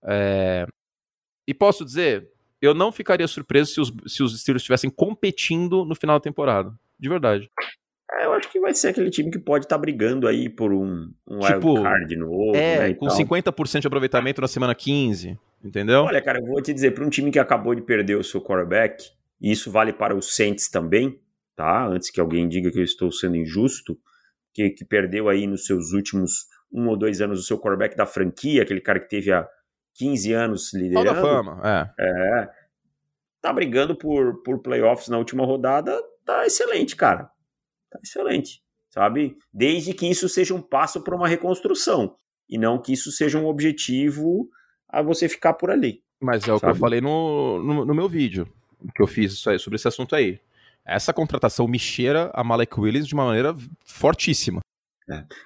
É, 0.04 0.66
E 1.46 1.54
posso 1.54 1.84
dizer, 1.84 2.28
eu 2.64 2.74
não 2.74 2.92
ficaria 2.92 3.26
surpreso 3.26 3.72
se 3.72 3.80
os, 3.80 3.92
se 4.06 4.22
os 4.22 4.40
Steelers 4.40 4.62
estivessem 4.62 4.90
competindo 4.90 5.84
no 5.84 5.94
final 5.94 6.16
da 6.16 6.22
temporada. 6.22 6.72
De 6.98 7.08
verdade. 7.08 7.50
É, 8.12 8.26
eu 8.26 8.32
acho 8.32 8.50
que 8.50 8.60
vai 8.60 8.74
ser 8.74 8.88
aquele 8.88 9.10
time 9.10 9.30
que 9.30 9.38
pode 9.38 9.64
estar 9.64 9.78
brigando 9.78 10.28
aí 10.28 10.48
por 10.48 10.72
um, 10.72 11.10
um 11.26 11.40
Tipo, 11.40 11.72
wild 11.72 11.82
card 11.82 12.16
novo, 12.16 12.54
É, 12.54 12.88
né, 12.88 12.94
com 12.94 13.06
tal. 13.06 13.16
50% 13.16 13.80
de 13.80 13.86
aproveitamento 13.86 14.40
na 14.40 14.46
semana 14.46 14.74
15, 14.74 15.38
entendeu? 15.64 16.02
Olha, 16.02 16.22
cara, 16.22 16.38
eu 16.38 16.46
vou 16.46 16.62
te 16.62 16.72
dizer, 16.72 16.92
para 16.92 17.04
um 17.04 17.10
time 17.10 17.30
que 17.30 17.38
acabou 17.38 17.74
de 17.74 17.82
perder 17.82 18.16
o 18.16 18.22
seu 18.22 18.40
quarterback, 18.40 19.04
e 19.40 19.50
isso 19.50 19.70
vale 19.70 19.92
para 19.92 20.14
os 20.14 20.36
Saints 20.36 20.68
também, 20.68 21.18
tá? 21.56 21.86
Antes 21.86 22.10
que 22.10 22.20
alguém 22.20 22.48
diga 22.48 22.70
que 22.70 22.78
eu 22.78 22.84
estou 22.84 23.10
sendo 23.10 23.36
injusto, 23.36 23.98
que, 24.52 24.70
que 24.70 24.84
perdeu 24.84 25.28
aí 25.28 25.46
nos 25.46 25.66
seus 25.66 25.92
últimos 25.92 26.46
um 26.72 26.88
ou 26.88 26.96
dois 26.96 27.20
anos 27.20 27.40
o 27.40 27.42
seu 27.42 27.58
quarterback 27.58 27.96
da 27.96 28.06
franquia, 28.06 28.62
aquele 28.62 28.80
cara 28.80 29.00
que 29.00 29.08
teve 29.08 29.32
há 29.32 29.46
15 29.94 30.32
anos 30.32 30.72
Hall 30.72 30.80
da 30.80 30.86
liderando. 30.86 31.20
fama, 31.20 31.60
é. 31.64 31.90
É. 31.98 32.50
Tá 33.40 33.52
brigando 33.52 33.94
por, 33.94 34.42
por 34.42 34.60
playoffs 34.60 35.08
na 35.08 35.18
última 35.18 35.44
rodada, 35.44 36.00
tá 36.24 36.46
excelente, 36.46 36.96
cara. 36.96 37.30
Tá 37.90 37.98
excelente, 38.02 38.62
sabe? 38.88 39.36
Desde 39.52 39.92
que 39.92 40.06
isso 40.06 40.28
seja 40.28 40.54
um 40.54 40.62
passo 40.62 41.02
para 41.02 41.14
uma 41.14 41.28
reconstrução 41.28 42.16
e 42.48 42.58
não 42.58 42.80
que 42.80 42.92
isso 42.92 43.10
seja 43.12 43.38
um 43.38 43.46
objetivo 43.46 44.48
a 44.88 45.02
você 45.02 45.28
ficar 45.28 45.54
por 45.54 45.70
ali. 45.70 46.02
Mas 46.20 46.46
é 46.48 46.52
o 46.52 46.58
que 46.58 46.66
eu 46.66 46.74
falei 46.74 47.00
no, 47.00 47.62
no, 47.62 47.84
no 47.84 47.94
meu 47.94 48.08
vídeo, 48.08 48.48
que 48.94 49.02
eu 49.02 49.06
fiz 49.06 49.32
isso 49.32 49.50
aí, 49.50 49.58
sobre 49.58 49.76
esse 49.76 49.88
assunto 49.88 50.14
aí. 50.14 50.40
Essa 50.84 51.12
contratação 51.12 51.66
me 51.66 51.78
cheira 51.78 52.30
a 52.34 52.44
Malek 52.44 52.78
Willis 52.78 53.06
de 53.06 53.14
uma 53.14 53.24
maneira 53.24 53.54
fortíssima. 53.84 54.60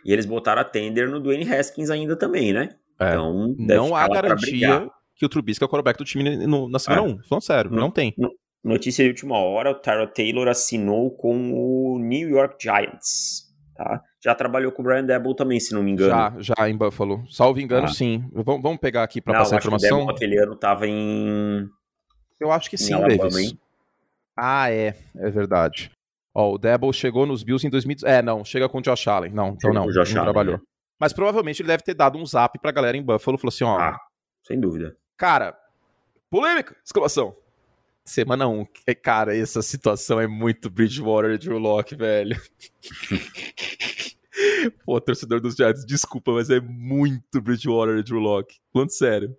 E 0.04 0.12
eles 0.12 0.26
botaram 0.26 0.62
a 0.62 0.64
tender 0.64 1.08
no 1.08 1.20
Dwayne 1.20 1.52
Haskins 1.52 1.90
ainda 1.90 2.16
também, 2.16 2.52
né? 2.52 2.76
É. 3.00 3.14
Então, 3.14 3.54
não 3.58 3.94
há 3.94 4.08
garantia 4.08 4.88
que 5.14 5.24
o 5.24 5.28
Trubisky 5.28 5.62
é 5.62 5.66
o 5.66 5.68
quarterback 5.68 5.98
do 5.98 6.04
time 6.04 6.46
no- 6.46 6.68
na 6.68 6.78
semana 6.78 7.02
É. 7.02 7.04
1. 7.06 7.22
Falando 7.28 7.42
sério, 7.42 7.70
Não. 7.70 7.78
não 7.82 7.90
tem. 7.90 8.14
Notícia 8.64 9.04
de 9.04 9.10
última 9.10 9.38
hora, 9.38 9.70
o 9.70 9.74
Tyrod 9.76 10.12
Taylor 10.12 10.48
assinou 10.48 11.10
com 11.12 11.52
o 11.52 11.98
New 12.00 12.28
York 12.28 12.56
Giants, 12.60 13.46
tá? 13.76 14.02
Já 14.22 14.34
trabalhou 14.34 14.72
com 14.72 14.82
o 14.82 14.84
Brian 14.84 15.04
Debo 15.04 15.32
também, 15.34 15.60
se 15.60 15.72
não 15.72 15.82
me 15.82 15.92
engano. 15.92 16.10
Já, 16.10 16.54
já 16.56 16.68
em 16.68 16.76
Buffalo. 16.76 17.24
Salvo 17.30 17.60
engano, 17.60 17.86
Ah. 17.86 17.90
sim. 17.92 18.24
Vamos, 18.32 18.60
vamos 18.62 18.78
pegar 18.78 19.04
aqui 19.04 19.20
pra 19.20 19.32
não, 19.32 19.40
passar 19.40 19.54
a 19.54 19.58
acho 19.58 19.68
que 19.68 19.74
o 19.74 19.76
informação. 19.76 19.98
Debo 20.06 20.10
aquele 20.10 20.38
ano 20.42 20.56
tava 20.56 20.86
em... 20.88 21.68
Eu 22.40 22.50
acho 22.50 22.68
que 22.68 22.76
sim, 22.76 22.92
Alabama, 22.92 23.16
Davis. 23.16 23.36
hein? 23.36 23.58
Ah, 24.36 24.70
é. 24.70 24.94
É 25.16 25.30
verdade. 25.30 25.90
Ó, 26.34 26.52
o 26.54 26.58
Debo 26.58 26.92
chegou 26.92 27.26
nos 27.26 27.42
Bills 27.44 27.64
em 27.66 27.70
2000. 27.70 27.96
É, 28.04 28.20
não, 28.22 28.44
chega 28.44 28.68
com 28.68 28.78
o 28.78 28.82
Josh 28.82 29.06
Allen. 29.08 29.32
Não, 29.32 29.50
então 29.50 29.72
não, 29.72 29.86
o 29.86 29.92
Josh 29.92 30.12
não 30.12 30.22
Allen, 30.22 30.32
trabalhou. 30.32 30.56
né? 30.58 30.62
Mas 30.98 31.12
provavelmente 31.12 31.62
ele 31.62 31.68
deve 31.68 31.82
ter 31.82 31.94
dado 31.94 32.18
um 32.18 32.26
zap 32.26 32.58
pra 32.58 32.72
galera 32.72 32.96
em 32.96 33.02
Buffalo. 33.02 33.38
Falou 33.38 33.48
assim, 33.48 33.64
ó, 33.64 33.78
Ah, 33.78 33.98
sem 34.42 34.58
dúvida. 34.58 34.96
cara, 35.16 35.56
polêmica, 36.30 36.76
exclamação. 36.84 37.36
Semana 38.04 38.48
1. 38.48 38.60
Um. 38.60 38.66
Cara, 39.02 39.36
essa 39.36 39.60
situação 39.60 40.18
é 40.18 40.26
muito 40.26 40.70
Bridgewater 40.70 41.32
e 41.32 41.38
Drew 41.38 41.58
Locke, 41.58 41.94
velho. 41.94 42.40
Pô, 44.84 45.00
torcedor 45.00 45.40
dos 45.40 45.54
Giants, 45.54 45.84
desculpa, 45.84 46.32
mas 46.32 46.48
é 46.48 46.60
muito 46.60 47.40
Bridgewater 47.40 47.98
e 47.98 48.02
Drew 48.02 48.18
Locke. 48.18 48.56
Falando 48.72 48.90
sério. 48.90 49.36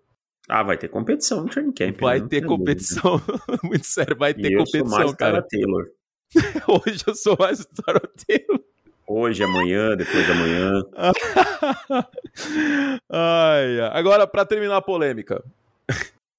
Ah, 0.47 0.63
vai 0.63 0.77
ter 0.77 0.89
competição 0.89 1.43
no 1.43 1.49
training 1.49 1.71
camp. 1.71 1.99
Vai 1.99 2.15
né? 2.17 2.21
Não 2.21 2.27
ter 2.27 2.45
competição. 2.45 3.21
muito 3.63 3.85
sério, 3.85 4.15
vai 4.17 4.33
ter 4.33 4.51
eu 4.51 4.65
sou 4.65 4.81
competição, 4.81 4.99
mais 4.99 5.15
cara. 5.15 5.41
Taylor. 5.41 5.85
Hoje 6.67 7.03
eu 7.07 7.15
sou 7.15 7.35
mais 7.39 7.61
o 7.61 7.65
Taroteiro. 7.65 8.63
Hoje, 9.11 9.43
amanhã, 9.43 9.97
depois 9.97 10.23
de 10.23 10.31
amanhã. 10.31 10.83
Ai. 13.09 13.79
Agora, 13.91 14.27
pra 14.27 14.45
terminar 14.45 14.77
a 14.77 14.81
polêmica. 14.83 15.43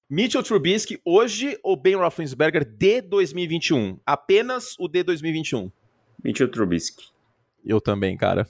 Mitchell 0.09 0.41
Trubisky, 0.41 0.97
hoje 1.03 1.59
ou 1.63 1.75
Ben 1.75 1.95
Roethlisberger 1.95 2.63
de 2.63 3.01
2021? 3.01 3.99
Apenas 4.05 4.77
o 4.79 4.87
de 4.87 5.03
2021. 5.03 5.69
Mitchell 6.23 6.49
Trubisky. 6.49 7.09
Eu 7.65 7.81
também, 7.81 8.15
cara. 8.15 8.47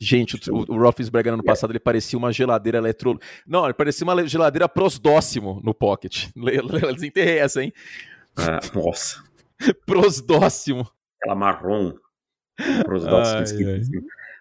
Gente, 0.00 0.50
o, 0.50 0.72
o 0.72 0.76
Roethlisberger 0.76 1.34
ano 1.34 1.44
passado 1.44 1.70
ele 1.70 1.78
parecia 1.78 2.18
uma 2.18 2.32
geladeira 2.32 2.78
eletro... 2.78 3.20
Não, 3.46 3.64
ele 3.64 3.74
parecia 3.74 4.04
uma 4.04 4.26
geladeira 4.26 4.68
prosdóximo 4.68 5.60
no 5.62 5.72
pocket. 5.72 6.26
Desenterrei 6.92 7.38
essa, 7.38 7.62
hein? 7.62 7.72
Ah, 8.36 8.58
nossa, 8.74 9.22
Prosdóximo. 9.86 10.90
aquela 11.20 11.36
marrom. 11.36 11.92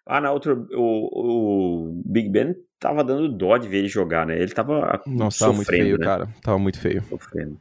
Ah, 0.05 0.19
na 0.19 0.31
outra, 0.31 0.53
o, 0.55 1.87
o 1.89 2.01
Big 2.05 2.29
Ben 2.29 2.55
tava 2.79 3.03
dando 3.03 3.29
dó 3.29 3.57
de 3.57 3.67
ver 3.67 3.77
ele 3.79 3.87
jogar, 3.87 4.25
né? 4.25 4.37
Ele 4.37 4.51
tava 4.53 5.01
Nossa, 5.07 5.39
tava 5.39 5.53
muito 5.53 5.67
feio, 5.67 5.97
né? 5.97 6.05
cara. 6.05 6.27
Tava 6.41 6.59
muito 6.59 6.79
feio. 6.79 7.01
Sofrendo. 7.03 7.59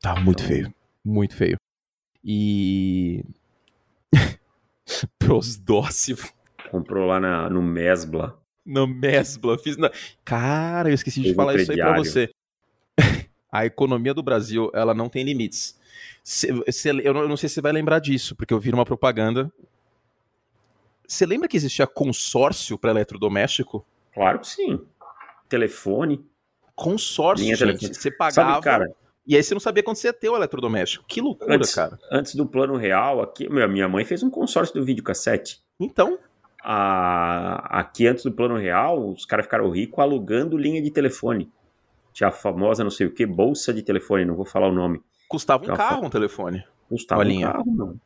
Tava 0.00 0.20
muito 0.20 0.42
Então- 0.42 0.54
feio. 0.56 0.74
Muito 1.04 1.36
feio. 1.36 1.56
E. 2.24 3.24
Prosdóximo. 5.18 6.18
Comprou 6.70 7.06
lá 7.06 7.20
na, 7.20 7.48
no 7.48 7.62
Mesbla. 7.62 8.36
No 8.64 8.86
Mesbla. 8.86 9.56
Fiz 9.58 9.76
na... 9.76 9.90
Cara, 10.24 10.90
eu 10.90 10.94
esqueci 10.94 11.20
de 11.22 11.34
falar 11.34 11.54
isso 11.54 11.70
aí 11.70 11.78
pra 11.78 11.96
você. 11.96 12.28
A 13.52 13.64
economia 13.64 14.12
do 14.12 14.22
Brasil, 14.22 14.70
ela 14.74 14.92
não 14.92 15.08
tem 15.08 15.22
limites. 15.24 15.78
Cê- 16.22 16.48
cê- 16.72 16.90
eu, 17.02 17.14
não, 17.14 17.22
eu 17.22 17.28
não 17.28 17.36
sei 17.36 17.48
se 17.48 17.54
você 17.56 17.60
vai 17.60 17.72
lembrar 17.72 17.98
disso, 17.98 18.34
porque 18.34 18.52
eu 18.52 18.58
vi 18.60 18.70
numa 18.70 18.84
propaganda. 18.84 19.50
Você 21.06 21.24
lembra 21.24 21.48
que 21.48 21.56
existia 21.56 21.86
consórcio 21.86 22.76
para 22.78 22.90
eletrodoméstico? 22.90 23.86
Claro 24.12 24.40
que 24.40 24.48
sim. 24.48 24.80
Telefone. 25.48 26.24
Consórcio, 26.74 27.44
Linha 27.44 27.56
gente. 27.56 27.78
telefone. 27.78 27.94
Você 27.94 28.10
pagava. 28.10 28.50
Sabe, 28.54 28.64
cara, 28.64 28.90
E 29.26 29.36
aí 29.36 29.42
você 29.42 29.54
não 29.54 29.60
sabia 29.60 29.82
quando 29.82 29.96
você 29.96 30.08
ia 30.08 30.12
ter 30.12 30.28
o 30.28 30.36
eletrodoméstico. 30.36 31.04
Que 31.06 31.20
loucura, 31.20 31.54
Antes- 31.56 31.74
cara. 31.74 31.98
antes 32.10 32.34
do 32.34 32.46
plano 32.46 32.76
real, 32.76 33.20
aqui, 33.22 33.48
minha 33.48 33.88
mãe 33.88 34.04
fez 34.04 34.22
um 34.22 34.30
consórcio 34.30 34.74
do 34.74 34.84
videocassete. 34.84 35.60
Então, 35.80 36.18
a- 36.62 37.80
aqui 37.80 38.06
antes 38.06 38.24
do 38.24 38.32
plano 38.32 38.56
real, 38.56 39.08
os 39.10 39.24
caras 39.24 39.46
ficaram 39.46 39.70
ricos 39.70 39.98
alugando 40.00 40.56
linha 40.58 40.82
de 40.82 40.90
telefone. 40.90 41.50
Tinha 42.12 42.28
a 42.28 42.32
famosa 42.32 42.82
não 42.82 42.90
sei 42.90 43.06
o 43.06 43.12
que, 43.12 43.24
bolsa 43.26 43.72
de 43.72 43.82
telefone, 43.82 44.24
não 44.24 44.34
vou 44.34 44.44
falar 44.46 44.68
o 44.68 44.72
nome. 44.72 45.00
Custava 45.28 45.64
um 45.64 45.76
carro 45.76 46.06
um 46.06 46.10
telefone. 46.10 46.64
Custava 46.88 47.22
um 47.22 47.24
linha. 47.24 47.52
carro, 47.52 47.64
não. 47.66 48.00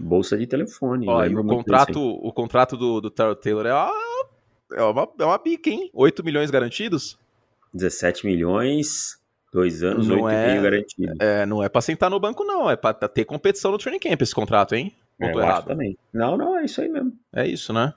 Bolsa 0.00 0.36
de 0.36 0.46
telefone. 0.46 1.06
Ó, 1.08 1.24
e 1.24 1.34
o 1.34 1.44
contrato, 1.44 2.00
o 2.00 2.32
contrato 2.32 2.76
do, 2.76 3.00
do 3.00 3.10
Tyrell 3.10 3.36
Taylor 3.36 3.66
é 3.66 3.72
uma, 3.72 3.92
é, 4.72 4.82
uma, 4.82 5.08
é 5.20 5.24
uma 5.24 5.38
bica, 5.38 5.70
hein? 5.70 5.90
8 5.94 6.24
milhões 6.24 6.50
garantidos? 6.50 7.16
aí. 7.18 7.78
17 7.78 8.26
milhões, 8.26 9.18
dois 9.52 9.82
anos, 9.82 10.08
Não 10.08 10.22
8 10.22 10.34
é- 10.34 10.60
garantido. 10.62 11.14
É, 11.22 11.46
não 11.46 11.62
é 11.62 11.68
pra 11.68 11.80
sentar 11.80 12.10
no 12.10 12.18
banco, 12.20 12.42
não. 12.44 12.68
É 12.70 12.76
pra 12.76 12.92
ter 12.94 13.24
competição 13.24 13.70
no 13.70 13.78
training 13.78 13.98
camp 14.00 14.20
esse 14.22 14.34
contrato, 14.34 14.74
hein? 14.74 14.94
Não 15.18 15.28
É, 15.28 15.32
tô 15.32 15.40
errado. 15.40 15.66
também. 15.66 15.96
Não, 16.12 16.36
não, 16.36 16.58
é 16.58 16.64
isso 16.64 16.80
aí 16.80 16.88
mesmo. 16.88 17.12
É 17.34 17.46
isso, 17.46 17.72
né? 17.72 17.94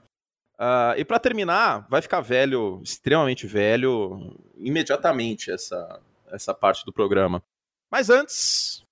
Uh, 0.58 0.92
e 0.98 1.04
para 1.04 1.18
terminar, 1.18 1.86
vai 1.88 2.02
ficar 2.02 2.20
velho, 2.20 2.80
extremamente 2.84 3.46
velho, 3.46 4.36
imediatamente 4.58 5.50
essa, 5.50 6.00
essa 6.30 6.52
parte 6.54 6.84
do 6.84 6.92
programa. 6.92 7.42
Mas 7.90 8.08
antes. 8.08 8.84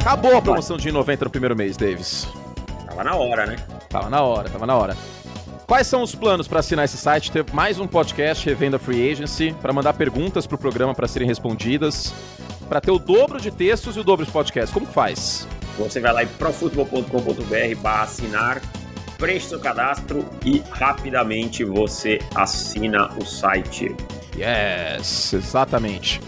Acabou 0.00 0.36
a 0.36 0.42
promoção 0.42 0.76
de 0.76 0.92
90 0.92 1.24
no 1.24 1.30
primeiro 1.30 1.56
mês, 1.56 1.74
Davis. 1.74 2.28
Tava 2.86 3.02
na 3.02 3.16
hora, 3.16 3.46
né? 3.46 3.56
Tava 3.88 4.10
na 4.10 4.20
hora, 4.20 4.50
tava 4.50 4.66
na 4.66 4.76
hora. 4.76 4.96
Quais 5.66 5.86
são 5.86 6.02
os 6.02 6.14
planos 6.14 6.46
para 6.46 6.60
assinar 6.60 6.84
esse 6.84 6.98
site, 6.98 7.32
ter 7.32 7.50
mais 7.54 7.80
um 7.80 7.86
podcast 7.86 8.46
Revenda 8.46 8.78
Free 8.78 9.10
Agency, 9.10 9.56
para 9.62 9.72
mandar 9.72 9.94
perguntas 9.94 10.46
para 10.46 10.56
o 10.56 10.58
programa 10.58 10.94
para 10.94 11.08
serem 11.08 11.26
respondidas, 11.26 12.12
para 12.68 12.82
ter 12.82 12.90
o 12.90 12.98
dobro 12.98 13.40
de 13.40 13.50
textos 13.50 13.96
e 13.96 14.00
o 14.00 14.04
dobro 14.04 14.26
de 14.26 14.30
podcasts? 14.30 14.74
Como 14.74 14.86
que 14.86 14.92
faz? 14.92 15.48
Você 15.78 15.98
vai 15.98 16.12
lá 16.12 16.22
em 16.22 16.26
profutbol.com.br 16.26 17.80
barra 17.80 18.02
assinar, 18.02 18.60
preenche 19.16 19.48
seu 19.48 19.58
cadastro 19.58 20.28
e 20.44 20.62
rapidamente 20.70 21.64
você 21.64 22.18
assina 22.34 23.10
o 23.16 23.24
site. 23.24 23.96
Yes, 24.36 25.32
exatamente. 25.32 26.20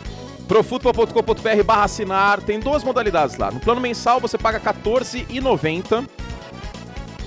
profutbol.com.br 0.46 1.62
barra 1.64 1.84
assinar, 1.84 2.40
tem 2.40 2.60
duas 2.60 2.84
modalidades 2.84 3.36
lá. 3.36 3.50
No 3.50 3.60
plano 3.60 3.80
mensal 3.80 4.20
você 4.20 4.38
paga 4.38 4.58
R$14,90 4.58 6.08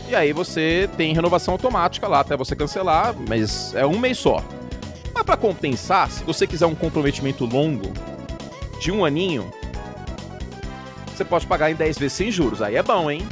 e 0.08 0.16
aí 0.16 0.34
você 0.34 0.90
tem 0.98 1.14
renovação 1.14 1.54
automática 1.54 2.08
lá 2.08 2.22
até 2.22 2.36
você 2.36 2.56
cancelar, 2.56 3.16
mas 3.28 3.76
é 3.76 3.86
um 3.86 4.00
mês 4.00 4.18
só. 4.18 4.44
Mas 5.14 5.24
para 5.24 5.38
compensar, 5.38 6.10
se 6.10 6.24
você 6.24 6.48
quiser 6.48 6.66
um 6.66 6.76
comprometimento 6.76 7.46
longo, 7.46 7.92
de 8.80 8.92
um 8.92 9.04
aninho, 9.04 9.52
você 11.14 11.26
pode 11.26 11.46
pagar 11.46 11.70
em 11.70 11.76
10 11.76 11.98
vezes 12.00 12.14
sem 12.14 12.32
juros. 12.32 12.62
Aí 12.62 12.78
é 12.78 12.84
bom, 12.84 13.12
hein? 13.12 13.28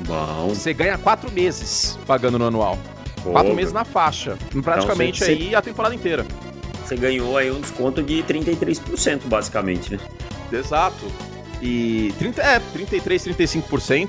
Bom. 0.00 0.48
Você 0.48 0.72
ganha 0.72 0.96
4 0.96 1.30
meses 1.30 1.98
pagando 2.06 2.38
no 2.38 2.46
anual. 2.46 2.78
4 3.22 3.54
meses 3.54 3.72
na 3.72 3.84
faixa. 3.84 4.38
Praticamente 4.62 5.22
então, 5.22 5.36
você, 5.36 5.42
aí 5.44 5.54
a 5.54 5.62
temporada 5.62 5.94
inteira. 5.94 6.26
Você 6.84 6.96
ganhou 6.96 7.36
aí 7.36 7.50
um 7.50 7.60
desconto 7.60 8.02
de 8.02 8.22
33%, 8.22 9.22
basicamente, 9.24 9.92
né? 9.92 9.98
Exato. 10.52 11.06
E 11.62 12.12
30, 12.18 12.42
é, 12.42 12.58
33, 12.58 13.28
35% 13.28 14.08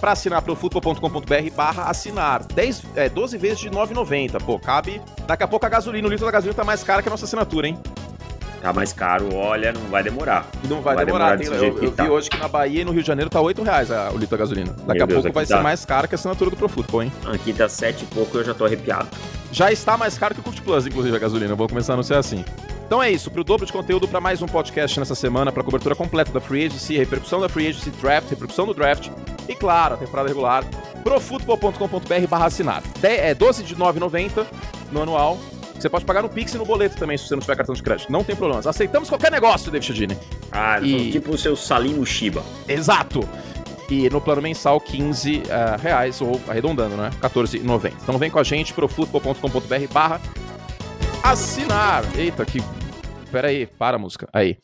para 0.00 0.12
assinar 0.12 0.40
pro 0.40 0.56
futebol.com.br 0.56 1.54
barra 1.54 1.84
assinar. 1.84 2.42
10, 2.44 2.82
é, 2.96 3.08
12 3.08 3.36
vezes 3.36 3.58
de 3.58 3.70
9,90. 3.70 4.42
Pô, 4.42 4.58
cabe. 4.58 5.00
Daqui 5.26 5.42
a 5.42 5.48
pouco 5.48 5.66
a 5.66 5.68
gasolina, 5.68 6.08
o 6.08 6.10
litro 6.10 6.24
da 6.24 6.32
gasolina 6.32 6.54
tá 6.54 6.64
mais 6.64 6.82
cara 6.82 7.02
que 7.02 7.08
a 7.08 7.10
nossa 7.10 7.26
assinatura, 7.26 7.68
hein? 7.68 7.78
Tá 8.62 8.74
mais 8.74 8.92
caro, 8.92 9.34
olha, 9.34 9.72
não 9.72 9.80
vai 9.82 10.02
demorar. 10.02 10.46
Não 10.68 10.82
vai, 10.82 10.94
vai 10.94 11.06
demorar. 11.06 11.36
demorar 11.36 11.60
tem, 11.60 11.68
eu, 11.68 11.82
eu 11.82 11.92
tá. 11.92 12.04
vi 12.04 12.10
hoje 12.10 12.28
que 12.28 12.36
na 12.36 12.46
Bahia 12.46 12.82
e 12.82 12.84
no 12.84 12.92
Rio 12.92 13.00
de 13.00 13.06
Janeiro 13.06 13.30
tá 13.30 13.40
8 13.40 13.62
reais 13.62 13.90
a, 13.90 14.10
o 14.10 14.18
litro 14.18 14.36
da 14.36 14.36
gasolina. 14.36 14.72
Daqui 14.72 14.98
Meu 14.98 15.04
a 15.04 15.06
Deus, 15.06 15.22
pouco 15.22 15.34
vai 15.34 15.46
tá... 15.46 15.56
ser 15.56 15.62
mais 15.62 15.84
caro 15.86 16.06
que 16.06 16.14
a 16.14 16.16
assinatura 16.16 16.50
do 16.50 16.56
Profutbol, 16.56 17.04
hein? 17.04 17.12
Aqui 17.32 17.54
tá 17.54 17.68
7 17.68 18.02
e 18.02 18.06
pouco 18.08 18.36
eu 18.36 18.44
já 18.44 18.52
tô 18.52 18.66
arrepiado. 18.66 19.08
Já 19.52 19.72
está 19.72 19.96
mais 19.96 20.16
caro 20.16 20.34
que 20.34 20.40
o 20.40 20.44
Cult 20.44 20.60
Plus, 20.62 20.86
inclusive, 20.86 21.16
a 21.16 21.18
gasolina. 21.18 21.54
Vou 21.54 21.68
começar 21.68 21.92
a 21.92 21.94
anunciar 21.94 22.20
assim. 22.20 22.44
Então 22.86 23.00
é 23.00 23.08
isso, 23.08 23.30
para 23.30 23.40
o 23.40 23.44
dobro 23.44 23.64
de 23.64 23.72
conteúdo 23.72 24.08
para 24.08 24.20
mais 24.20 24.42
um 24.42 24.46
podcast 24.46 24.98
nessa 24.98 25.14
semana, 25.14 25.52
para 25.52 25.62
cobertura 25.62 25.94
completa 25.94 26.32
da 26.32 26.40
Free 26.40 26.66
Agency, 26.66 26.96
repercussão 26.96 27.40
da 27.40 27.48
Free 27.48 27.68
Agency 27.68 27.90
Draft, 27.90 28.28
repercussão 28.30 28.66
do 28.66 28.74
Draft 28.74 29.10
e, 29.48 29.54
claro, 29.54 29.94
a 29.94 29.96
temporada 29.96 30.28
regular, 30.28 30.64
profutbol.com.br 31.04 32.26
barra 32.28 32.46
assinar. 32.46 32.82
É 33.00 33.32
12 33.32 33.62
de 33.62 33.76
9,90 33.76 34.44
no 34.90 35.02
anual. 35.02 35.38
Você 35.74 35.88
pode 35.88 36.04
pagar 36.04 36.22
no 36.22 36.28
Pix 36.28 36.52
e 36.52 36.58
no 36.58 36.64
boleto 36.66 36.96
também, 36.96 37.16
se 37.16 37.26
você 37.26 37.34
não 37.34 37.40
tiver 37.40 37.56
cartão 37.56 37.74
de 37.74 37.82
crédito. 37.82 38.10
Não 38.10 38.22
tem 38.24 38.36
problema. 38.36 38.60
Aceitamos 38.68 39.08
qualquer 39.08 39.30
negócio, 39.30 39.70
David 39.70 39.86
Chadini. 39.86 40.18
Ah, 40.50 40.80
e... 40.80 41.12
tipo 41.12 41.32
o 41.32 41.38
seu 41.38 41.54
Salimo 41.56 42.04
Shiba. 42.04 42.42
Exato. 42.68 43.20
E 43.90 44.08
no 44.08 44.20
plano 44.20 44.40
mensal, 44.40 44.80
15 44.80 45.38
uh, 45.38 45.42
reais, 45.80 46.20
ou 46.20 46.40
arredondando, 46.48 46.96
né? 46.96 47.10
14,90. 47.20 47.92
Então 48.02 48.18
vem 48.18 48.30
com 48.30 48.38
a 48.38 48.44
gente, 48.44 48.72
profutbol.com.br 48.72 49.92
barra 49.92 50.20
assinar. 51.24 52.04
Eita, 52.16 52.46
que 52.46 52.60
Pera 53.30 53.48
aí, 53.48 53.66
para 53.66 53.96
a 53.96 53.98
música. 53.98 54.28
Aí. 54.32 54.58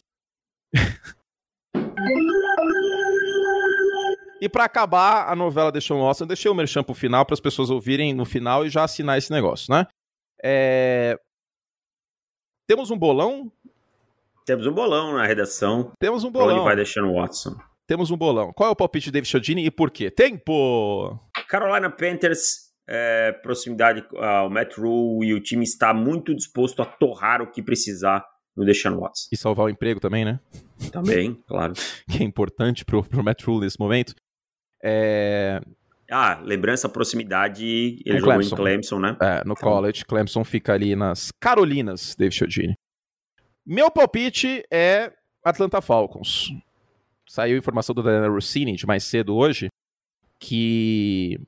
e 4.40 4.48
para 4.48 4.64
acabar 4.64 5.30
a 5.30 5.36
novela 5.36 5.70
de 5.70 5.80
Sean 5.80 5.98
Austin, 5.98 6.24
eu 6.24 6.28
deixei 6.28 6.50
o 6.50 6.54
merchan 6.54 6.82
pro 6.82 6.92
final 6.94 7.24
para 7.24 7.34
as 7.34 7.40
pessoas 7.40 7.70
ouvirem 7.70 8.12
no 8.12 8.24
final 8.24 8.66
e 8.66 8.70
já 8.70 8.82
assinar 8.82 9.16
esse 9.18 9.30
negócio, 9.30 9.72
né? 9.72 9.86
É... 10.42 11.16
Temos 12.68 12.90
um 12.90 12.98
bolão? 12.98 13.52
Temos 14.44 14.66
um 14.66 14.72
bolão 14.72 15.12
na 15.12 15.24
redação. 15.24 15.92
Temos 16.00 16.24
um 16.24 16.30
bolão. 16.30 16.56
Onde 16.56 16.64
vai 16.64 16.74
deixando 16.74 17.14
Watson. 17.14 17.56
Temos 17.86 18.10
um 18.10 18.16
bolão. 18.16 18.52
Qual 18.52 18.68
é 18.68 18.72
o 18.72 18.76
palpite 18.76 19.06
de 19.06 19.12
David 19.12 19.30
Chodini 19.30 19.64
e 19.64 19.70
por 19.70 19.92
quê? 19.92 20.10
Tempo! 20.10 21.20
Carolina 21.48 21.88
Panthers, 21.88 22.72
é, 22.88 23.30
proximidade 23.30 24.04
ao 24.16 24.50
Matt 24.50 24.76
Rule 24.76 25.28
e 25.28 25.34
o 25.34 25.40
time 25.40 25.62
está 25.62 25.94
muito 25.94 26.34
disposto 26.34 26.82
a 26.82 26.84
torrar 26.84 27.40
o 27.40 27.50
que 27.50 27.62
precisar 27.62 28.24
no 28.56 28.64
Deshaun 28.64 28.98
Watson. 28.98 29.28
E 29.30 29.36
salvar 29.36 29.66
o 29.66 29.68
emprego 29.68 30.00
também, 30.00 30.24
né? 30.24 30.40
Também, 30.90 31.40
claro. 31.46 31.74
que 32.10 32.22
é 32.22 32.26
importante 32.26 32.84
pro, 32.84 33.04
pro 33.04 33.22
Matt 33.22 33.44
Rule 33.44 33.60
nesse 33.60 33.78
momento. 33.78 34.14
É... 34.82 35.60
Ah, 36.10 36.40
lembrança, 36.42 36.88
proximidade, 36.88 38.02
ele 38.04 38.18
jogou 38.18 38.34
Clemson. 38.34 38.54
em 38.54 38.58
Clemson, 38.58 38.98
né? 38.98 39.16
É, 39.20 39.44
no 39.44 39.54
college, 39.54 40.04
Clemson 40.04 40.44
fica 40.44 40.72
ali 40.72 40.96
nas 40.96 41.30
Carolinas, 41.40 42.14
David 42.16 42.36
Chiodini. 42.36 42.74
Meu 43.64 43.90
palpite 43.90 44.64
é 44.72 45.12
Atlanta 45.44 45.80
Falcons. 45.80 46.48
Saiu 47.26 47.58
informação 47.58 47.94
do 47.94 48.02
Daniel 48.02 48.32
Rossini 48.32 48.76
de 48.76 48.86
mais 48.86 49.04
cedo 49.04 49.34
hoje 49.34 49.68
que 50.38 51.40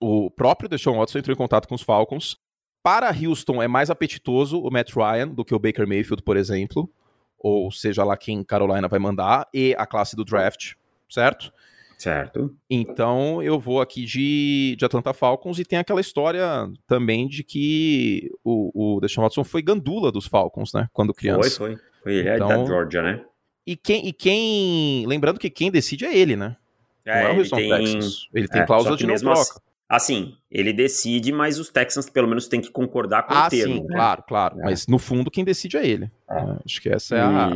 o 0.00 0.30
próprio 0.30 0.68
Deshaun 0.68 0.98
Watson 0.98 1.18
entrou 1.18 1.34
em 1.34 1.38
contato 1.38 1.68
com 1.68 1.74
os 1.74 1.82
Falcons 1.82 2.36
para 2.82 3.08
Houston 3.10 3.62
é 3.62 3.66
mais 3.66 3.88
apetitoso 3.88 4.60
o 4.60 4.70
Matt 4.70 4.92
Ryan 4.94 5.28
do 5.28 5.44
que 5.44 5.54
o 5.54 5.58
Baker 5.58 5.88
Mayfield, 5.88 6.22
por 6.22 6.36
exemplo, 6.36 6.90
ou 7.38 7.70
seja 7.70 8.04
lá 8.04 8.14
quem 8.14 8.44
Carolina 8.44 8.86
vai 8.86 8.98
mandar, 8.98 9.48
e 9.54 9.74
a 9.78 9.86
classe 9.86 10.14
do 10.14 10.24
draft, 10.24 10.74
certo? 11.08 11.50
Certo. 11.96 12.54
Então 12.68 13.42
eu 13.42 13.58
vou 13.58 13.80
aqui 13.80 14.04
de, 14.04 14.76
de 14.78 14.84
Atlanta 14.84 15.14
Falcons 15.14 15.58
e 15.58 15.64
tem 15.64 15.78
aquela 15.78 16.00
história 16.00 16.70
também 16.86 17.26
de 17.26 17.42
que 17.42 18.30
o, 18.44 18.96
o 18.96 19.00
Deshaun 19.00 19.24
Watson 19.24 19.44
foi 19.44 19.62
gandula 19.62 20.12
dos 20.12 20.26
Falcons, 20.26 20.74
né? 20.74 20.88
Quando 20.92 21.14
criança. 21.14 21.56
Foi, 21.56 21.76
foi. 21.76 21.84
Foi 22.02 22.14
ele 22.16 22.34
então, 22.34 22.52
é 22.52 22.58
da 22.58 22.66
Georgia, 22.66 23.02
né? 23.02 23.24
E 23.66 23.76
quem, 23.76 24.06
e 24.06 24.12
quem. 24.12 25.06
Lembrando 25.06 25.38
que 25.38 25.48
quem 25.48 25.70
decide 25.70 26.04
é 26.04 26.16
ele, 26.16 26.36
né? 26.36 26.56
É, 27.04 27.22
Não 27.22 27.28
é 27.30 27.32
o 27.32 27.38
Houston 27.38 27.56
tem... 27.56 27.70
Texas. 27.70 28.28
Ele 28.32 28.48
tem 28.48 28.62
é, 28.62 28.66
cláusula 28.66 28.96
de 28.96 29.06
não 29.06 29.16
troca. 29.16 29.40
Assim, 29.40 29.60
Assim, 29.86 30.36
ele 30.50 30.72
decide, 30.72 31.30
mas 31.30 31.58
os 31.58 31.68
Texans 31.68 32.08
pelo 32.08 32.26
menos 32.26 32.48
têm 32.48 32.60
que 32.60 32.70
concordar 32.70 33.24
com 33.24 33.34
ah, 33.34 33.46
o 33.46 33.50
termo. 33.50 33.74
Sim, 33.74 33.80
né? 33.82 33.94
claro, 33.94 34.24
claro. 34.26 34.60
É. 34.60 34.64
Mas 34.64 34.86
no 34.86 34.98
fundo 34.98 35.30
quem 35.30 35.44
decide 35.44 35.76
é 35.76 35.86
ele. 35.86 36.10
É. 36.28 36.38
é 36.38 36.56
acho 36.64 36.80
que 36.80 36.88
essa 36.88 37.16
é 37.16 37.20
a, 37.20 37.50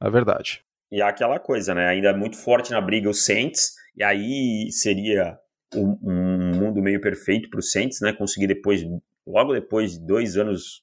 a 0.00 0.08
verdade. 0.08 0.62
E 0.90 1.02
aquela 1.02 1.38
coisa, 1.38 1.74
né? 1.74 1.88
Ainda 1.88 2.08
é 2.08 2.14
muito 2.14 2.36
forte 2.36 2.70
na 2.70 2.80
briga 2.80 3.10
os 3.10 3.24
Saints, 3.24 3.74
e 3.94 4.02
aí 4.02 4.72
seria 4.72 5.38
um, 5.74 5.98
um 6.02 6.56
mundo 6.56 6.80
meio 6.80 7.00
perfeito 7.00 7.50
para 7.50 7.60
os 7.60 7.70
Saints, 7.70 8.00
né? 8.00 8.12
Conseguir 8.12 8.46
depois, 8.46 8.82
logo 9.26 9.52
depois 9.52 9.92
de 9.92 10.06
dois 10.06 10.38
anos, 10.38 10.82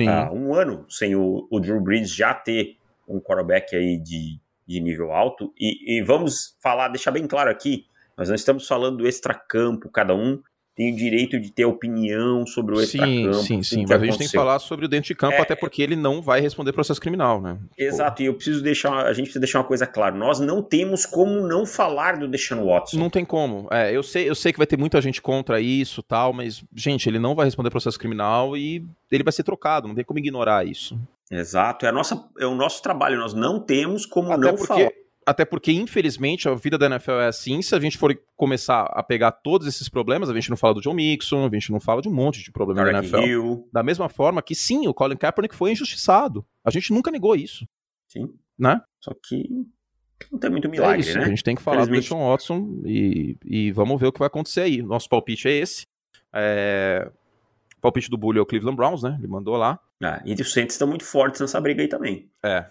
uh, 0.00 0.34
um 0.34 0.54
ano 0.54 0.86
sem 0.88 1.14
o, 1.14 1.46
o 1.50 1.60
Drew 1.60 1.80
Brees 1.80 2.10
já 2.10 2.32
ter 2.32 2.78
um 3.08 3.20
quarterback 3.20 3.74
aí 3.74 3.98
de, 3.98 4.38
de 4.66 4.80
nível 4.80 5.12
alto. 5.12 5.52
E, 5.58 5.98
e 5.98 6.02
vamos 6.02 6.56
falar, 6.62 6.88
deixar 6.88 7.10
bem 7.10 7.26
claro 7.26 7.50
aqui, 7.50 7.86
nós 8.16 8.28
não 8.28 8.34
estamos 8.34 8.66
falando 8.66 8.98
do 8.98 9.08
extracampo, 9.08 9.90
cada 9.90 10.14
um 10.14 10.40
tem 10.74 10.90
o 10.90 10.96
direito 10.96 11.38
de 11.38 11.52
ter 11.52 11.66
opinião 11.66 12.46
sobre 12.46 12.74
o 12.74 12.80
extracampo. 12.80 13.34
Sim, 13.34 13.62
sim, 13.62 13.62
sim. 13.62 13.84
Mas 13.86 14.00
a 14.00 14.04
gente 14.04 14.18
tem 14.18 14.26
que 14.26 14.32
falar 14.32 14.58
sobre 14.58 14.86
o 14.86 14.88
dentro 14.88 15.08
de 15.08 15.14
campo, 15.14 15.34
é, 15.34 15.40
até 15.40 15.54
porque 15.54 15.82
ele 15.82 15.94
não 15.94 16.22
vai 16.22 16.40
responder 16.40 16.72
processo 16.72 17.00
criminal, 17.00 17.42
né? 17.42 17.58
Exato, 17.76 18.22
e 18.22 18.26
eu 18.26 18.34
preciso 18.34 18.62
deixar, 18.62 19.04
a 19.04 19.12
gente 19.12 19.24
precisa 19.24 19.40
deixar 19.40 19.58
uma 19.58 19.66
coisa 19.66 19.86
clara. 19.86 20.16
Nós 20.16 20.40
não 20.40 20.62
temos 20.62 21.04
como 21.04 21.46
não 21.46 21.66
falar 21.66 22.18
do 22.18 22.26
Deshaun 22.26 22.64
Watson. 22.64 22.96
Não 22.96 23.10
tem 23.10 23.24
como. 23.24 23.68
É, 23.70 23.94
eu 23.94 24.02
sei, 24.02 24.28
eu 24.28 24.34
sei 24.34 24.50
que 24.50 24.58
vai 24.58 24.66
ter 24.66 24.78
muita 24.78 25.00
gente 25.02 25.20
contra 25.20 25.60
isso 25.60 26.02
tal, 26.02 26.32
mas, 26.32 26.64
gente, 26.74 27.06
ele 27.06 27.18
não 27.18 27.34
vai 27.34 27.44
responder 27.44 27.68
processo 27.68 27.98
criminal 27.98 28.56
e 28.56 28.82
ele 29.10 29.22
vai 29.22 29.32
ser 29.32 29.42
trocado, 29.42 29.86
não 29.86 29.94
tem 29.94 30.04
como 30.04 30.18
ignorar 30.18 30.66
isso. 30.66 30.98
Exato, 31.32 31.86
é, 31.86 31.88
a 31.88 31.92
nossa, 31.92 32.28
é 32.38 32.46
o 32.46 32.54
nosso 32.54 32.82
trabalho, 32.82 33.18
nós 33.18 33.32
não 33.32 33.58
temos 33.58 34.04
como 34.04 34.32
até 34.32 34.46
não 34.46 34.54
porque... 34.54 34.66
falar 34.66 34.90
até 35.24 35.44
porque, 35.44 35.72
infelizmente, 35.72 36.48
a 36.48 36.54
vida 36.54 36.76
da 36.76 36.86
NFL 36.86 37.12
é 37.12 37.28
assim. 37.28 37.62
Se 37.62 37.74
a 37.74 37.80
gente 37.80 37.96
for 37.96 38.16
começar 38.36 38.82
a 38.82 39.02
pegar 39.02 39.30
todos 39.30 39.66
esses 39.66 39.88
problemas, 39.88 40.28
a 40.28 40.34
gente 40.34 40.50
não 40.50 40.56
fala 40.56 40.74
do 40.74 40.80
John 40.80 40.94
Mixon, 40.94 41.46
a 41.46 41.48
gente 41.48 41.70
não 41.70 41.80
fala 41.80 42.02
de 42.02 42.08
um 42.08 42.12
monte 42.12 42.42
de 42.42 42.50
problema 42.50 42.84
da 42.84 42.98
NFL. 42.98 43.18
Hill. 43.18 43.68
Da 43.72 43.82
mesma 43.82 44.08
forma 44.08 44.42
que, 44.42 44.54
sim, 44.54 44.88
o 44.88 44.94
Colin 44.94 45.16
Kaepernick 45.16 45.54
foi 45.54 45.72
injustiçado. 45.72 46.44
A 46.64 46.70
gente 46.70 46.92
nunca 46.92 47.10
negou 47.10 47.36
isso. 47.36 47.66
Sim. 48.08 48.34
Né? 48.58 48.80
Só 49.00 49.12
que 49.14 49.48
não 50.30 50.38
tem 50.38 50.50
muito 50.50 50.68
milagre, 50.68 50.96
é 50.96 51.00
isso, 51.00 51.18
né? 51.18 51.24
A 51.24 51.28
gente 51.28 51.42
tem 51.42 51.54
que 51.54 51.62
falar 51.62 51.84
do 51.84 51.92
Deshaun 51.92 52.28
Watson 52.28 52.82
e, 52.84 53.36
e 53.44 53.72
vamos 53.72 54.00
ver 54.00 54.08
o 54.08 54.12
que 54.12 54.18
vai 54.18 54.26
acontecer 54.26 54.62
aí. 54.62 54.82
Nosso 54.82 55.08
palpite 55.08 55.48
é 55.48 55.52
esse. 55.52 55.86
É... 56.32 57.10
O 57.76 57.80
palpite 57.80 58.10
do 58.10 58.16
Bully 58.16 58.38
é 58.38 58.42
o 58.42 58.46
Cleveland 58.46 58.76
Browns, 58.76 59.02
né? 59.02 59.16
Ele 59.18 59.28
mandou 59.28 59.56
lá. 59.56 59.80
Ah, 60.02 60.20
e 60.24 60.34
os 60.34 60.52
Saints 60.52 60.74
estão 60.74 60.88
muito 60.88 61.04
fortes 61.04 61.40
nessa 61.40 61.60
briga 61.60 61.82
aí 61.82 61.88
também. 61.88 62.30
É. 62.44 62.66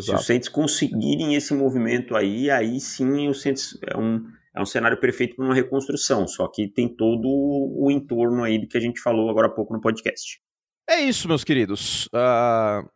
Se 0.00 0.12
os 0.12 0.26
Saints 0.26 0.48
conseguirem 0.48 1.34
esse 1.34 1.54
movimento 1.54 2.14
aí, 2.14 2.50
aí 2.50 2.80
sim 2.80 3.28
o 3.28 3.34
Saints 3.34 3.78
é 3.86 3.96
um, 3.96 4.26
é 4.54 4.60
um 4.60 4.66
cenário 4.66 4.98
perfeito 4.98 5.36
para 5.36 5.44
uma 5.44 5.54
reconstrução, 5.54 6.26
só 6.26 6.48
que 6.48 6.68
tem 6.68 6.88
todo 6.88 7.26
o 7.26 7.90
entorno 7.90 8.42
aí 8.42 8.58
do 8.58 8.66
que 8.66 8.76
a 8.76 8.80
gente 8.80 9.00
falou 9.00 9.30
agora 9.30 9.46
há 9.46 9.50
pouco 9.50 9.72
no 9.72 9.80
podcast. 9.80 10.40
É 10.88 11.00
isso, 11.00 11.28
meus 11.28 11.44
queridos. 11.44 12.06
Uh, 12.06 12.88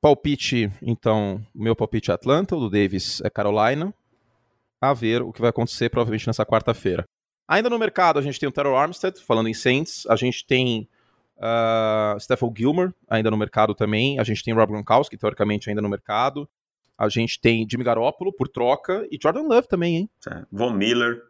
palpite, 0.00 0.70
então, 0.80 1.44
meu 1.54 1.76
palpite 1.76 2.10
é 2.10 2.14
Atlanta, 2.14 2.56
o 2.56 2.60
do 2.60 2.70
Davis 2.70 3.20
é 3.22 3.30
Carolina. 3.30 3.92
A 4.80 4.94
ver 4.94 5.22
o 5.22 5.32
que 5.32 5.40
vai 5.40 5.50
acontecer 5.50 5.88
provavelmente 5.88 6.26
nessa 6.26 6.46
quarta-feira. 6.46 7.04
Ainda 7.48 7.68
no 7.68 7.78
mercado, 7.78 8.18
a 8.18 8.22
gente 8.22 8.38
tem 8.38 8.48
o 8.48 8.52
Terrell 8.52 8.76
Armstead, 8.76 9.20
falando 9.24 9.48
em 9.48 9.54
Saints. 9.54 10.06
A 10.06 10.14
gente 10.14 10.46
tem 10.46 10.88
uh, 11.38 12.18
Stephon 12.20 12.52
Gilmer, 12.56 12.92
ainda 13.08 13.30
no 13.30 13.36
mercado 13.36 13.74
também. 13.74 14.18
A 14.18 14.24
gente 14.24 14.42
tem 14.42 14.54
Rob 14.54 14.72
Gronkowski, 14.72 15.16
teoricamente, 15.16 15.68
ainda 15.68 15.82
no 15.82 15.88
mercado. 15.88 16.48
A 16.96 17.08
gente 17.08 17.40
tem 17.40 17.66
Jimmy 17.70 17.84
Garoppolo 17.84 18.32
por 18.32 18.48
troca 18.48 19.06
e 19.10 19.18
Jordan 19.22 19.42
Love 19.42 19.68
também, 19.68 19.96
hein? 19.96 20.10
É. 20.28 20.42
Von 20.50 20.72
Miller. 20.72 21.22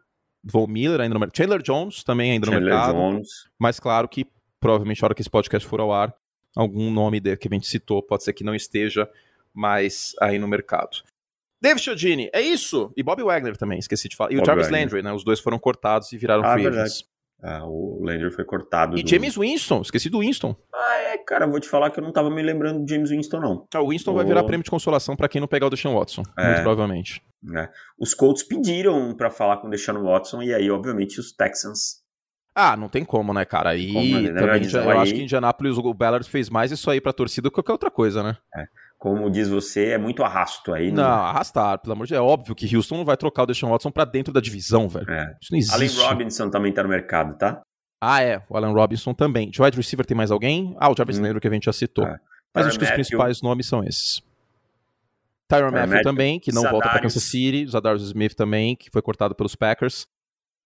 Von 0.43 0.67
Miller 0.67 0.99
ainda 1.01 1.13
no 1.13 1.19
mercado. 1.19 1.37
Chandler 1.37 1.61
Jones 1.61 2.03
também 2.03 2.31
ainda 2.31 2.47
Chandler 2.47 2.63
no 2.63 2.69
mercado. 2.69 2.95
Jones. 2.95 3.29
Mas 3.57 3.79
claro 3.79 4.07
que 4.07 4.25
provavelmente 4.59 5.01
na 5.01 5.05
hora 5.05 5.15
que 5.15 5.21
esse 5.21 5.29
podcast 5.29 5.67
for 5.67 5.79
ao 5.79 5.93
ar, 5.93 6.13
algum 6.55 6.91
nome 6.91 7.21
que 7.21 7.47
a 7.47 7.53
gente 7.53 7.67
citou 7.67 8.01
pode 8.01 8.23
ser 8.23 8.33
que 8.33 8.43
não 8.43 8.55
esteja 8.55 9.07
mais 9.53 10.15
aí 10.19 10.39
no 10.39 10.47
mercado. 10.47 11.03
David 11.61 11.83
Chiodini, 11.83 12.29
é 12.33 12.41
isso? 12.41 12.91
E 12.95 13.03
Bob 13.03 13.21
Wagner 13.21 13.57
também, 13.57 13.79
esqueci 13.79 14.07
de 14.07 14.15
falar. 14.15 14.31
E 14.31 14.35
Bob 14.35 14.43
o 14.43 14.45
Jarvis 14.45 14.67
Wagner. 14.67 14.81
Landry, 14.81 15.01
né? 15.03 15.11
Os 15.11 15.23
dois 15.23 15.39
foram 15.39 15.59
cortados 15.59 16.11
e 16.13 16.17
viraram 16.17 16.43
ah, 16.43 16.53
free 16.53 16.67
agents. 16.67 17.03
Ah, 17.41 17.65
o 17.65 18.03
Landry 18.03 18.31
foi 18.31 18.43
cortado. 18.43 18.97
E 18.97 19.03
do... 19.03 19.09
James 19.09 19.37
Winston, 19.37 19.81
esqueci 19.81 20.09
do 20.09 20.19
Winston. 20.19 20.55
Ah, 20.73 20.95
é, 21.13 21.17
cara, 21.17 21.47
vou 21.47 21.59
te 21.59 21.69
falar 21.69 21.89
que 21.89 21.99
eu 21.99 22.03
não 22.03 22.11
tava 22.11 22.29
me 22.29 22.41
lembrando 22.41 22.83
de 22.83 22.93
James 22.93 23.09
Winston, 23.09 23.39
não. 23.39 23.67
Ah, 23.73 23.81
o 23.81 23.89
Winston 23.89 24.11
o... 24.11 24.15
vai 24.15 24.25
virar 24.25 24.43
prêmio 24.43 24.63
de 24.63 24.69
consolação 24.69 25.15
para 25.15 25.29
quem 25.29 25.39
não 25.39 25.47
pegar 25.47 25.67
o 25.67 25.69
Deshaun 25.69 25.95
Watson, 25.95 26.23
é. 26.37 26.45
muito 26.45 26.61
provavelmente. 26.61 27.21
É. 27.55 27.69
Os 27.97 28.13
Colts 28.13 28.43
pediram 28.43 29.15
para 29.15 29.29
falar 29.29 29.57
com 29.57 29.67
o 29.67 29.69
Deshaun 29.69 30.03
Watson, 30.03 30.41
e 30.41 30.53
aí, 30.53 30.69
obviamente, 30.69 31.19
os 31.19 31.31
Texans. 31.31 32.03
Ah, 32.53 32.75
não 32.75 32.89
tem 32.89 33.05
como, 33.05 33.33
né, 33.33 33.45
cara? 33.45 33.69
Aí 33.69 33.93
como, 33.93 34.19
né? 34.19 34.33
também, 34.33 34.69
eu 34.69 34.91
aí... 34.91 34.97
acho 34.97 35.13
que 35.13 35.21
Indianapolis, 35.21 35.77
o 35.77 35.93
Ballard 35.93 36.27
fez 36.27 36.49
mais 36.49 36.71
isso 36.71 36.89
aí 36.89 36.99
pra 36.99 37.13
torcida 37.13 37.43
do 37.43 37.51
que 37.51 37.55
qualquer 37.55 37.71
outra 37.71 37.89
coisa, 37.89 38.21
né? 38.21 38.37
É 38.53 38.65
como 38.99 39.31
diz 39.31 39.47
você, 39.47 39.91
é 39.91 39.97
muito 39.97 40.21
arrasto 40.23 40.73
aí. 40.73 40.91
Não, 40.91 41.03
arrastar, 41.03 41.79
pelo 41.79 41.93
amor 41.93 42.05
de 42.05 42.13
Deus. 42.13 42.19
É 42.19 42.21
óbvio 42.21 42.53
que 42.53 42.75
Houston 42.75 42.97
não 42.97 43.05
vai 43.05 43.15
trocar 43.15 43.43
o 43.43 43.45
Deshaun 43.45 43.71
Watson 43.71 43.89
pra 43.89 44.03
dentro 44.03 44.33
da 44.33 44.41
divisão, 44.41 44.89
velho. 44.89 45.09
É. 45.09 45.37
Isso 45.41 45.51
não 45.53 45.57
existe. 45.57 45.73
Allen 45.73 46.09
Robinson 46.09 46.49
também 46.49 46.73
tá 46.73 46.83
no 46.83 46.89
mercado, 46.89 47.37
tá? 47.37 47.61
Ah, 48.01 48.21
é. 48.21 48.43
O 48.49 48.57
Allen 48.57 48.73
Robinson 48.73 49.13
também. 49.13 49.49
De 49.49 49.61
wide 49.61 49.77
receiver 49.77 50.05
tem 50.05 50.17
mais 50.17 50.31
alguém? 50.31 50.75
Ah, 50.77 50.91
o 50.91 50.95
Jarvis 50.97 51.17
hum. 51.17 51.21
Landry 51.21 51.39
que 51.39 51.47
a 51.47 51.51
gente 51.51 51.63
já 51.65 51.73
citou. 51.73 52.05
É. 52.05 52.19
Mas 52.53 52.67
acho 52.67 52.77
que 52.77 52.83
os 52.83 52.91
principais 52.91 53.41
nomes 53.41 53.67
são 53.67 53.81
esses. 53.83 54.21
Tyron 55.47 55.71
Matthew 55.71 56.01
também, 56.03 56.39
que 56.39 56.51
não 56.51 56.61
Zadarius. 56.61 56.71
volta 56.71 56.89
para 56.89 57.01
Kansas 57.01 57.23
City. 57.23 57.67
Zadarius 57.67 58.03
Smith 58.03 58.35
também, 58.35 58.75
que 58.75 58.91
foi 58.91 59.01
cortado 59.01 59.33
pelos 59.33 59.55
Packers. 59.55 60.07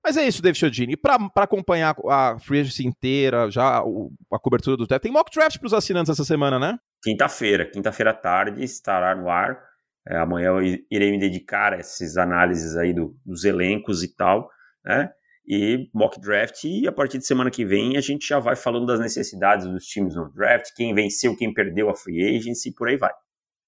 Mas 0.03 0.17
é 0.17 0.27
isso, 0.27 0.41
David 0.41 0.57
Chiodini. 0.57 0.93
E 0.93 0.97
pra, 0.97 1.19
pra 1.29 1.43
acompanhar 1.43 1.95
a 2.09 2.37
free 2.39 2.61
agency 2.61 2.85
inteira, 2.85 3.49
já 3.51 3.77
a 3.77 4.39
cobertura 4.39 4.75
do 4.75 4.87
draft, 4.87 5.03
tem 5.03 5.11
mock 5.11 5.31
draft 5.31 5.59
pros 5.59 5.71
assinantes 5.71 6.09
essa 6.09 6.25
semana, 6.25 6.57
né? 6.57 6.79
Quinta-feira. 7.03 7.69
Quinta-feira 7.69 8.11
à 8.11 8.13
tarde 8.13 8.63
estará 8.63 9.13
no 9.13 9.29
ar. 9.29 9.61
É, 10.07 10.17
amanhã 10.17 10.47
eu 10.47 10.61
irei 10.89 11.11
me 11.11 11.19
dedicar 11.19 11.73
a 11.73 11.77
essas 11.77 12.17
análises 12.17 12.75
aí 12.75 12.93
do, 12.93 13.15
dos 13.25 13.43
elencos 13.45 14.03
e 14.03 14.15
tal, 14.15 14.49
né? 14.83 15.11
e 15.45 15.89
mock 15.93 16.19
draft. 16.19 16.63
E 16.63 16.87
a 16.87 16.91
partir 16.91 17.17
de 17.17 17.25
semana 17.25 17.51
que 17.51 17.65
vem 17.65 17.97
a 17.97 18.01
gente 18.01 18.27
já 18.27 18.39
vai 18.39 18.55
falando 18.55 18.85
das 18.85 18.99
necessidades 18.99 19.65
dos 19.65 19.85
times 19.85 20.15
no 20.15 20.31
draft, 20.31 20.73
quem 20.75 20.93
venceu, 20.93 21.35
quem 21.35 21.53
perdeu 21.53 21.89
a 21.89 21.95
free 21.95 22.37
agency 22.37 22.69
e 22.69 22.73
por 22.73 22.87
aí 22.87 22.97
vai. 22.97 23.11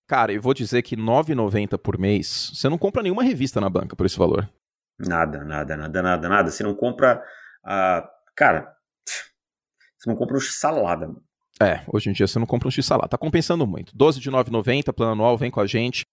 Cara, 0.07 0.31
eu 0.31 0.41
vou 0.41 0.53
dizer 0.53 0.81
que 0.83 0.95
R$ 0.95 1.01
9,90 1.01 1.77
por 1.79 1.97
mês, 1.97 2.51
você 2.53 2.69
não 2.69 2.77
compra 2.77 3.01
nenhuma 3.01 3.23
revista 3.23 3.59
na 3.59 3.69
banca 3.69 3.95
por 3.95 4.05
esse 4.05 4.17
valor. 4.17 4.47
Nada, 4.99 5.43
nada, 5.43 5.75
nada, 5.75 6.01
nada, 6.01 6.29
nada. 6.29 6.51
Você 6.51 6.63
não 6.63 6.75
compra. 6.75 7.21
Uh, 7.65 8.07
cara, 8.36 8.71
você 9.97 10.09
não 10.09 10.15
compra 10.15 10.38
um 10.38 10.39
salada. 10.39 11.09
É, 11.61 11.81
hoje 11.87 12.09
em 12.09 12.13
dia 12.13 12.27
você 12.27 12.37
não 12.37 12.45
compra 12.45 12.67
um 12.67 12.71
x-salada. 12.71 13.09
Tá 13.09 13.17
compensando 13.17 13.65
muito. 13.65 13.95
12 13.95 14.19
de 14.19 14.29
9,90, 14.29 14.93
plano 14.93 15.13
anual, 15.13 15.37
vem 15.37 15.49
com 15.49 15.59
a 15.59 15.67
gente 15.67 16.05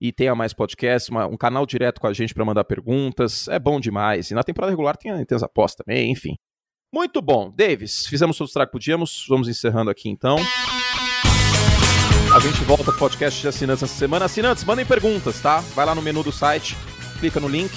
e 0.00 0.12
tenha 0.12 0.34
mais 0.34 0.52
podcasts, 0.52 1.08
uma, 1.08 1.26
um 1.26 1.36
canal 1.36 1.64
direto 1.64 2.00
com 2.00 2.06
a 2.06 2.12
gente 2.12 2.34
para 2.34 2.44
mandar 2.44 2.64
perguntas. 2.64 3.48
É 3.48 3.58
bom 3.58 3.80
demais. 3.80 4.30
E 4.30 4.34
na 4.34 4.42
temporada 4.42 4.70
regular 4.70 4.96
tem, 4.96 5.24
tem 5.24 5.36
as 5.36 5.42
apostas 5.42 5.84
também, 5.84 6.10
enfim. 6.10 6.34
Muito 6.92 7.20
bom. 7.22 7.50
Davis, 7.50 8.06
fizemos 8.06 8.38
o 8.40 8.46
que 8.46 8.66
podíamos. 8.66 9.24
Vamos 9.28 9.48
encerrando 9.48 9.90
aqui 9.90 10.08
então. 10.08 10.36
A 12.34 12.40
gente 12.40 12.62
volta 12.64 12.84
com 12.84 12.90
o 12.90 12.98
podcast 12.98 13.40
de 13.40 13.48
assinantes 13.48 13.82
essa 13.82 13.94
semana. 13.94 14.24
Assinantes, 14.26 14.64
mandem 14.64 14.84
perguntas, 14.84 15.40
tá? 15.40 15.60
Vai 15.74 15.86
lá 15.86 15.94
no 15.94 16.02
menu 16.02 16.22
do 16.22 16.32
site, 16.32 16.76
clica 17.18 17.40
no 17.40 17.48
link 17.48 17.72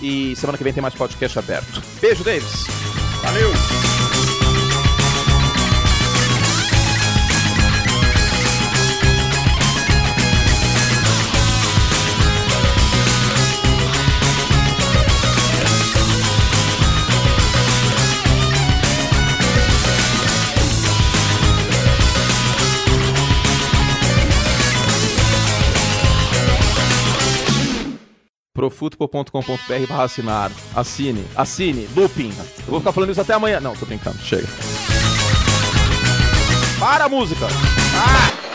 e 0.00 0.34
semana 0.36 0.56
que 0.56 0.64
vem 0.64 0.72
tem 0.72 0.82
mais 0.82 0.94
podcast 0.94 1.38
aberto. 1.38 1.82
Beijo, 2.00 2.24
Davis. 2.24 2.66
Valeu! 3.22 4.17
profutbol.com.br 28.58 29.86
barra 29.88 30.02
assinar. 30.02 30.50
Assine, 30.74 31.24
assine, 31.36 31.88
looping. 31.94 32.32
Eu 32.66 32.66
vou 32.66 32.80
ficar 32.80 32.92
falando 32.92 33.10
isso 33.10 33.20
até 33.20 33.34
amanhã. 33.34 33.60
Não, 33.60 33.72
tô 33.76 33.86
brincando, 33.86 34.18
chega. 34.18 34.48
Para 36.80 37.04
a 37.04 37.08
música! 37.08 37.46
Ah! 37.94 38.47